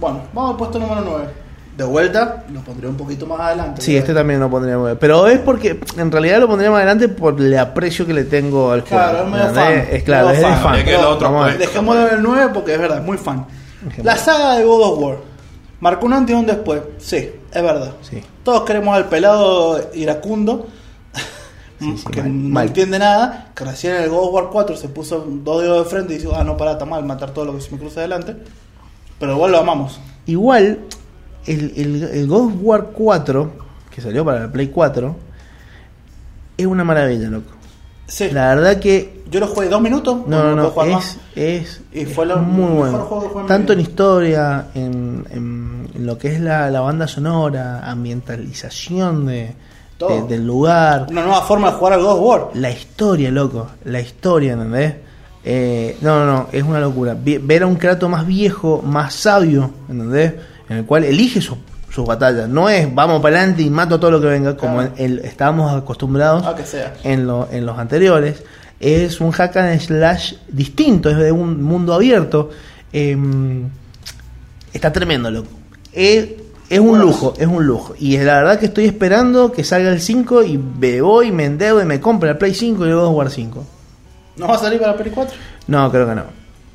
[0.00, 1.28] Bueno, vamos al puesto número 9.
[1.76, 3.82] De vuelta, lo pondré un poquito más adelante.
[3.82, 4.96] Sí, este también lo pondría bien.
[4.98, 8.70] Pero es porque en realidad lo pondría más adelante por el aprecio que le tengo
[8.72, 8.96] al juego.
[8.96, 9.72] Claro, es medio fan.
[9.90, 10.62] Es claro, Medio es de fan.
[10.62, 10.88] fan.
[10.88, 11.44] El otro.
[11.58, 13.46] Dejémoslo en el 9 porque es verdad, es muy fan.
[13.82, 14.04] Dejémoslo.
[14.04, 15.16] La saga de God of War.
[15.80, 16.80] Marcó un antes y un después.
[16.96, 17.16] Sí,
[17.52, 17.92] es verdad.
[18.00, 18.22] Sí.
[18.42, 20.66] Todos queremos al pelado iracundo.
[21.78, 22.66] Sí, sí, que mal, no mal.
[22.68, 23.50] entiende nada.
[23.54, 26.18] Que recién en el God of War 4 se puso dos dedos de frente y
[26.18, 28.34] dijo: Ah, no, pará, está mal matar todo lo que se me cruza adelante.
[29.20, 30.00] Pero igual lo amamos.
[30.24, 30.78] Igual,
[31.46, 33.50] el, el, el God of War 4,
[33.94, 35.16] que salió para la Play 4,
[36.56, 37.50] es una maravilla, loco.
[38.08, 38.30] Sí.
[38.30, 40.18] La verdad que Yo lo jugué dos minutos.
[40.28, 41.18] No, no, no, jugar es, más.
[41.34, 42.98] es, Y es fue lo muy bueno.
[43.00, 49.26] juego Tanto en historia, en, en- en lo que es la, la banda sonora, ambientalización
[49.26, 49.54] de,
[49.98, 52.48] de- del lugar, Una nueva forma de jugar al of War.
[52.54, 54.94] la historia, loco, la historia, ¿entendés?
[55.44, 57.16] Eh, no, no, no, es una locura.
[57.20, 60.34] Ver a un Kratos más viejo, más sabio, ¿entendés?
[60.68, 61.56] En el cual elige su-
[61.90, 62.48] sus batallas.
[62.48, 64.92] No es vamos para adelante y mato todo lo que venga, como Claro.
[64.96, 66.94] el- estábamos acostumbrados Ah, que sea.
[67.04, 68.42] en, lo- en los anteriores.
[68.80, 72.50] Es un hack and slash distinto, es de un mundo abierto.
[72.92, 73.68] Em,
[74.72, 75.48] está tremendo, loco.
[75.92, 76.26] Es,
[76.68, 77.94] es un lujo, es un lujo.
[77.98, 81.80] Y la verdad que estoy esperando que salga el 5 y me voy, me endeudo
[81.80, 83.64] y me compre el Play 5 y luego jugar 5.
[84.36, 85.34] ¿No va a salir para la Play 4?
[85.68, 86.24] No, creo que no.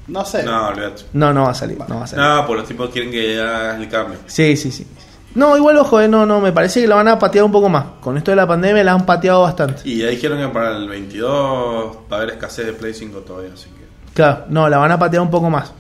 [0.07, 0.44] No sé.
[0.44, 1.03] No, olvídate.
[1.14, 1.78] No, no va a salir.
[1.88, 2.26] No va a salir.
[2.26, 4.19] No, pues los tipos quieren que hagas el cambio.
[4.28, 4.86] Sí, sí, sí.
[5.34, 7.69] No, igual ojo, eh, no, no, me parece que la van a patear un poco
[7.69, 7.86] más.
[8.02, 9.82] Con esto de la pandemia la han pateado bastante.
[9.86, 13.53] Y ya dijeron que para el 22 va a haber escasez de Play 5 todavía,
[13.53, 14.14] así que...
[14.14, 15.72] Claro, no, la van a patear un poco más.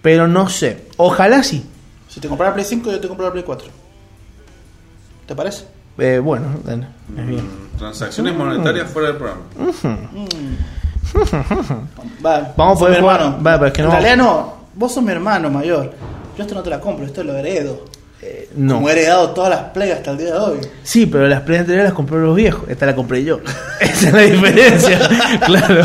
[0.00, 0.86] Pero no sé.
[0.96, 1.66] Ojalá sí.
[2.08, 3.68] Si te compras la Play 5, yo te compro la Play 4.
[5.26, 5.64] ¿Te parece?
[5.98, 6.86] Eh, bueno, bueno,
[7.16, 7.44] es bien.
[7.44, 9.42] Mm, Transacciones monetarias fuera del programa.
[12.56, 13.36] Vamos a poder mi hermano.
[13.40, 14.54] vale, pero es que en no- realidad no.
[14.74, 15.92] Vos sos mi hermano mayor.
[16.36, 17.84] Yo esto no te la compro, esto lo heredo.
[18.22, 18.74] Eh, no.
[18.74, 20.58] Como he heredado todas las Play hasta el día de hoy.
[20.82, 22.68] Sí, pero las Play anteriores las compró los viejos.
[22.68, 23.40] Esta la compré yo.
[23.80, 24.98] Esa es la diferencia.
[25.46, 25.84] claro.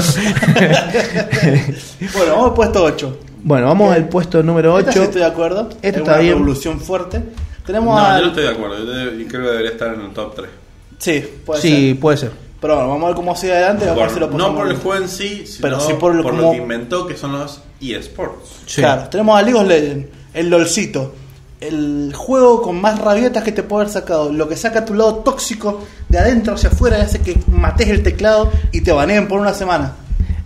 [2.13, 3.19] Bueno, vamos al puesto 8.
[3.43, 5.05] bueno, vamos al puesto número Esta sí 8.
[5.05, 5.61] estoy de acuerdo.
[5.69, 6.33] Esto es está una bien.
[6.33, 7.23] revolución fuerte.
[7.65, 8.77] Tenemos No, al- yo no estoy de acuerdo.
[8.79, 10.49] Yo creo que debería estar en el top 3.
[10.97, 11.99] Sí, puede Sí, ser.
[11.99, 12.31] puede ser.
[12.65, 13.85] Pero bueno, vamos a ver cómo sigue adelante.
[13.85, 16.31] ver si lo no por el juego en sí, sino Pero sí por lo- por
[16.31, 18.49] como- lo que inventó, que son los eSports.
[18.65, 18.81] Sí.
[18.81, 21.13] Claro, tenemos a League of Legends, el LOLcito,
[21.61, 25.17] el juego con más rabietas que te puede haber sacado, lo que saca tu lado
[25.17, 29.39] tóxico de adentro hacia afuera y hace que mates el teclado y te baneen por
[29.39, 29.93] una semana.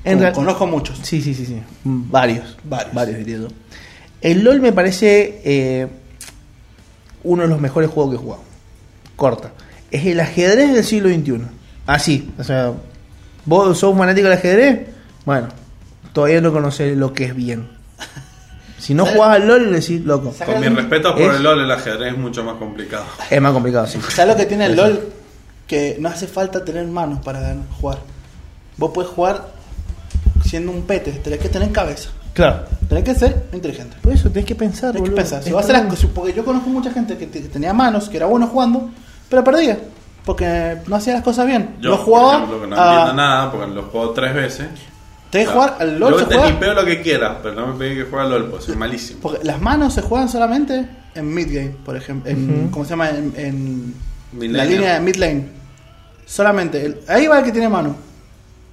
[0.03, 0.99] En Conozco muchos.
[1.03, 1.61] Sí, sí, sí, sí.
[1.85, 2.57] Varios.
[2.65, 3.17] Varios.
[3.17, 3.47] diría yo.
[4.21, 5.87] El LOL me parece eh,
[7.23, 8.43] uno de los mejores juegos que he jugado.
[9.15, 9.51] Corta.
[9.91, 11.41] Es el ajedrez del siglo XXI.
[11.89, 12.31] Así.
[12.37, 12.71] O sea,
[13.45, 14.87] ¿vos sos fanático del ajedrez?
[15.25, 15.47] Bueno,
[16.13, 17.67] todavía no conocés lo que es bien.
[18.79, 20.33] Si no jugás al LOL, decís, loco.
[20.45, 23.03] Con mis respetos por Es- el LOL, el ajedrez es mucho más complicado.
[23.29, 23.99] Es más complicado, sí.
[24.09, 25.09] ¿Sabes lo que tiene el LOL?
[25.67, 27.99] Que no hace falta tener manos para jugar.
[28.77, 29.47] Vos podés jugar
[30.45, 32.09] siendo un pete, tenés que tener cabeza.
[32.33, 32.63] Claro.
[32.87, 33.97] Tenés que ser inteligente.
[34.01, 35.43] Por eso tenés que pensar, Tenés que pensar.
[35.43, 38.15] Si vas a las porque yo conozco mucha gente que, te- que tenía manos, que
[38.15, 38.89] era bueno jugando,
[39.29, 39.77] pero perdía.
[40.25, 41.75] Porque no hacía las cosas bien.
[41.79, 42.31] Yo, no jugaba.
[42.31, 44.67] por ejemplo, que no a- entiendo nada, porque lo juego tres veces.
[45.29, 46.19] Tenés que jugar al LOL.
[46.19, 48.63] Yo te tipeo lo que quieras, pero no me pedí que juegue al LOL, pues
[48.63, 49.19] soy malísimo.
[49.21, 52.31] porque las manos se juegan solamente en mid game, por ejemplo.
[52.31, 53.09] En, ¿Cómo se llama?
[53.09, 53.93] En,
[54.33, 55.45] la línea de mid lane.
[56.25, 56.85] Solamente.
[56.85, 57.95] el- ahí va el que tiene mano.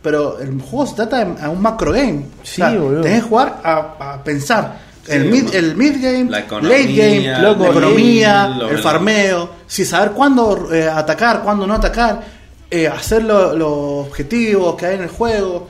[0.02, 2.26] Pero el juego se trata de a un macro game.
[2.42, 3.00] Sí, boludo.
[3.02, 4.85] Tenés que jugar a, a pensar.
[5.06, 8.78] Sí, el, mid, el mid game, la economía, late game, loco, la economía, lo- el
[8.78, 12.22] farmeo, si saber cuándo eh, atacar, cuándo no atacar,
[12.70, 15.68] eh, hacer lo- los objetivos que hay en el juego,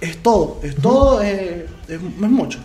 [0.00, 2.58] es todo, es todo, eh, es, es mucho.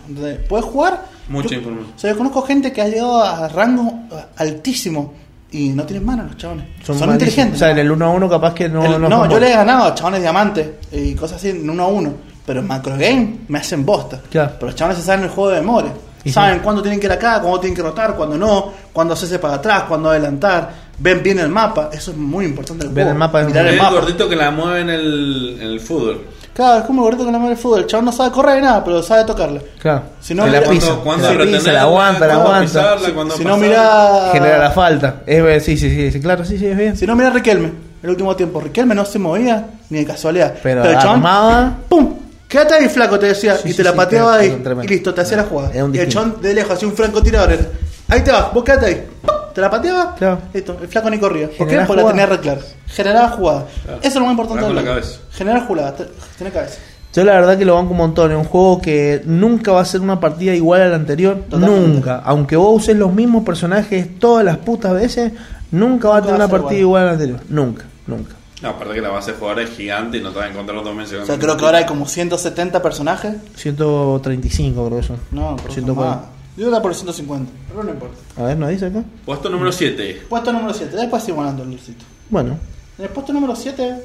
[0.48, 1.04] Puedes jugar.
[1.28, 1.92] Mucha yo- información.
[1.96, 5.14] O sea, yo conozco gente que ha llegado a rango eh, altísimo
[5.50, 6.66] y no tienen manos los chabones.
[6.84, 7.56] Son, inteligentes.
[7.56, 8.84] O sea, en el 1 a 1 capaz que no.
[8.84, 11.88] El- no, yo le he ganado a chabones diamantes y cosas así en uno a
[11.88, 12.12] uno.
[12.46, 14.22] Pero en macro game me hacen bosta.
[14.30, 14.52] Claro.
[14.54, 15.92] Pero los chabones se saben el juego de memoria.
[16.24, 16.60] Y saben sí.
[16.62, 19.84] cuándo tienen que ir acá, cuándo tienen que rotar, cuándo no, cuándo hacerse para atrás,
[19.88, 20.88] cuándo adelantar.
[20.98, 21.90] Ven bien el mapa.
[21.92, 22.86] Eso es muy importante.
[22.86, 23.12] en Ver juego.
[23.12, 23.94] el mapa es Mirar muy- el el mapa.
[23.94, 26.26] gordito que la mueve en el, en el fútbol.
[26.52, 27.78] Claro, es como el gordito con la madre de fútbol.
[27.80, 29.60] El chabón no sabe correr ni nada, pero sabe tocarla.
[29.80, 30.02] Claro.
[30.20, 30.86] Si no, la mira- pisa.
[30.86, 32.60] Cuando- cuando la pisa, retenerla, la aguanta, la aguanta.
[32.62, 34.30] pisarla, Si no, mira.
[34.32, 35.14] Genera la falta.
[35.24, 36.96] Es, sí, sí, sí, sí, claro, sí, sí, es bien.
[36.96, 37.70] Si no, mira a Riquelme.
[38.02, 38.60] El último tiempo.
[38.60, 40.54] Riquelme no se movía ni de casualidad.
[40.60, 41.74] Pero el chabón, armaba.
[41.88, 42.14] ¡Pum!
[42.48, 43.56] Quédate ahí, flaco, te decía.
[43.56, 44.48] Sí, y sí, te la sí, pateaba ahí.
[44.50, 44.84] tremendo.
[44.84, 45.70] Y listo, te hacía la jugada.
[45.92, 47.52] Y el chabón de lejos hacía un francotirador.
[47.52, 47.62] era,
[48.08, 49.06] Ahí te vas, vos quédate ahí.
[49.22, 49.34] ¡Pum!
[49.54, 50.14] Te la pateaba.
[50.14, 50.38] Claro.
[50.54, 51.48] Listo, el flaco ni corría.
[51.50, 51.80] ¿Por qué?
[51.86, 52.60] Porque la tenía re clara.
[52.86, 53.66] Generaba jugada.
[53.84, 53.98] Claro.
[53.98, 55.18] Eso es lo más importante con la cabeza.
[55.32, 55.94] Generar jugada.
[55.94, 56.06] te-
[56.38, 56.78] Tener cabeza.
[57.12, 58.30] Yo la verdad que lo banco un montón.
[58.30, 61.42] Es un juego que nunca va a ser una partida igual a la anterior.
[61.50, 61.86] Totalmente.
[61.88, 62.22] Nunca.
[62.24, 65.32] Aunque vos uses los mismos personajes todas las putas veces,
[65.70, 67.40] nunca va a Nunca tener va a una ser partida igual a la anterior.
[67.48, 68.34] Nunca, nunca.
[68.62, 70.82] No, aparte que la base de jugadores es gigante y no te vas a encontrar
[70.82, 71.20] dos meses.
[71.22, 73.36] O sea, creo que ahora hay como 170 personajes.
[73.54, 75.18] 135 creo que son.
[75.30, 75.94] No, que 140.
[76.16, 76.28] más.
[76.56, 77.52] Yo era por 150.
[77.68, 78.16] Pero no importa.
[78.36, 79.04] A ver, ¿no dice acá?
[79.24, 80.22] Puesto número 7.
[80.28, 80.96] Puesto número 7.
[80.96, 82.04] Después sigo ganando el lucito.
[82.30, 82.58] Bueno,
[82.98, 84.04] En el puesto número 7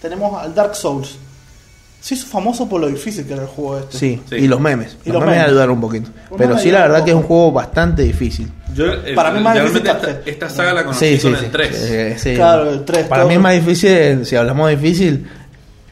[0.00, 1.16] tenemos al Dark Souls.
[2.00, 3.98] Se hizo famoso por lo difícil que era el juego este.
[3.98, 4.22] sí.
[4.28, 4.36] Sí.
[4.36, 4.96] Y los memes.
[5.04, 5.48] Y los, los memes memes.
[5.48, 6.10] ayudaron un poquito.
[6.30, 8.50] Los Pero sí, la verdad que es un juego bastante difícil.
[8.74, 11.44] Yo, eh, Para mí más difícil esta, esta saga la conocí Sí, sí, con sí.
[11.44, 11.90] el 3.
[11.90, 12.34] Eh, sí.
[12.36, 13.28] Claro, el 3, Para todo.
[13.28, 15.28] mí es más difícil, si hablamos de difícil,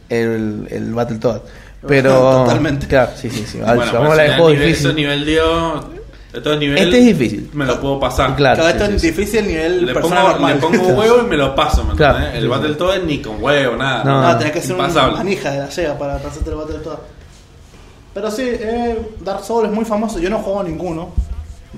[0.08, 1.40] el, el Battletoad.
[1.86, 2.12] Pero.
[2.46, 2.86] Totalmente.
[2.86, 3.58] Claro, sí, sí, sí.
[3.58, 4.94] Bueno, Vamos a pues, hablar de si juego nivel- difícil.
[4.94, 5.84] Nivel Dios.
[6.32, 6.78] Esto es nivel.
[6.78, 7.50] Este es difícil.
[7.54, 8.36] Me lo puedo pasar.
[8.36, 8.56] Claro.
[8.56, 9.06] Claro, sí, esto sí, es sí.
[9.08, 10.54] difícil nivel Le pongo, normal.
[10.54, 11.84] le pongo un huevo y me lo paso.
[11.84, 12.18] ¿me Claro.
[12.18, 12.36] entendés?
[12.38, 14.04] El Sí, Battletoad es ni con huevo, nada.
[14.04, 14.22] No.
[14.22, 16.98] No, tenés que ser una manija de la Sega para pasarte el Battletoad.
[18.14, 20.18] Pero sí, eh, Dark Souls es muy famoso.
[20.18, 21.10] Yo no juego a ninguno.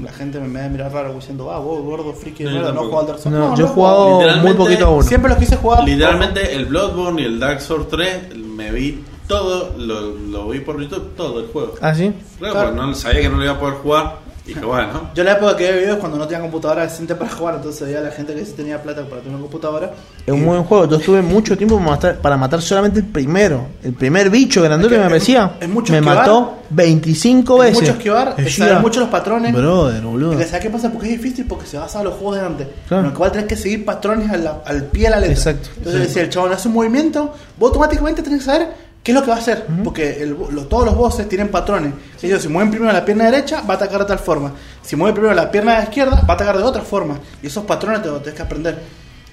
[0.03, 2.81] La gente me, me va a mirar raro diciendo, ah, vos gordo, friki No, no
[2.83, 3.37] juego al Dark Souls.
[3.37, 5.03] No, No, yo he jugado muy poquito a uno.
[5.03, 5.85] Siempre lo quise jugar.
[5.85, 10.81] Literalmente el Bloodborne y el Dark Souls 3 me vi todo, lo, lo vi por
[10.81, 11.75] YouTube, todo el juego.
[11.81, 12.13] Ah, sí.
[12.39, 12.73] Claro, Claro.
[12.73, 14.17] pues no sabía que no lo iba a poder jugar.
[14.51, 17.31] Y dije, bueno, Yo la época que veía videos cuando no tenía computadora decente para
[17.31, 19.93] jugar, entonces veía a la gente que sí tenía plata para tener una computadora.
[20.27, 20.89] Es un muy buen juego.
[20.89, 23.67] Yo estuve mucho tiempo para matar, para matar solamente el primero.
[23.85, 25.53] El primer bicho grandote Es que que me es- parecía.
[25.61, 26.19] es mucho me esquivar.
[26.19, 27.81] mató 25 Es veces.
[27.83, 29.53] mucho esquivar, es saber mucho los patrones.
[29.55, 30.35] Brother, boludo.
[30.35, 30.91] Y que ¿sabes qué pasa?
[30.91, 32.67] Porque es difícil porque se basa en los juegos de antes.
[32.89, 33.05] Claro.
[33.05, 35.35] En lo cual tenés que seguir patrones a la- al pie de la letra.
[35.35, 35.69] Exacto.
[35.77, 36.15] Entonces, Sí.
[36.15, 38.69] si el chabón hace un movimiento, vos automáticamente tenés que saber
[39.03, 39.67] qué es lo que va a hacer.
[39.85, 41.93] Porque el- lo- todos los bosses tienen patrones.
[42.17, 44.53] Si ellos si mueven primero la pierna derecha, va a atacar de tal forma.
[44.83, 47.19] Si mueven primero la pierna izquierda, va a atacar de otra forma.
[47.43, 48.79] Y esos patrones te los tenés que aprender.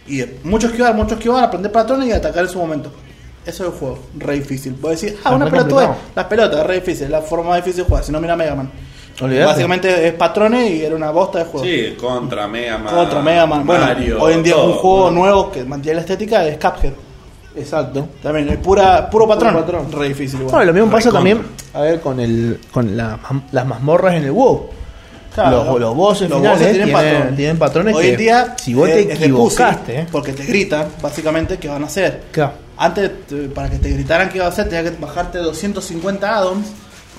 [0.07, 2.91] Y eh, mucho esquivar, mucho esquivar, aprender patrones y atacar en su momento.
[3.45, 4.73] Eso es el juego, re difícil.
[4.73, 7.83] Vos decís, ah, Es una pelota, las pelotas, re difícil, es la forma más difícil
[7.83, 8.03] de jugar.
[8.03, 8.69] Si no, mira Mega Man.
[9.21, 9.45] Olvidate.
[9.45, 11.65] Básicamente es patrones y era una bosta de juego.
[11.65, 12.93] sí, contra Mega Man.
[12.93, 13.65] Contra Mega Man.
[13.65, 14.65] Bueno, Mario, hoy en día todo.
[14.67, 16.93] un juego nuevo que mantiene la estética es Cuphead.
[17.57, 18.07] Exacto.
[18.21, 19.53] También es pura, puro patrón.
[19.53, 19.91] Puro patrón.
[19.91, 20.51] Re difícil igual.
[20.51, 21.41] Bueno, lo mismo pasa también
[21.73, 23.19] a ver con el con la-
[23.51, 24.69] las mazmorras en el WoW.
[25.33, 27.35] Claro, los, los bosses los finales bosses tienen, patrones.
[27.35, 31.67] tienen patrones Hoy en día si vos te equivocaste, eh, porque te gritan, básicamente, qué
[31.67, 32.23] van a hacer.
[32.31, 32.53] claro.
[32.79, 36.67] Antes, te- para que te gritaran qué iba a hacer, tenías que bajarte 250 addons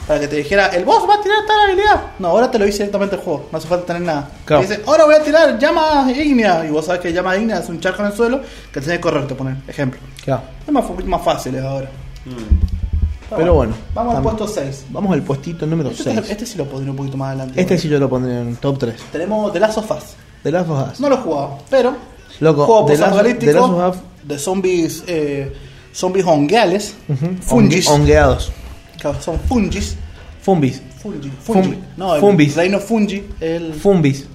[0.07, 2.01] para que te dijera, el boss va a tirar tal habilidad.
[2.21, 4.31] No, ahora te lo dice directamente el juego, no hace falta tener nada.
[4.45, 4.63] Claro.
[4.63, 6.65] Te dice, ahora voy a tirar llama ígnea.
[6.65, 8.41] Y vos sabes que llama ígnea es un charco en el suelo
[8.73, 10.01] que tenés que correr, te poner ejemplo.
[10.37, 10.43] Claro.
[10.67, 11.91] Es más, más fácil ahora.
[12.25, 13.37] Mm.
[13.37, 14.87] Pero bueno, Vamos al puesto 6.
[14.91, 16.31] Vamos al puestito número Este, 6.
[16.31, 17.61] este sí lo pondré un poquito más adelante.
[17.61, 18.95] Este sí yo lo pondré en top 3.
[19.13, 20.05] Tenemos The Last of Us.
[20.43, 21.01] De las of Us.
[21.01, 21.95] No lo he jugado, pero.
[22.41, 25.05] Loco, juego The Last- The Last Us- de zombies.
[25.07, 25.53] Eh,
[25.93, 26.95] zombies hongueales.
[27.09, 27.27] Ujú.
[27.43, 27.87] Fungis.
[27.89, 28.53] Hongue- Hongueados.
[28.99, 29.97] Claro, son fungis.
[30.41, 30.81] Fumbis.
[31.03, 31.31] Fungi.
[31.43, 31.79] Fungi.
[31.99, 32.57] No, el Fumbis.
[32.57, 33.23] reino Fungi.
[33.41, 33.75] El...
[33.75, 34.27] Fumbis.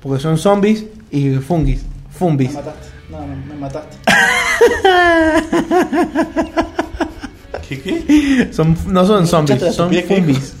[0.00, 1.82] Porque son zombies y fungis.
[1.82, 2.54] Me Fumbis.
[2.54, 2.88] mataste.
[3.12, 3.96] No, no, me mataste.
[7.68, 8.48] ¿Qué qué?
[8.52, 10.54] Son, no son ¿No zombies, son fumbis.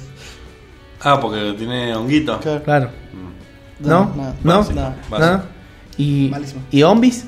[1.00, 2.38] Ah, porque tiene honguito.
[2.40, 2.62] Claro.
[2.62, 2.90] Claro.
[3.80, 4.12] ¿No?
[4.14, 4.58] No, ¿No?
[4.58, 4.80] básico,
[5.18, 5.42] no.
[5.96, 6.60] Y, Malísimo.
[6.70, 7.24] ¿Y zombies?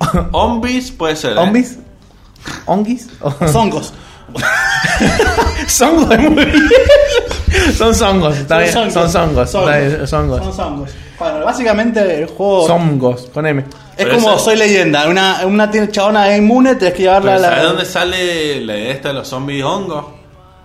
[0.32, 1.32] Hombis puede ser.
[1.32, 1.36] ¿eh?
[1.36, 1.78] ¿Zombies?
[2.66, 3.08] ¿Onguis?
[3.50, 3.94] Zongos.
[5.66, 6.68] Songos es muy bien.
[7.76, 8.72] Son songos, está bien.
[8.72, 9.50] Son Son songos.
[9.50, 10.06] Son
[10.52, 10.90] Songos.
[11.18, 13.62] Bueno, básicamente el juego Songos, con M.
[13.62, 13.66] es
[14.06, 15.06] Pero como Soy Leyenda.
[15.08, 17.56] Una, una chabona inmune, tenés que llevarla Pero a la.
[17.56, 20.04] ¿Sabes dónde sale la idea esta de los zombies hongos?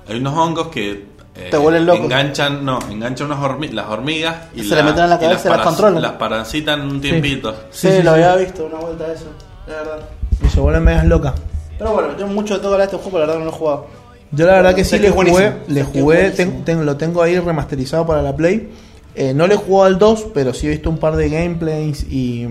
[0.07, 0.91] Hay unos hongos que
[1.35, 2.03] eh, Te vuelven loco.
[2.03, 5.49] Enganchan, no, enganchan unas hormi- las hormigas y Se le meten en la cabeza y
[5.49, 6.01] las paras- controlan.
[6.01, 7.51] Las parasitan un tiempito.
[7.71, 8.21] Sí, Sí, sí, lo sí.
[8.23, 9.25] había visto, una vuelta de eso.
[9.67, 9.99] De verdad.
[10.45, 11.33] Y se vuelven medias locas.
[11.77, 13.87] Pero bueno, yo mucho de todo este juego, pero la verdad no lo he jugado.
[14.35, 16.51] Yo la verdad que sí le jugué, le jugué, buenísimo.
[16.51, 18.69] ten- ten- lo tengo ahí remasterizado para la Play.
[19.15, 22.03] Eh, no le he jugado al 2, pero sí he visto un par de gameplays
[22.11, 22.45] y,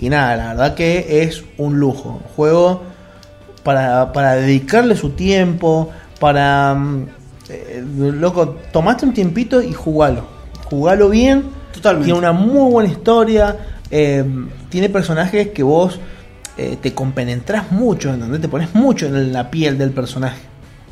[0.00, 2.20] y nada, la verdad que es un lujo.
[2.34, 2.82] Juego
[3.62, 6.74] para, para dedicarle su tiempo, para...
[6.74, 7.06] mm,
[7.50, 10.24] eh, loco, tomaste un tiempito y jugalo.
[10.64, 11.44] Jugalo bien.
[11.72, 12.06] Totalmente.
[12.06, 13.56] Tiene una muy buena historia.
[13.90, 14.24] eh,
[14.70, 15.98] tiene personajes que vos
[16.56, 20.40] eh, te compenetrás mucho, en donde te pones mucho en la piel del personaje.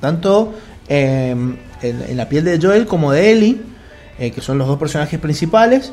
[0.00, 0.54] Tanto
[0.88, 1.56] eh, en,
[2.08, 3.60] en la piel de Joel como de Ellie,
[4.18, 5.92] eh, que son los dos personajes principales.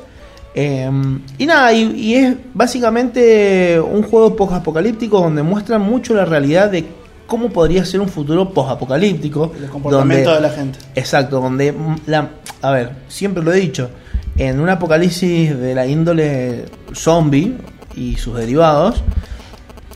[0.55, 0.89] Eh,
[1.37, 6.85] y nada, y, y es básicamente un juego post-apocalíptico donde muestra mucho la realidad de
[7.25, 9.51] cómo podría ser un futuro post-apocalíptico.
[9.59, 10.79] El comportamiento donde- de la gente.
[10.95, 11.73] Exacto, donde
[12.05, 12.29] la,
[12.61, 13.89] a ver, siempre lo he dicho,
[14.37, 17.55] en un apocalipsis de la índole zombie
[17.95, 19.03] y sus derivados,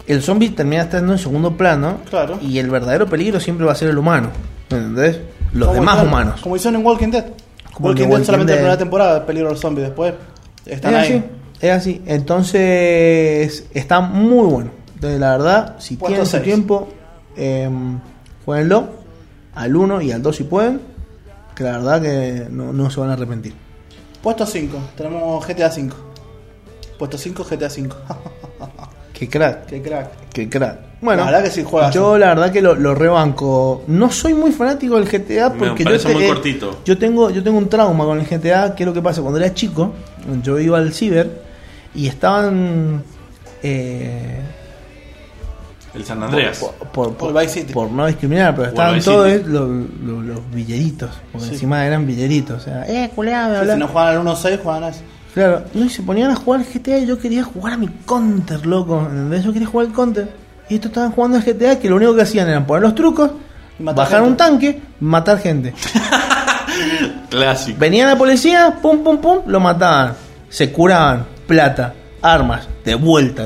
[0.07, 2.39] el zombie termina estando en segundo plano Claro.
[2.41, 4.29] y el verdadero peligro siempre va a ser el humano,
[4.69, 5.19] ¿me ¿entendés?
[5.53, 6.41] Los Como demás humanos.
[6.41, 7.25] Como hicieron en Walking Dead.
[7.73, 8.59] Como Walking Dead Walking solamente Dead.
[8.59, 9.87] la primera temporada, peligro de los zombies.
[9.87, 10.13] Después
[10.65, 11.05] están es ahí.
[11.17, 11.23] así,
[11.61, 12.01] es así.
[12.05, 14.71] Entonces, está muy bueno.
[14.95, 16.89] Entonces, la verdad, si tienen su tiempo,
[17.35, 17.69] eh,
[18.45, 18.89] jueguenlo
[19.55, 20.81] al 1 y al 2 si pueden,
[21.55, 23.53] que la verdad que no, no se van a arrepentir.
[24.21, 24.77] Puesto 5.
[24.97, 25.95] Tenemos GTA 5.
[26.97, 27.95] Puesto 5, GTA 5.
[29.17, 29.65] Qué crack.
[29.65, 30.09] Qué crack.
[30.33, 30.77] Qué crack.
[31.01, 31.93] Bueno, La verdad que sí, juegazo.
[31.93, 33.83] yo la verdad que lo, lo rebanco.
[33.87, 36.79] No soy muy fanático del GTA porque yo, muy eh, cortito.
[36.85, 38.73] yo tengo yo tengo un trauma con el GTA.
[38.75, 39.21] ¿Qué es lo que pasa?
[39.21, 39.93] Cuando era chico,
[40.43, 41.41] yo iba al ciber
[41.93, 43.03] y estaban
[43.63, 44.41] eh,
[45.93, 46.57] El San Andreas.
[46.59, 47.73] por, por, Por Vice City.
[47.73, 51.53] por no discriminar, pero estaban todos eh, los, los, los villeritos, porque Sí.
[51.53, 54.89] encima eran villeritos, o sea, eh, culeado, Sí, si no juegan al 1-6, juegan a
[54.89, 55.01] eso.
[55.33, 58.65] Claro, no, y se ponían a jugar GTA y yo quería jugar a mi counter,
[58.65, 59.01] loco.
[59.01, 59.43] ¿entendés?
[59.43, 60.29] Yo quería jugar al counter.
[60.69, 63.31] Y estos estaban jugando al GTA que lo único que hacían era poner los trucos,
[63.79, 64.29] matar bajar gente.
[64.31, 65.73] un tanque, matar gente.
[67.29, 67.77] Clásico.
[67.79, 70.13] Venía la policía, pum, pum, pum, lo mataban.
[70.49, 73.45] Se curaban, plata, armas, de vuelta.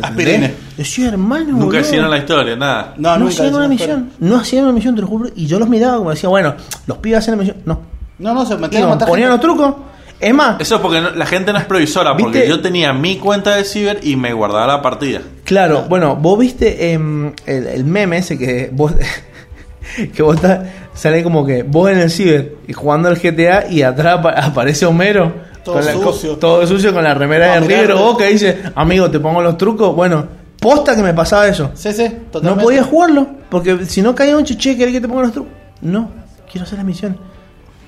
[0.77, 2.93] Decía, hermano, Nunca boludo, hicieron la historia, nada.
[2.97, 4.29] No, no, nunca hacían una hicieron misión.
[4.29, 5.29] No hacían una misión, te lo juro.
[5.35, 6.55] Y yo los miraba como decía, bueno,
[6.87, 7.57] los pibes hacen la misión.
[7.65, 7.81] No.
[8.19, 9.47] No, no, se metían a Iban, matar ponían gente.
[9.47, 9.75] los trucos.
[10.21, 12.49] Es más, Eso porque no- la gente no es previsora, porque ¿Viste?
[12.49, 15.21] yo tenía mi cuenta de ciber y me guardaba la partida.
[15.43, 18.93] Claro, bueno, vos viste em, el, el meme ese que vos
[20.15, 20.59] que vos estás-
[20.93, 24.85] sale como que vos en el ciber y jugando al GTA y atrás apa- aparece
[24.85, 25.33] Homero
[25.63, 26.35] Todo con la- con- sucio.
[26.37, 27.93] todo sucio con la remera Ah, de River.
[27.95, 29.95] Boca y dice, amigo, te pongo los trucos.
[29.95, 30.27] Bueno,
[30.59, 31.71] posta que me pasaba eso.
[31.73, 32.63] Sí, sí, No totalmente.
[32.63, 35.51] podía jugarlo porque si no caía un chiche, ¿querés que te ponga los trucos?
[35.81, 36.11] No,
[36.49, 37.17] quiero hacer la misión.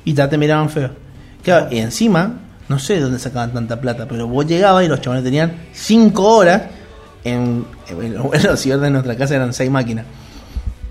[0.04, 0.90] Y ya te miraban feo.
[1.44, 2.32] Claro, y encima,
[2.70, 6.24] no sé de dónde sacaban tanta plata, pero vos llegabas y los chavales tenían 5
[6.24, 6.62] horas
[7.24, 7.98] en, en,
[8.34, 10.06] en los ciber de nuestra casa eran 6 máquinas.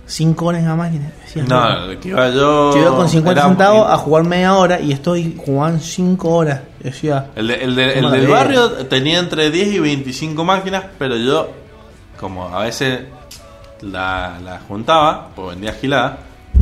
[0.04, 1.10] 5 horas en la máquina.
[1.24, 1.64] Decías, loco.
[1.64, 2.74] No, que iba yo.
[2.74, 6.60] Yo iba con 50 era- centavos a jugar media hora y estoy jugando 5 horas.
[6.80, 10.84] Decía, El, de- el, de- Qué el del barrio tenía entre 10 y 25 máquinas,
[10.98, 11.50] pero yo,
[12.20, 13.00] como a veces
[13.80, 16.18] la, la juntaba, pues vendía gilada,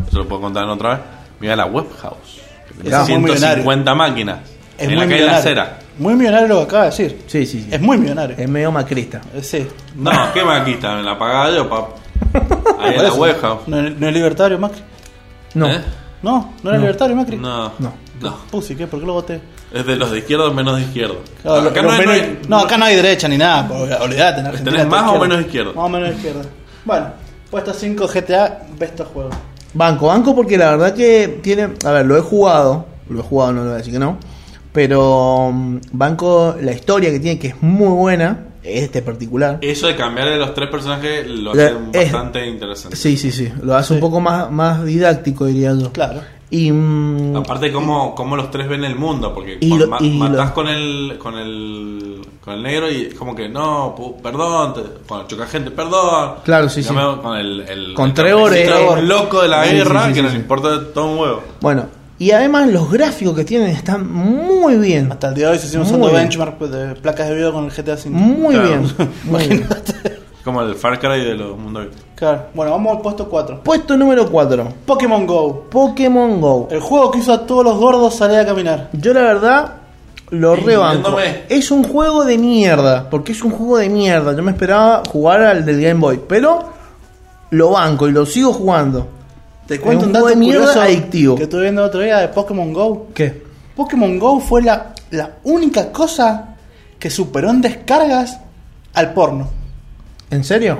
[0.07, 0.99] eso lo puedo contar en otra vez,
[1.41, 2.41] me iba a la web house,
[2.77, 4.39] que tenía Era muy 150 máquinas,
[4.79, 5.43] Es en muy la calle La millonario.
[5.43, 5.79] Cera.
[5.99, 7.19] Muy millonario lo que acaba de decir.
[7.27, 7.69] sí, sí, sí.
[7.71, 8.37] Es muy millonario.
[8.39, 9.21] Es medio macrista.
[9.43, 9.67] Sí.
[9.97, 10.97] No, ¿qué maquista?
[10.97, 11.89] Me la pagaba yo, pap.
[12.81, 13.61] Ahí en la house.
[13.67, 14.81] ¿No, es- no es libertario Macri?
[15.55, 15.81] No, ¿Eh?
[16.23, 16.85] No, no era No.
[16.85, 17.37] libertario Macri.
[17.37, 17.93] No, No.
[18.21, 18.37] no.
[18.51, 18.87] Pussy, ¿qué?
[18.87, 19.41] ¿Por qué lo voté?
[19.73, 21.15] Es de los de izquierda o menos de izquierda.
[21.43, 23.69] Claro, acá no, hay- menos- no hay- no, acá no hay derecha ni nada.
[24.01, 24.77] Olvídate, en Argentina.
[24.77, 25.73] ¿Tenés más o menos izquierda?
[25.73, 26.43] Más o menos izquierda.
[26.85, 27.07] Bueno,
[27.51, 29.31] puesto 5 GTA, best juego.
[29.75, 33.53] Banco, banco porque la verdad que tiene, a ver, lo he jugado, lo he jugado,
[33.53, 34.19] no le voy a decir que no,
[34.73, 39.59] pero mm, banco la historia que tiene que es muy buena, este particular.
[39.63, 42.97] Eso de cambiarle los tres personajes lo La- hace es- bastante interesante.
[42.97, 45.93] Sí, sí, sí, lo hace un poco más, más didáctico diría yo.
[45.93, 46.21] Claro.
[46.51, 46.73] Y.
[46.73, 50.11] mm, Aparte, cómo, cómo los tres ven el mundo, porque Y con- lo- ma- y
[50.19, 54.75] matás lo- con el con el con el negro y es como que no, perdón,
[54.75, 56.37] te, cuando choca gente, perdón.
[56.45, 56.93] Claro, sí, sí.
[57.23, 60.15] Con el, el Con el Trevor, campesino loco de la sí, sí, guerra sí, que
[60.17, 60.39] sí, nos sí.
[60.39, 61.43] importa todo un huevo.
[61.61, 61.85] Bueno,
[62.19, 65.13] y además los gráficos que tienen están muy bien.
[65.13, 67.71] Hasta el día de hoy se siguen usando benchmark de placas de video con el
[67.71, 68.11] GTA V.
[68.11, 68.69] Muy Claro.
[68.69, 69.11] bien.
[69.25, 69.67] Muy bien.
[70.45, 71.89] Como el Far Cry de los mundos.
[72.15, 72.47] Claro.
[72.55, 73.63] Bueno, vamos al puesto 4.
[73.63, 74.69] Puesto número 4.
[74.87, 75.67] Pokémon Go.
[75.71, 76.69] Pokémon Go.
[76.71, 78.89] El juego que hizo a todos los gordos salir a caminar.
[78.93, 79.75] Yo la verdad
[80.31, 81.17] lo rebanco.
[81.49, 84.35] Es un juego de mierda, porque es un juego de mierda.
[84.35, 86.71] Yo me esperaba jugar al del Game Boy, pero
[87.51, 89.09] lo banco y lo sigo jugando.
[89.67, 91.37] Te cuento un un dato de mierda curioso adictivo.
[91.37, 93.09] que estuve viendo el otro día de Pokémon Go.
[93.15, 93.43] ¿Qué?
[93.77, 96.57] Pokémon Go fue la, la única cosa
[96.99, 98.41] que superó en descargas
[98.95, 99.60] al porno.
[100.31, 100.79] ¿En serio?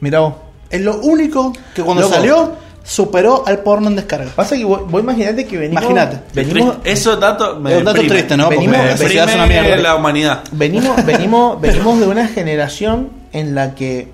[0.00, 0.34] Mira vos.
[0.70, 2.14] Es lo único que cuando Loco.
[2.14, 2.52] salió
[2.82, 4.32] superó al porno en descargas.
[4.34, 5.82] Pasa que vos, vos imaginate que venimos.
[5.84, 6.20] Imagínate.
[6.34, 6.76] Venimos.
[6.84, 8.48] Esos datos me Es un dato triste, ¿no?
[8.48, 9.76] Venimos- Porque Me una mierda.
[9.76, 10.42] la humanidad.
[10.52, 14.08] venimos, venimos, venimos de una generación en la que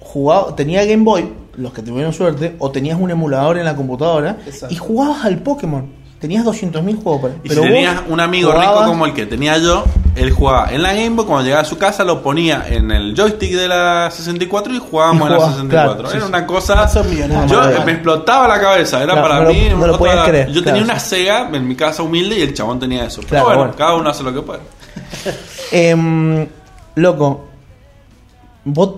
[0.00, 4.36] jugaba, tenía Game Boy, los que tuvieron suerte, o tenías un emulador en la computadora
[4.46, 4.74] Exacto.
[4.74, 5.86] y jugabas al Pokémon.
[6.24, 9.84] Tenías 200.000 juegos para Y si tenías un amigo rico como el que tenía yo,
[10.16, 13.14] él jugaba en la Game Boy, cuando llegaba a su casa lo ponía en el
[13.14, 15.94] joystick de la 64 y jugábamos Y en la jugabas, 64.
[15.96, 16.26] claro, era sí.
[16.26, 16.90] una cosa...
[17.46, 17.84] Yo Maravilla.
[17.84, 19.68] me explotaba la cabeza, era Claro, para no mí...
[19.68, 20.98] no lo otra- podías creer, Yo claro, tenía una.
[20.98, 23.20] Sega en mi casa humilde y el chabón tenía eso.
[23.28, 23.74] Pero bueno.
[23.76, 24.60] cada uno hace lo que puede.
[25.72, 26.46] Em,
[26.94, 27.44] loco,
[28.64, 28.94] vos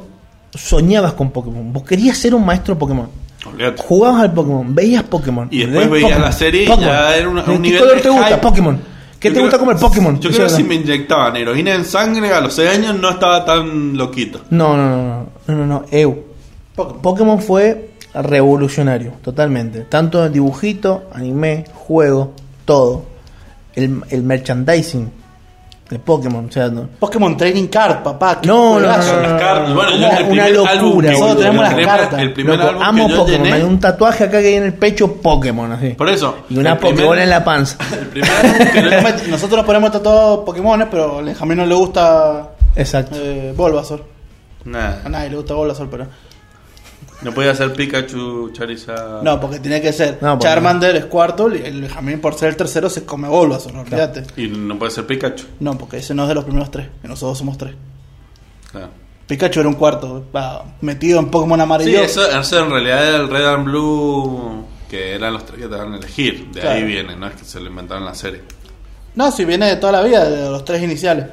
[0.55, 3.09] soñabas con Pokémon, vos querías ser un maestro Pokémon.
[3.53, 3.83] Olvídate.
[3.83, 5.49] Jugabas al Pokémon, veías Pokémon.
[5.51, 6.91] Y después veías Pokémon, la serie y Pokémon.
[6.91, 8.27] ya era una- un ¿Qué nivel color de te gusta?
[8.29, 8.39] hype.
[8.39, 8.81] Pokémon.
[9.19, 10.21] ¿Qué Yo te creo- gusta comer Pokémon?
[10.21, 13.45] Yo creo que si me inyectaban heroína en sangre a los 6 años no estaba
[13.45, 14.43] tan loquito.
[14.51, 16.25] No, no, no, no, no, no, no, Eu.
[16.75, 17.01] Pokémon.
[17.03, 19.81] Pokémon fue revolucionario, totalmente.
[19.89, 22.33] Tanto en dibujito, anime, juego,
[22.65, 23.05] todo.
[23.75, 25.11] El, el merchandising
[25.89, 28.41] de Pokémon, o sea, no, Pokémon Training Card, papá.
[28.45, 29.75] No, no, no, no, Las cartas.
[29.75, 31.11] Bueno, yo Una- el una primer locura, álbum que-.
[31.13, 32.21] Nosotros tenemos las cartas.
[32.23, 33.47] El primer Loco, álbum amo que yo Pokémon.
[33.47, 35.91] llené- Hay un tatuaje acá que hay en el pecho Pokémon, así.
[35.91, 36.37] Por eso.
[36.51, 37.77] Y una el primer- Pokébola en la panza.
[38.01, 41.67] El primer álbum que yo- Nosotros nosotros nos ponemos tatuados Pokémon, pero a Benjamín no
[41.67, 43.17] le gusta Exacto.
[43.21, 44.01] eh, Bulbasaur.
[44.01, 46.07] A Nah, nadie le gusta Bulbasaur, pero.
[47.23, 49.23] No podía ser Pikachu, Charizard.
[49.23, 52.57] No, porque tiene que ser No, porque- Charmander, Squirtle y el Benjamín, por ser el
[52.57, 54.25] tercero, se come Bulbasaur, no olvídate.
[54.37, 55.45] Y no puede ser Pikachu.
[55.61, 57.75] No, porque ese no es de los primeros tres, y nosotros somos tres.
[58.71, 58.89] Claro.
[59.27, 60.25] Pikachu era un cuarto,
[60.83, 62.03] metido en Pokémon Sí, amarillo.
[62.03, 65.75] eso, eso en realidad era el Red and Blue, que eran los tres que te
[65.75, 66.49] van a elegir.
[66.53, 68.43] De ahí viene, no es que se lo inventaron en la serie.
[69.17, 71.27] No, si viene de toda la vida, de los tres iniciales.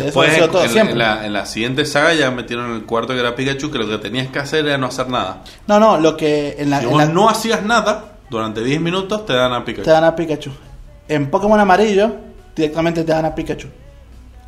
[0.00, 0.92] Eso Después, ha sido todo en, siempre.
[0.92, 3.88] en la, en la siguiente saga ya metieron el cuarto que era Pikachu, que lo
[3.88, 5.42] que tenías que hacer era no hacer nada.
[5.66, 8.80] No, no, lo que en la, Si en vos la- no hacías nada, durante 10
[8.80, 9.84] minutos te dan a Pikachu.
[9.84, 10.50] te dan a Pikachu.
[11.08, 12.10] En Pokémon amarillo,
[12.54, 13.68] directamente te dan a Pikachu.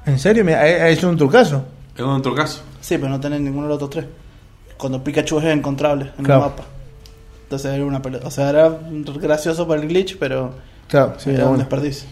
[0.06, 0.44] ¿En serio?
[0.48, 1.64] Ha ha hecho un trucazo.
[1.94, 2.62] Es un otro caso.
[2.80, 4.06] Sí, pero no tenés ninguno de los otros tres.
[4.76, 6.44] Cuando Pikachu es encontrable en Claro.
[6.44, 6.64] el mapa.
[7.44, 8.26] Entonces era una pelota.
[8.26, 8.68] O sea, era
[9.20, 10.52] gracioso por el glitch, pero
[10.88, 11.64] Claro, sí, era era un bueno.
[11.64, 12.08] desperdicio.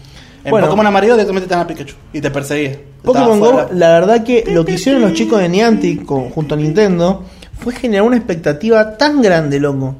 [0.47, 0.67] En Bueno.
[0.67, 2.79] Pokémon amarillo directamente te dan a Pikachu y te perseguía.
[3.03, 6.57] Pokémon Go, la verdad que lo que hicieron los chicos de Niantic con- junto a
[6.57, 7.23] Nintendo
[7.59, 9.95] fue generar una expectativa tan grande, loco.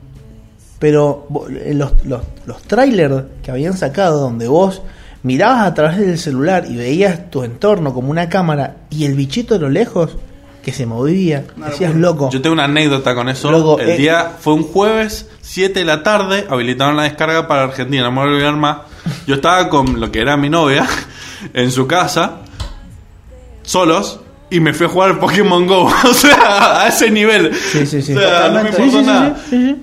[0.80, 4.82] Pero eh, los, los, los trailers que habían sacado donde vos
[5.24, 9.56] mirabas a través del celular y veías tu entorno como una cámara y el bichito
[9.56, 10.16] de lo lejos
[10.68, 12.30] que se movía, Una decías loco.
[12.30, 13.50] Yo tengo una anécdota con eso.
[13.50, 13.98] Loco, el eh.
[13.98, 18.20] día fue un jueves, 7 de la tarde, habilitaron la descarga para Argentina, no me
[18.20, 18.78] voy a olvidar más.
[19.26, 20.86] Yo estaba con lo que era mi novia
[21.54, 22.40] en su casa,
[23.62, 24.20] solos,
[24.50, 25.84] y me fui a jugar al Pokémon Go.
[26.04, 27.56] o sea, a ese nivel.
[27.56, 28.14] Sí, sí, sí.
[28.14, 28.76] O sea, no me Totalmente.
[28.76, 29.38] Sí, sí, sí, nada.
[29.38, 29.76] sí, sí, sí.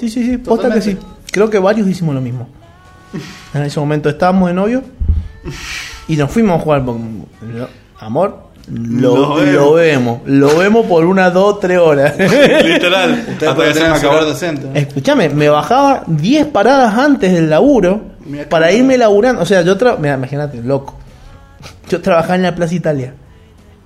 [0.00, 0.98] Sí, sí, sí, posta que sí.
[1.30, 2.48] Creo que varios hicimos lo mismo.
[3.54, 4.82] En ese momento estábamos de novio
[6.08, 7.24] y nos fuimos a jugar al Pokémon.
[7.54, 7.68] Lo-
[8.00, 9.52] Amor, lo, Lo vemos.
[9.54, 10.20] lo vemos.
[10.26, 12.14] Lo vemos por unas 2, 3 horas.
[12.64, 13.24] Literal.
[13.32, 14.24] Ustedes Hasta acabó.
[14.24, 14.68] decente.
[14.78, 18.02] Escúchame, me bajaba 10 paradas antes del laburo
[18.48, 19.42] para irme laburando.
[19.42, 20.94] O sea, yo Mira, imagínate, loco.
[21.88, 23.14] Yo trabajaba en la Plaza Italia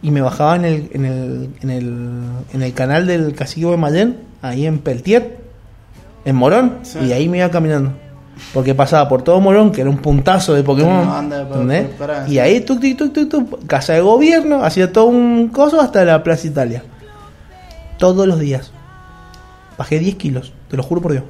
[0.00, 2.22] y me bajaba en el, en el, en el,
[2.55, 5.38] en el canal del Cacique de Mayén, ahí en Peltier,
[6.24, 6.98] en Morón, Sí.
[7.02, 7.92] y ahí me iba caminando.
[8.55, 11.06] Porque pasaba por todo Morón, que era un puntazo de Pokémon.
[11.06, 11.47] No, anda,
[12.28, 16.23] y ahí, tuk, tuk, tuk, tuk, casa de gobierno, hacía todo un coso hasta la
[16.23, 16.82] Plaza Italia.
[17.98, 18.70] Todos los días.
[19.77, 21.24] Bajé 10 kilos, te lo juro por Dios.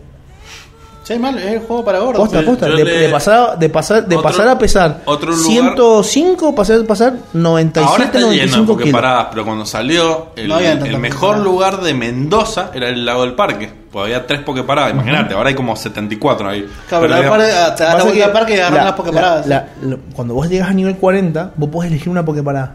[1.05, 2.29] Sí, mal, es el juego para gordos.
[2.29, 2.67] Posta, posta.
[2.67, 6.81] De, le- de pasar, de pasar, de Otro- pasar a pesar otro lugar- 105, pasar
[6.81, 9.01] a pasar 97, Ahora está 95 lleno porque kilos.
[9.01, 13.33] paradas, pero cuando salió el, No el mejor lugar de Mendoza era el lago del
[13.35, 13.71] parque.
[13.93, 16.61] Pues había tres pokeparadas, imagínate, ahora hay como 74 ahí.
[16.89, 19.47] Claro, Pero pero digamos- te das la vuelta al parque y agarras la- las pokeparadas.
[19.47, 22.75] la- la- cuando vos llegas a nivel 40, vos podés elegir una Poképarada.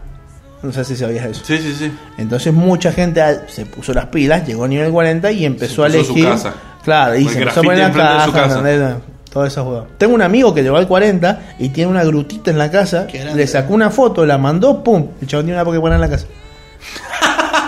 [0.62, 1.44] No sé si sabías eso.
[1.44, 1.92] Sí, sí, sí.
[2.18, 5.98] Entonces mucha gente se puso las pilas, llegó a nivel 40 y empezó Se a
[6.00, 6.28] puso su elegir.
[6.30, 6.54] casa.
[6.82, 8.58] Claro, y se empezó a poner la enfrente de su casa, casa.
[8.58, 8.94] ¿entendés?
[9.30, 9.84] Toda esa jugada.
[9.98, 13.06] Tengo un amigo que llegó al 40 y tiene una grutita en la casa.
[13.34, 15.08] Le sacó una foto, la mandó, pum.
[15.20, 16.26] El chabón tiene una Poképarada en la casa.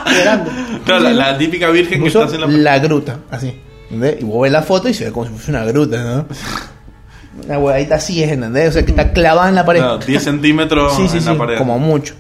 [0.85, 2.47] Claro, la, la típica virgen que Puso está en la.
[2.77, 3.55] la gruta, así.
[3.85, 4.17] ¿entendés?
[4.21, 6.27] Y vos ves la foto y se ve como si fuese una gruta, ¿no?
[7.45, 8.71] Una huevadita así es, ¿entendés?
[8.71, 9.81] O sea, que está clavada en la pared.
[9.81, 11.59] Claro, 10 centímetros sí, sí, en sí, la pared.
[11.59, 12.15] como mucho.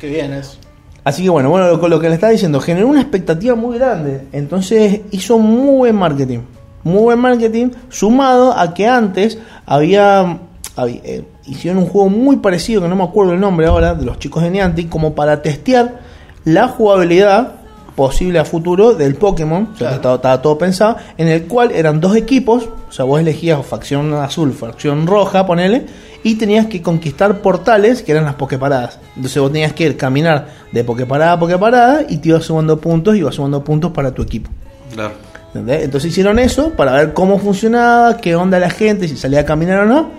[0.00, 0.56] Qué bien eso.
[1.04, 4.22] Así que bueno, bueno, lo, lo que le estaba diciendo, generó una expectativa muy grande.
[4.32, 6.38] Entonces hizo muy buen marketing.
[6.82, 10.38] Muy buen marketing, sumado a que antes había,
[10.76, 14.04] había- eh, hicieron un juego muy parecido, que no me acuerdo el nombre ahora, de
[14.06, 16.00] los chicos de Niantic, como para testear
[16.44, 17.52] la jugabilidad
[17.96, 21.70] posible a futuro del Pokémon, o sea, que estaba, estaba todo pensado, en el cual
[21.70, 25.86] eran dos equipos, o sea, vos elegías facción azul, facción roja, ponele,
[26.24, 28.98] y tenías que conquistar portales que eran las Poképaradas.
[29.14, 33.14] Entonces vos tenías que ir caminar de Poképarada a Poképarada y te ibas sumando puntos
[33.14, 34.50] y ibas sumando puntos para tu equipo.
[34.92, 35.12] Claro.
[35.48, 35.84] ¿Entendés?
[35.84, 39.80] Entonces hicieron eso para ver cómo funcionaba, qué onda la gente, si salía a caminar
[39.80, 40.10] o no.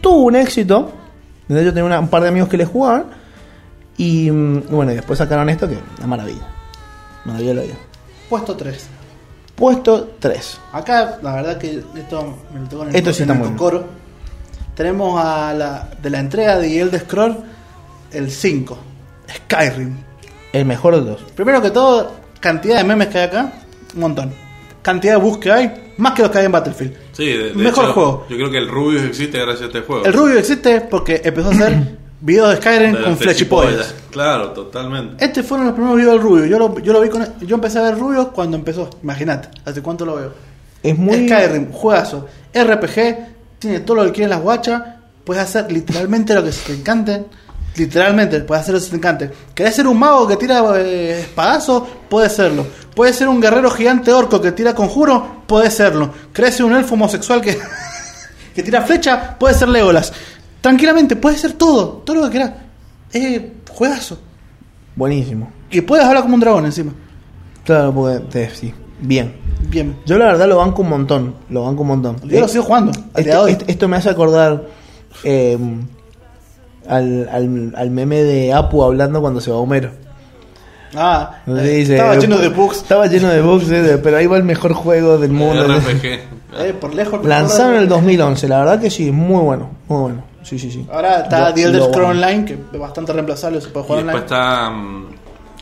[0.00, 0.92] Tuvo un éxito.
[1.42, 1.66] ¿entendés?
[1.66, 3.04] Yo tenía una- un par de amigos que le jugaban.
[3.98, 6.46] Y mm, bueno, y después sacaron esto que es una maravilla.
[7.24, 7.74] Maravilla la vida.
[8.30, 8.86] Puesto 3.
[9.54, 10.60] Puesto 3.
[10.72, 13.38] Acá, la verdad que esto me lo tengo en el, Esto sí en está el
[13.40, 13.58] muy bien.
[13.58, 13.84] cocoro.
[14.74, 17.36] Tenemos a la, de la entrega de Elder Scroll
[18.12, 18.78] el 5,
[19.36, 19.96] Skyrim.
[20.52, 21.22] El mejor de los.
[21.32, 23.52] Primero que todo, cantidad de memes que hay acá,
[23.94, 24.32] un montón.
[24.80, 26.94] Cantidad de bugs que hay, más que los que hay en Battlefield.
[27.12, 28.26] Sí, de, de Mejor hecho, juego.
[28.30, 30.04] Yo creo que el Rubius existe gracias a este juego.
[30.04, 33.94] El Rubio existe porque empezó a hacer videos de Skyrim De con flechipollas.
[34.10, 35.24] Claro, totalmente.
[35.24, 36.46] Este fueron los primeros videos del Rubio.
[36.46, 38.90] Yo lo, yo lo vi con, yo empecé a ver Rubio cuando empezó.
[39.02, 40.32] Imagínate, hace cuánto lo veo.
[40.82, 41.28] Es muy.
[41.28, 42.26] Skyrim, juegazo.
[42.52, 44.82] RPG, tiene todo lo que quieren las guachas.
[45.24, 47.24] Puedes hacer literalmente lo que se te encante.
[47.76, 49.30] Literalmente, puedes hacer lo que se te encante.
[49.54, 51.84] ¿Querés ser un mago que tira eh, espadazos?
[52.08, 52.66] Puedes serlo.
[52.94, 55.42] ¿Puedes ser un guerrero gigante orco que tira conjuro?
[55.46, 56.12] Puedes serlo.
[56.32, 57.56] ¿Querés ser un elfo homosexual que,
[58.54, 59.36] que tira flecha?
[59.38, 60.12] Puedes ser Legolas.
[60.60, 62.02] Tranquilamente, puedes ser todo.
[62.04, 62.52] Todo lo que quieras.
[63.12, 64.18] Eh, juegazo.
[64.96, 65.50] Buenísimo.
[65.70, 66.92] Y puedes hablar como un dragón encima.
[67.64, 68.18] Claro, porque.
[68.30, 68.72] te- sí.
[69.00, 69.32] Bien.
[69.68, 69.96] Bien.
[70.06, 71.34] Yo la verdad lo banco un montón.
[71.50, 72.16] Lo banco un montón.
[72.24, 72.92] Yo lo Eh, sigo jugando.
[73.14, 74.64] Este- este- esto me hace acordar
[75.24, 75.56] eh,
[76.88, 79.90] al, al, al meme de Apu hablando cuando se va Homero.
[80.96, 82.78] Ah, eh, dice, estaba eh, lleno de bugs.
[82.78, 85.64] Estaba lleno de bugs, eh, pero ahí va el mejor juego del mundo.
[85.68, 86.04] RPG.
[86.60, 87.24] Eh, por lejos.
[87.26, 88.00] Lanzaron en el lejos.
[88.00, 90.24] 2011, la verdad que sí, muy bueno, muy bueno.
[90.48, 90.86] Sí, sí, sí.
[90.90, 92.10] Ahora está Yo- The Elder lo Scrolls.
[92.10, 94.46] Online, que es bastante reemplazable, se puede Y jugar después online.
[94.46, 95.06] está mm,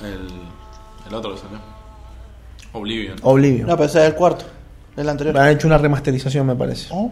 [0.04, 1.58] el, el otro que salió.
[2.72, 3.16] Oblivion.
[3.22, 3.66] Oblivion.
[3.68, 4.44] No, pero ese es el cuarto,
[4.94, 5.38] es el anterior.
[5.38, 6.88] Han hecho una remasterización, me parece.
[6.92, 7.10] Oh.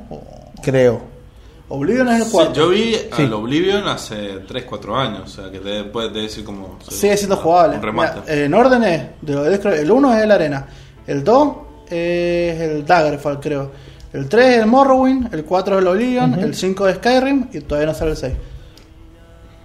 [0.62, 1.00] Creo.
[1.68, 2.52] Oblivion es el Sí, cuarto.
[2.54, 3.22] yo vi Sí.
[3.22, 6.78] al Oblivion hace 3-4 años, o sea que debe, puede debe decir como...
[6.88, 7.78] Sigue siendo jugable.
[8.26, 10.66] En orden es, el 1 es el Arena,
[11.06, 11.56] el 2
[11.88, 13.70] es el Daggerfall, creo.
[14.14, 17.60] El 3 es el Morrowind, el 4 es el Oblivion, el 5 es Skyrim y
[17.60, 18.32] todavía no sale el 6.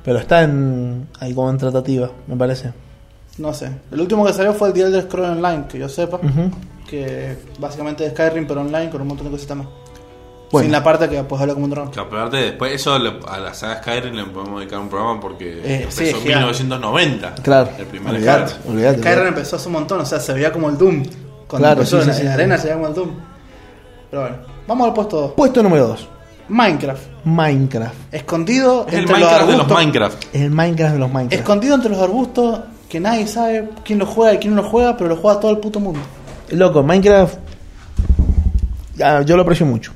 [0.03, 2.71] Pero está en, ahí como en tratativa, me parece.
[3.37, 3.69] No sé.
[3.91, 6.19] El último que salió fue el The Elder Scrolls Online, que yo sepa.
[6.89, 9.67] Que básicamente es Skyrim, pero online con un montón de cositas más.
[10.51, 10.63] Bueno.
[10.63, 11.91] Sin la parte que puedes hablar como un dron.
[11.91, 15.75] Que aparte después eso a la saga Skyrim le podemos dedicar un programa porque Eh,
[15.83, 16.29] empezó sí, en gigante.
[16.37, 17.35] 1990.
[17.43, 17.69] Claro.
[17.77, 18.71] El primer olvidate, Skyrim.
[18.71, 19.27] olvidate, Skyrim olvidate.
[19.37, 21.03] empezó hace un montón, o sea, se veía como el Doom.
[21.47, 22.33] Cuando Claro, empezó sí, en la, sí, en la sí.
[22.39, 23.09] arena se veía como el Doom.
[24.09, 24.37] Pero bueno,
[24.67, 25.31] vamos al puesto 2.
[25.33, 26.07] Puesto número 2.
[26.49, 27.03] Minecraft.
[27.25, 28.13] Minecraft.
[28.13, 29.77] Escondido Es el entre Minecraft de los arbustos.
[29.77, 30.23] Minecraft.
[30.33, 31.41] Es el Minecraft de los Minecraft.
[31.41, 32.59] Escondido entre los arbustos
[32.89, 35.51] que nadie sabe quién lo juega y quién no lo juega, pero lo juega todo
[35.51, 35.99] el puto mundo.
[36.49, 37.35] Loco, Minecraft.
[39.03, 39.93] ah, yo lo aprecio mucho.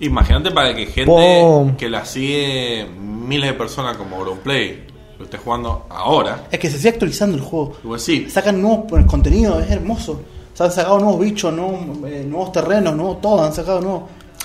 [0.00, 4.86] Imagínate para que gente que la sigue miles de personas como Auronplay
[5.18, 6.46] lo esté jugando ahora.
[6.50, 7.76] Es que se sigue actualizando el juego.
[7.84, 10.22] Y pues sí, Sacan nuevos pues, contenido, es hermoso.
[10.60, 14.02] O sea, han sacado nuevos bichos, nuevos, eh, nuevos terrenos, nuevos todo, han sacado nuevos.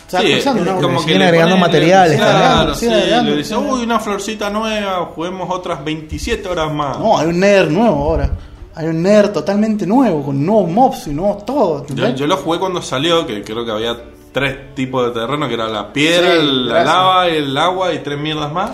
[0.07, 0.81] Se va Sí, actualizando, es ¿no?
[0.81, 5.49] como siguen le agregando materiales, Claro, sí, agregando, le siguen uy, una florcita nueva, juguemos
[5.51, 6.99] otras 27 horas más.
[6.99, 8.29] No, hay un Nether nuevo ahora.
[8.75, 11.85] Hay un Nether totalmente nuevo, con nuevos mobs y nuevos todo.
[11.87, 13.97] Yo, lo jugué cuando salió, que creo que había
[14.31, 18.19] tres tipos de terreno, que era la piedra, Sí, la lava, el agua y tres
[18.19, 18.71] mierdas más.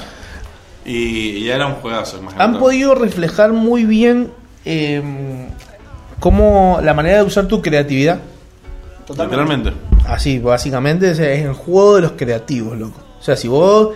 [0.85, 2.43] Y ya era un juegazo, imagínate.
[2.43, 4.31] Han podido reflejar muy bien
[4.65, 5.47] eh,
[6.21, 8.19] cómo la manera de usar tu creatividad.
[9.05, 9.41] Totalmente.
[9.41, 10.07] Literalmente.
[10.07, 12.99] Así, básicamente, es el juego de los creativos, loco.
[13.19, 13.89] O sea, si vos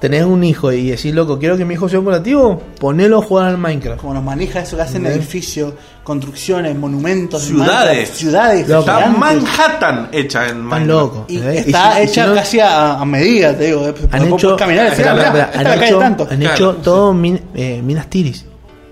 [0.00, 3.22] tenés un hijo y decís, loco, quiero que mi hijo sea un cooperativo, ponelo a
[3.22, 4.00] jugar al Minecraft.
[4.00, 8.10] Como nos maneja eso que hacen edificios, construcciones, monumentos, Ciudades.
[8.10, 8.80] Ciudades, Loco.
[8.82, 9.18] Está gigantes.
[9.20, 10.86] Manhattan hecha en Minecraft.
[10.88, 11.24] locos.
[11.28, 11.58] Y ¿eh?
[11.66, 13.92] está si- y hecha si no- casi a, a medida, te digo.
[14.12, 16.28] han hecho, caminar y decir, espera, "Ah, espera, mirá, espera, esta la han hecho, tanto.
[16.30, 16.78] han Claro, hecho sí.
[16.84, 18.44] todo min- eh, Minas Tiris.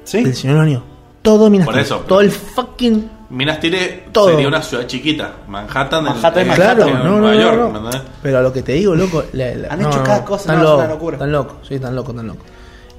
[0.05, 0.19] ¿Sí?
[0.19, 0.83] El señor Anillo.
[1.27, 1.97] Todo Minas Por eso.
[2.07, 3.11] Todo el fucking.
[3.29, 4.31] Minas Tirith Todo.
[4.31, 5.33] sería una ciudad chiquita.
[5.49, 8.03] Manhattan, en- Manhattan en, Claro, Manhattan, no, no, Nueva no, York.
[8.23, 9.25] Pero a lo que te digo, loco.
[9.33, 11.17] la- la- Han no, hecho cada cosa, están no, es una locura.
[11.17, 12.43] Están locos, sí, están locos, están locos.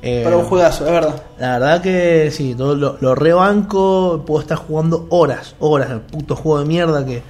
[0.01, 1.23] Eh, Pero un juegazo, es verdad.
[1.39, 6.35] La verdad que sí, todo lo, lo rebanco, puedo estar jugando horas, horas al puto
[6.35, 7.23] juego de mierda que,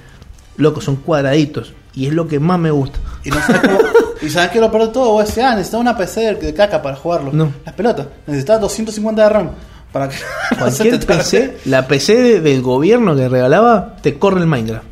[0.56, 1.72] loco, son cuadraditos.
[1.94, 2.98] Y es lo que más me gusta.
[3.24, 3.78] Y no sabes cómo.
[4.22, 6.54] y sabes que lo peor de todo, vos decís, ah, necesitas una PC de, de
[6.54, 7.30] caca para jugarlo.
[7.32, 7.50] No.
[7.64, 8.06] Las pelotas.
[8.26, 9.50] Necesitas 250 de RAM.
[9.92, 10.16] Para que
[10.58, 11.06] no se Cualquier te.
[11.06, 14.84] PC, la PC de- del gobierno que regalaba, te corre el Minecraft.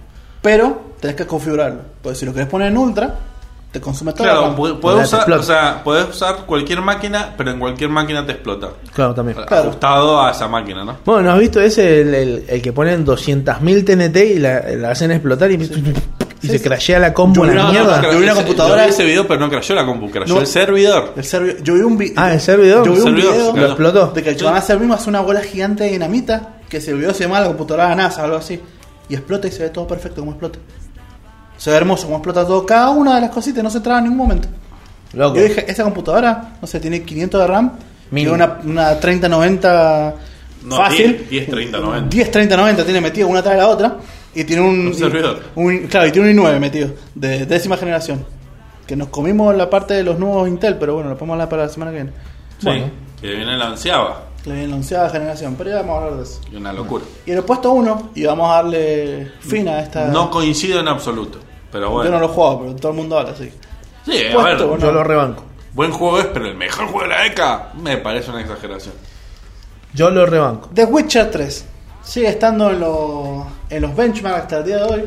[0.42, 1.80] Pero tenés que configurarlo.
[2.02, 3.14] Porque si lo querés poner en ultra,
[3.72, 4.22] te consume todo.
[4.24, 5.40] Claro, Te puedes usar, explota.
[5.40, 8.68] o sea, puedes usar cualquier máquina, pero en cualquier máquina te explota.
[8.94, 9.36] Claro, también.
[9.46, 9.64] Claro.
[9.68, 10.96] Ajustado a esa máquina, ¿no?
[11.04, 12.00] Bueno, ¿no has visto ese?
[12.00, 15.58] El, el- el que ponen 200.000 TNT y la, la hacen explotar y,
[16.42, 18.02] y Sí, se crashea la a vi la una- mierda.
[18.02, 20.40] yo vi una computadora- yo vi ese video, pero no crashó la compu, crashó No.
[20.40, 21.14] el servidor.
[21.16, 21.62] El servidor.
[21.62, 22.14] Yo vi un video.
[22.16, 22.84] Ah, el servidor.
[22.86, 24.06] Yo vi El un servidor, video Lo explotó.
[24.12, 26.92] de que el chabón hace el mismo, hace una bola gigante de dinamita que se
[26.92, 28.60] olvidó se llama la computadora de la NASA, algo así.
[29.08, 30.58] Y explota y se ve todo perfecto como explota.
[31.56, 32.66] Se ve hermoso como explota todo.
[32.66, 34.48] Cada una de las cositas no se traba en ningún momento.
[35.14, 35.36] Loco.
[35.36, 37.72] Yo dije, esa computadora, no sé, tiene 500 de RAM,
[38.10, 38.36] Mínimo.
[38.36, 38.60] tiene una,
[38.90, 40.14] una 3090
[40.64, 41.16] No, fácil.
[41.18, 42.08] 10, 10, 30, 90.
[42.08, 43.96] 10 3090 tiene metido una tras de la otra.
[44.36, 44.86] Y tiene un.
[44.88, 45.40] Un servidor.
[45.54, 48.24] un- claro, y tiene un i9 metido, de décima generación.
[48.86, 51.62] Que nos comimos la parte de los nuevos Intel, pero bueno, lo podemos hablar para
[51.64, 52.12] la semana que viene.
[52.58, 52.90] Sí, Bueno.
[53.20, 54.22] que viene la onceava.
[54.44, 56.40] La onceava generación, pero ya vamos a hablar de eso.
[56.52, 57.04] Y una locura.
[57.26, 60.06] Y en el puesto 1, y vamos a darle fin a esta.
[60.06, 61.38] No coincido en absoluto.
[61.72, 62.10] Pero bueno.
[62.10, 63.50] Yo no lo juego, pero todo el mundo habla así.
[64.04, 64.66] Sí, a Puesto, ver.
[64.68, 64.84] bueno.
[64.86, 65.42] Yo lo rebanco.
[65.72, 68.94] Buen juego es, pero el mejor juego de la ECA me parece una exageración.
[69.94, 70.70] Yo lo rebanco.
[70.72, 71.66] The Witcher 3
[72.06, 75.04] sigue estando en, los en los benchmarks hasta el día de hoy.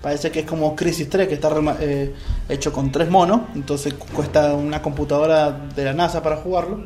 [0.00, 2.14] Parece que es como Crisis 3, que está rema- eh,
[2.48, 3.40] hecho con tres monos.
[3.56, 6.84] Entonces cu- cuesta una computadora de la NASA para jugarlo.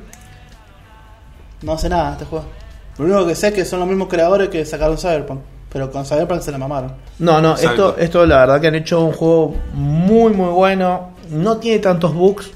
[1.62, 2.46] No hace nada este juego.
[2.98, 5.40] Lo único que sé es que son los mismos creadores que sacaron Cyberpunk.
[5.70, 6.92] Pero con Cyberpunk se la mamaron.
[7.18, 7.90] No, no, Exacto.
[7.90, 11.10] esto, esto la verdad que han hecho un juego muy muy bueno.
[11.30, 12.50] No tiene tantos bugs,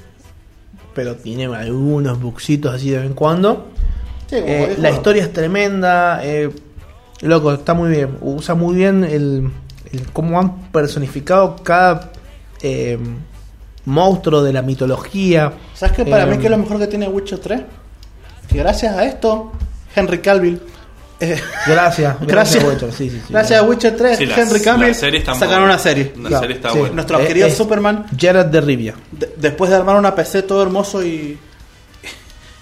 [0.95, 3.67] pero tiene algunos bugsitos así de vez en cuando.
[4.27, 6.21] Sí, como Eh, la historia es tremenda.
[6.25, 6.51] eh,
[7.23, 8.17] loco, está muy bien.
[8.21, 9.51] Usa muy bien el,
[9.93, 12.11] el cómo han personificado cada
[12.63, 12.99] eh,
[13.85, 15.53] monstruo de la mitología.
[15.75, 16.05] ¿Sabes qué?
[16.05, 17.61] Para Eh, mí que es lo mejor que tiene Witcher 3.
[18.49, 19.53] Que gracias a esto,
[19.95, 20.61] Henry Cavill.
[21.21, 22.63] eh, Gracias, Gracias.
[22.65, 23.33] Witcher, sí, sí, sí.
[23.33, 25.65] gracias a Witcher 3, Sí, la- Henry Cavill sacaron buena.
[25.65, 26.13] una serie.
[26.21, 26.79] La Claro, serie está sí.
[26.79, 26.95] buena.
[26.95, 28.95] Nuestro Eh, querido Superman, Gerard de Rivia.
[29.13, 31.39] de- después de armar una PC todo hermoso y,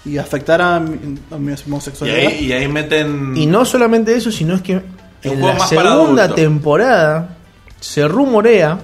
[0.04, 2.18] y afectar a mi, a mi Y homosexualidad.
[2.20, 3.34] ahí, y ahí meten.
[3.36, 4.80] Y no solamente eso, sino es que
[5.22, 7.36] en la segunda temporada
[7.80, 8.78] se rumorea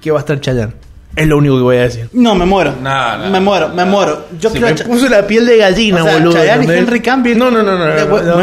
[0.00, 0.72] que va a estar Chayanne.
[1.16, 2.08] Es lo único que voy a decir.
[2.12, 2.72] No, me muero.
[2.80, 3.74] Nah, nah, me muero, nah.
[3.74, 4.26] me muero.
[4.38, 6.32] Yo Se quiero me puso la piel de gallina, O sea, boludo.
[6.34, 6.78] Chayanne y.
[6.78, 7.36] Henry Cavill.
[7.36, 7.84] No, no, no, no.
[7.86, 8.42] No, bueno, no, me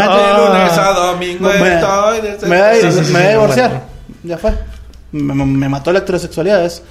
[2.48, 3.88] voy a, divorciar.
[4.24, 4.54] Ya fue.
[5.14, 6.66] Me, me- me mató la heterosexualidad.
[6.66, 6.84] Es.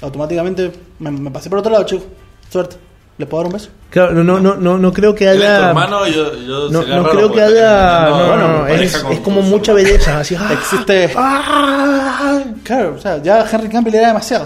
[0.00, 0.70] Automáticamente
[1.00, 2.04] me, me pasé por otro lado, chico.
[2.50, 2.76] Suerte.
[3.18, 3.70] ¿Le puedo dar un beso?
[3.88, 5.68] Claro, no, no, no, no, no creo que tu haya.
[5.70, 8.08] hermano, yo, yo No, no creo que haya.
[8.10, 9.88] No, no, no, pareja es, como mucha hermano.
[9.90, 10.18] belleza.
[10.20, 11.12] Así, ah, Existe.
[11.16, 12.42] ah.
[12.62, 14.44] Claro, o sea, ya Henry Cavill era demasiado.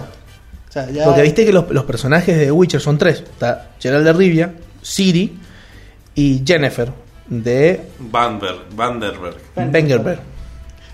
[0.69, 1.05] O sea, ya.
[1.05, 4.55] Porque viste que los, los personajes de Witcher son tres: está Gerald de Rivia,
[4.85, 5.37] Ciri
[6.15, 6.93] y Jennifer
[7.27, 9.37] de Vanberg, Vanderberg.
[9.57, 10.21] Wengerberg.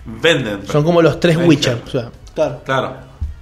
[0.06, 0.66] Vandenberg.
[0.72, 1.36] Son como los tres.
[1.36, 1.82] Witcher.
[1.86, 2.60] O sea, Claro.
[2.64, 2.94] Claro.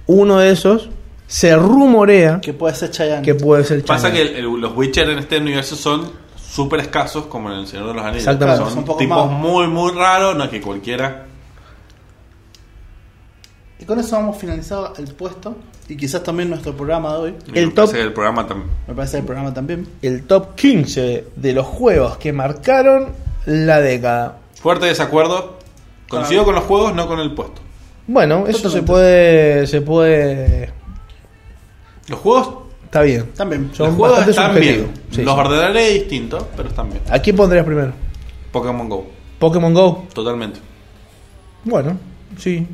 [0.07, 0.89] uno de esos
[1.27, 3.21] se rumorea Que puede ser Chayanne.
[3.23, 4.31] que puede ser Pasa Chayanne.
[4.31, 7.87] que el- el- los Witcher en este universo son súper escasos como en El Señor
[7.87, 8.23] de los Anillos.
[8.27, 8.71] Exactamente.
[8.71, 9.39] Son, tipos más.
[9.39, 11.25] muy, muy raros, no es que cualquiera.
[13.79, 15.55] Y con eso hemos finalizado el puesto.
[15.87, 17.35] Y quizás también nuestro programa de hoy.
[17.51, 18.69] Me El parece top- que el programa también.
[18.87, 19.87] Me parece el programa también.
[20.01, 23.09] el top 15 de los juegos que marcaron
[23.45, 24.39] la década.
[24.59, 25.59] Fuerte desacuerdo.
[26.07, 27.61] Coincido con los juegos, no con el puesto.
[28.07, 28.91] Bueno, eso se Totalmente.
[28.91, 29.67] puede.
[29.67, 30.73] Se puede.
[32.07, 33.25] Los juegos, Está bien.
[33.35, 33.71] También.
[33.73, 34.91] Son los juegos bastante están bien.
[35.11, 35.39] Sí, los sí.
[35.41, 37.01] ordenaré distintos, pero están bien.
[37.09, 37.91] ¿A quién pondrías primero?
[38.53, 39.07] Pokémon Go,
[39.37, 40.07] Pokémon Go.
[40.13, 40.59] totalmente.
[41.65, 41.97] Bueno,
[42.37, 42.65] sí.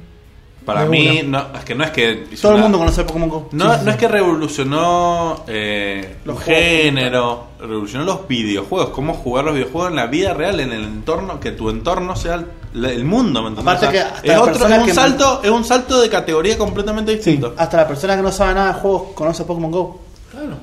[0.66, 1.48] Para De mí, una.
[1.52, 2.28] no, es que no es que.
[2.40, 3.50] Todo el mundo conoce Pokémon Go.
[3.52, 6.64] No, no es que revolucionó eh, Los un juegos.
[6.64, 11.40] género, revolucionó los videojuegos, cómo jugar los videojuegos en la vida real, en el entorno,
[11.40, 12.36] que tu entorno sea
[12.76, 13.76] el, mundo, ¿me entiendes?
[13.76, 16.58] Aparte O sea, que es, otro, es un que salto, es un salto de categoría
[16.58, 17.56] completamente distinto.
[17.58, 20.00] Hasta la persona que no sabe nada de juegos conoce Pokémon Go.
[20.30, 20.48] Claro.
[20.48, 20.58] Lo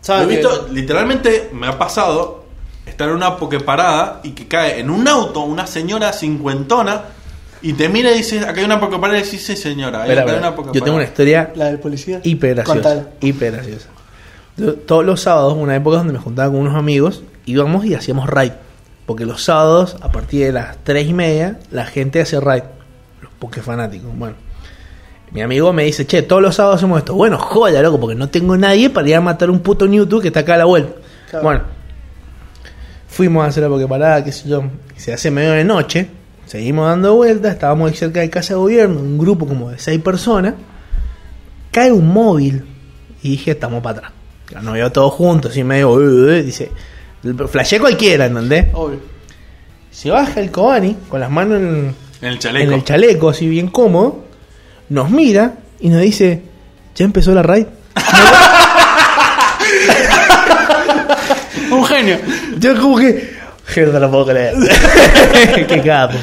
[0.00, 2.44] ¿Sabe he visto, literalmente me ha pasado
[2.86, 7.02] estar en una pokeparada y que cae en un auto una señora cincuentona
[7.70, 10.22] y te mira y dice, acá hay una pokeparada y dice, sí señora, ahí Espera,
[10.22, 10.60] acá hay espera.
[10.62, 12.20] una Yo tengo una historia La del policía.
[12.22, 12.74] hiper graciosa.
[12.74, 13.08] Contala.
[13.20, 13.88] Hiper graciosa.
[14.56, 18.28] Yo, todos los sábados, una época donde me juntaba con unos amigos, íbamos y hacíamos
[18.28, 18.52] raid.
[19.04, 22.62] Porque los sábados, a partir de las 3 y media, la gente hace raid.
[23.20, 24.10] Los pokefanáticos.
[24.16, 24.34] Bueno.
[25.32, 27.14] Mi amigo me dice, che, todos los sábados hacemos esto.
[27.14, 30.28] Bueno, joda, loco, porque no tengo nadie para ir a matar un puto Mewtwo que
[30.28, 30.94] está acá a la vuelta.
[31.30, 31.44] Claro.
[31.44, 31.62] Bueno.
[33.08, 34.62] Fuimos a hacer la pokeparada, qué sé yo.
[34.96, 36.08] Se hace medio de noche.
[36.46, 37.52] Seguimos dando vueltas.
[37.54, 40.54] Estábamos ahí cerca de casa de gobierno, un grupo como de 6 personas
[41.72, 42.64] cae un móvil
[43.22, 44.12] y dije, estamos para atrás.
[44.50, 46.70] Ya Nos veo todos juntos, así medio, "Uy, uy", uy", dice,
[47.50, 48.66] flashé cualquiera, ¿entendés?
[48.72, 49.00] Obvio.
[49.90, 52.64] Se baja el Kobani con las manos en, En el chaleco.
[52.66, 54.24] en el chaleco, así bien cómodo,
[54.88, 56.42] nos mira y nos dice,
[56.94, 57.66] ya empezó la raid.
[61.70, 62.18] Un genio.
[62.58, 63.35] Yo como que...
[63.66, 64.54] "Je, No lo puedo creer.
[65.68, 66.14] qué capo.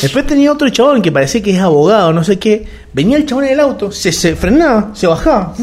[0.00, 2.64] Después tenía otro chabón que parecía que es abogado, no sé qué.
[2.92, 5.54] Venía el chabón en el auto, se, se frenaba, se bajaba.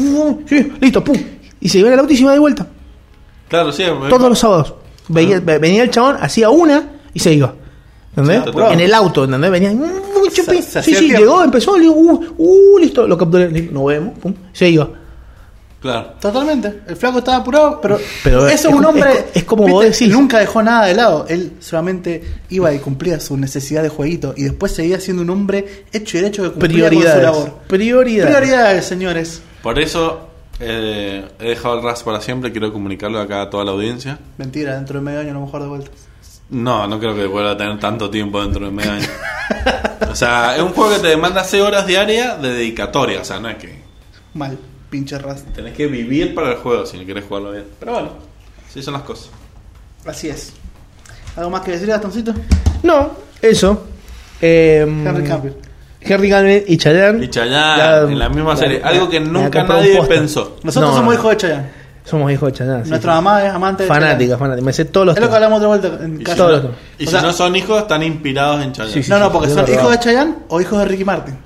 [0.48, 1.16] Sí, listo, pum.
[1.60, 2.66] Y se iba en el auto y se iba de vuelta.
[3.48, 3.84] Claro, sí.
[4.08, 4.74] Todos los sábados.
[5.08, 7.52] Ve- venía el chabón, hacía una y se iba.
[8.16, 8.42] ¿Entendés?
[8.52, 9.50] Sí, en el auto, ¿entendés?
[9.50, 9.70] Venía.
[9.72, 10.56] mm, chupi.
[10.56, 11.18] Se- se sí, sí, tiempo.
[11.20, 13.50] llegó, empezó, le digo, uh, uh, listo, lo capturé.
[13.50, 14.88] le digo, Nos vemos, pum, se iba.
[15.80, 16.12] Claro.
[16.20, 16.82] Totalmente.
[16.86, 19.10] El flaco estaba apurado, pero, Pero eso es un hombre.
[19.10, 20.08] es co- es como vos decís.
[20.10, 21.24] Nunca dejó nada de lado.
[21.28, 24.34] Él solamente iba y cumplía su necesidad de jueguito.
[24.36, 27.22] Y después seguía siendo un hombre hecho y derecho que cumplía con su Prioridades.
[27.22, 27.54] labor.
[27.66, 28.36] Prioridades.
[28.36, 29.42] Prioridades, señores.
[29.62, 30.28] Por eso
[30.60, 34.18] eh, he dejado el RAS para siempre, quiero comunicarlo acá a toda la audiencia.
[34.36, 35.90] Mentira, dentro de medio año a lo mejor de vuelta.
[36.50, 39.06] No, no creo que vuelva a tener tanto tiempo dentro de medio año.
[40.10, 43.40] o sea, es un juego que te demanda 6 horas diarias de dedicatoria, o sea,
[43.40, 43.80] no es que
[44.34, 44.58] Mal,
[44.90, 45.44] pinche ras.
[45.54, 47.64] tenés que vivir para el juego si no querés jugarlo bien.
[47.78, 48.10] Pero bueno,
[48.68, 49.30] así son las cosas.
[50.06, 50.52] Así es.
[51.36, 52.34] ¿Algo más que decir, Gastoncito?
[52.82, 53.10] No,
[53.40, 53.84] eso.
[54.40, 55.54] Eh, Henry Cavill.
[56.00, 57.24] Henry Cavill y Chayanne.
[57.24, 58.80] Y Chayanne, en la misma serie.
[58.82, 60.56] Algo que nunca nadie pensó.
[60.62, 61.20] Nosotros No, somos no.
[61.20, 61.80] hijos de Chayanne.
[62.04, 62.84] Somos hijos de Chayanne.
[62.84, 63.16] sí, Nuestra sí.
[63.16, 64.38] mamá es amante de Fanática, Chayanne.
[64.38, 64.64] fanática.
[64.64, 66.36] Me sé todos los Es lo que hablamos otra vuelta en Y si, casa.
[66.38, 68.94] Todos no, los- y O si sea- no son hijos, están inspirados en Chayanne.
[68.94, 69.10] Sí, sí.
[69.10, 71.36] No, no, porque son hijos de Chayanne o hijos de Ricky Martin.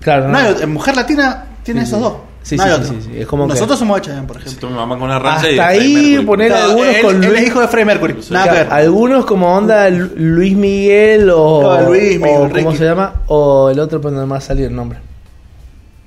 [0.00, 2.02] Claro, No, hay- en Mujer Latina tiene Sí, esos sí.
[2.04, 2.14] dos.
[2.42, 3.20] Sí, No sí, sí, sí, sí.
[3.20, 4.68] Es como que- Nosotros somos de Chayanne, por ejemplo.
[4.68, 7.30] tu mamá con una rancia y Hasta Freddie ahí poner Claro, algunos él, con él
[7.30, 8.16] Luis, es hijo de Freddie Mercury.
[8.30, 12.50] Nada que Claro, algunos como onda Lu- Luis Miguel o, Luis Miguel, o.
[12.64, 13.12] ¿cómo se llama?
[13.28, 14.98] O el otro pero no me va a salir el nombre.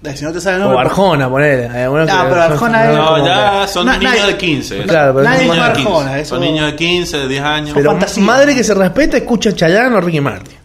[0.05, 0.81] Eh, Si no te sale el O nombre.
[0.85, 1.67] Arjona, ponele.
[1.69, 1.79] No, que
[2.11, 4.81] pero son- Arjona es- No, ya que- son Na- niños nadie- de 15.
[4.83, 5.87] Claro, pero Son nadie niños de 15.
[5.89, 7.71] Arjona, eso- Son niños de 15, de 10 años.
[7.73, 10.57] Pero madre que se respeta escucha Chayanne o Ricky Martin.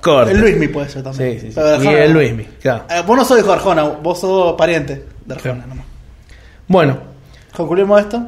[0.00, 0.28] Claro.
[0.30, 1.34] El Luismi puede ser también.
[1.34, 1.52] Sí, sí, sí.
[1.54, 2.12] Pero Y el.
[2.12, 2.84] Luismi, claro.
[2.90, 5.86] Eh, vos no sos hijo de Arjona, vos sos pariente de Arjona nomás.
[6.66, 7.08] Bueno,
[7.56, 8.22] Concluimos esto,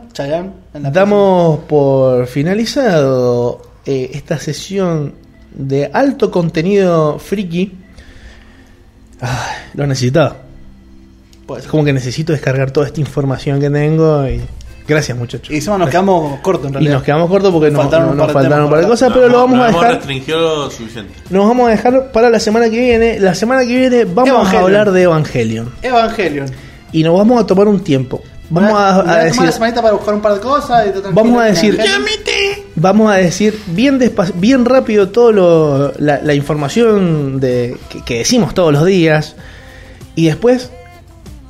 [0.73, 5.15] la damos por finalizado eh, esta sesión
[5.53, 7.73] de alto contenido friki.
[9.21, 10.31] Ay, lo necesitaba.
[10.31, 11.47] próxima.
[11.47, 11.71] Puede Es ser.
[11.71, 14.41] como que necesito descargar toda esta información que tengo y
[14.91, 15.51] gracias muchachos.
[15.51, 16.95] Y encima nos quedamos cortos en Y realidad.
[16.95, 18.87] nos quedamos cortos porque nos Faltaron faltaron, un nos par de faltaron un par de
[18.89, 19.95] cosas, No, pero lo no, vamos no a dejar.
[19.95, 21.15] restringido lo suficiente.
[21.31, 23.19] Nos vamos a dejar para la semana que viene.
[23.21, 24.61] La semana que viene vamos Evangelion.
[24.63, 25.73] a hablar de Evangelion.
[25.83, 26.47] Evangelion.
[26.93, 28.23] Y nos vamos a tomar un tiempo.
[28.53, 29.43] Vamos a, a tomar decir.
[29.45, 30.87] la semanita para buscar un par de cosas.
[30.89, 32.03] Y te- Vamos a decir- Evangelion.
[32.75, 38.19] Vamos a decir bien despa- bien rápido todo lo, la, la información de, que, que
[38.19, 39.37] decimos todos los días.
[40.17, 40.71] Y después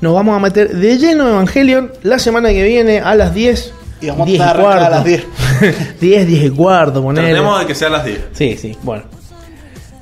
[0.00, 3.74] nos vamos a meter de lleno en Evangelion la semana que viene a las 10.
[4.02, 4.86] Y vamos a 10 estar y arrancadas cuarto.
[4.86, 6.00] a las 10.
[6.00, 7.28] 10, 10 y cuarto, ponele.
[7.30, 8.20] Tratemos de que sea a las 10.
[8.32, 9.04] Sí, sí, bueno.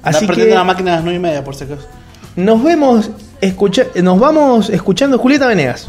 [0.03, 1.87] Así que la máquina a las 9 y media, por si acaso.
[2.37, 3.11] nos vemos,
[3.41, 5.89] escucha, nos vamos escuchando Julieta Venegas.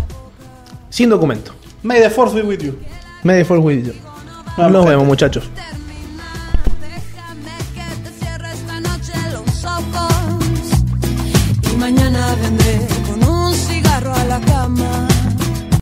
[0.89, 1.53] Sin documento.
[1.83, 2.77] May the force be with you.
[3.23, 3.93] Media for with you.
[4.57, 5.49] Nos vemos, muchachos.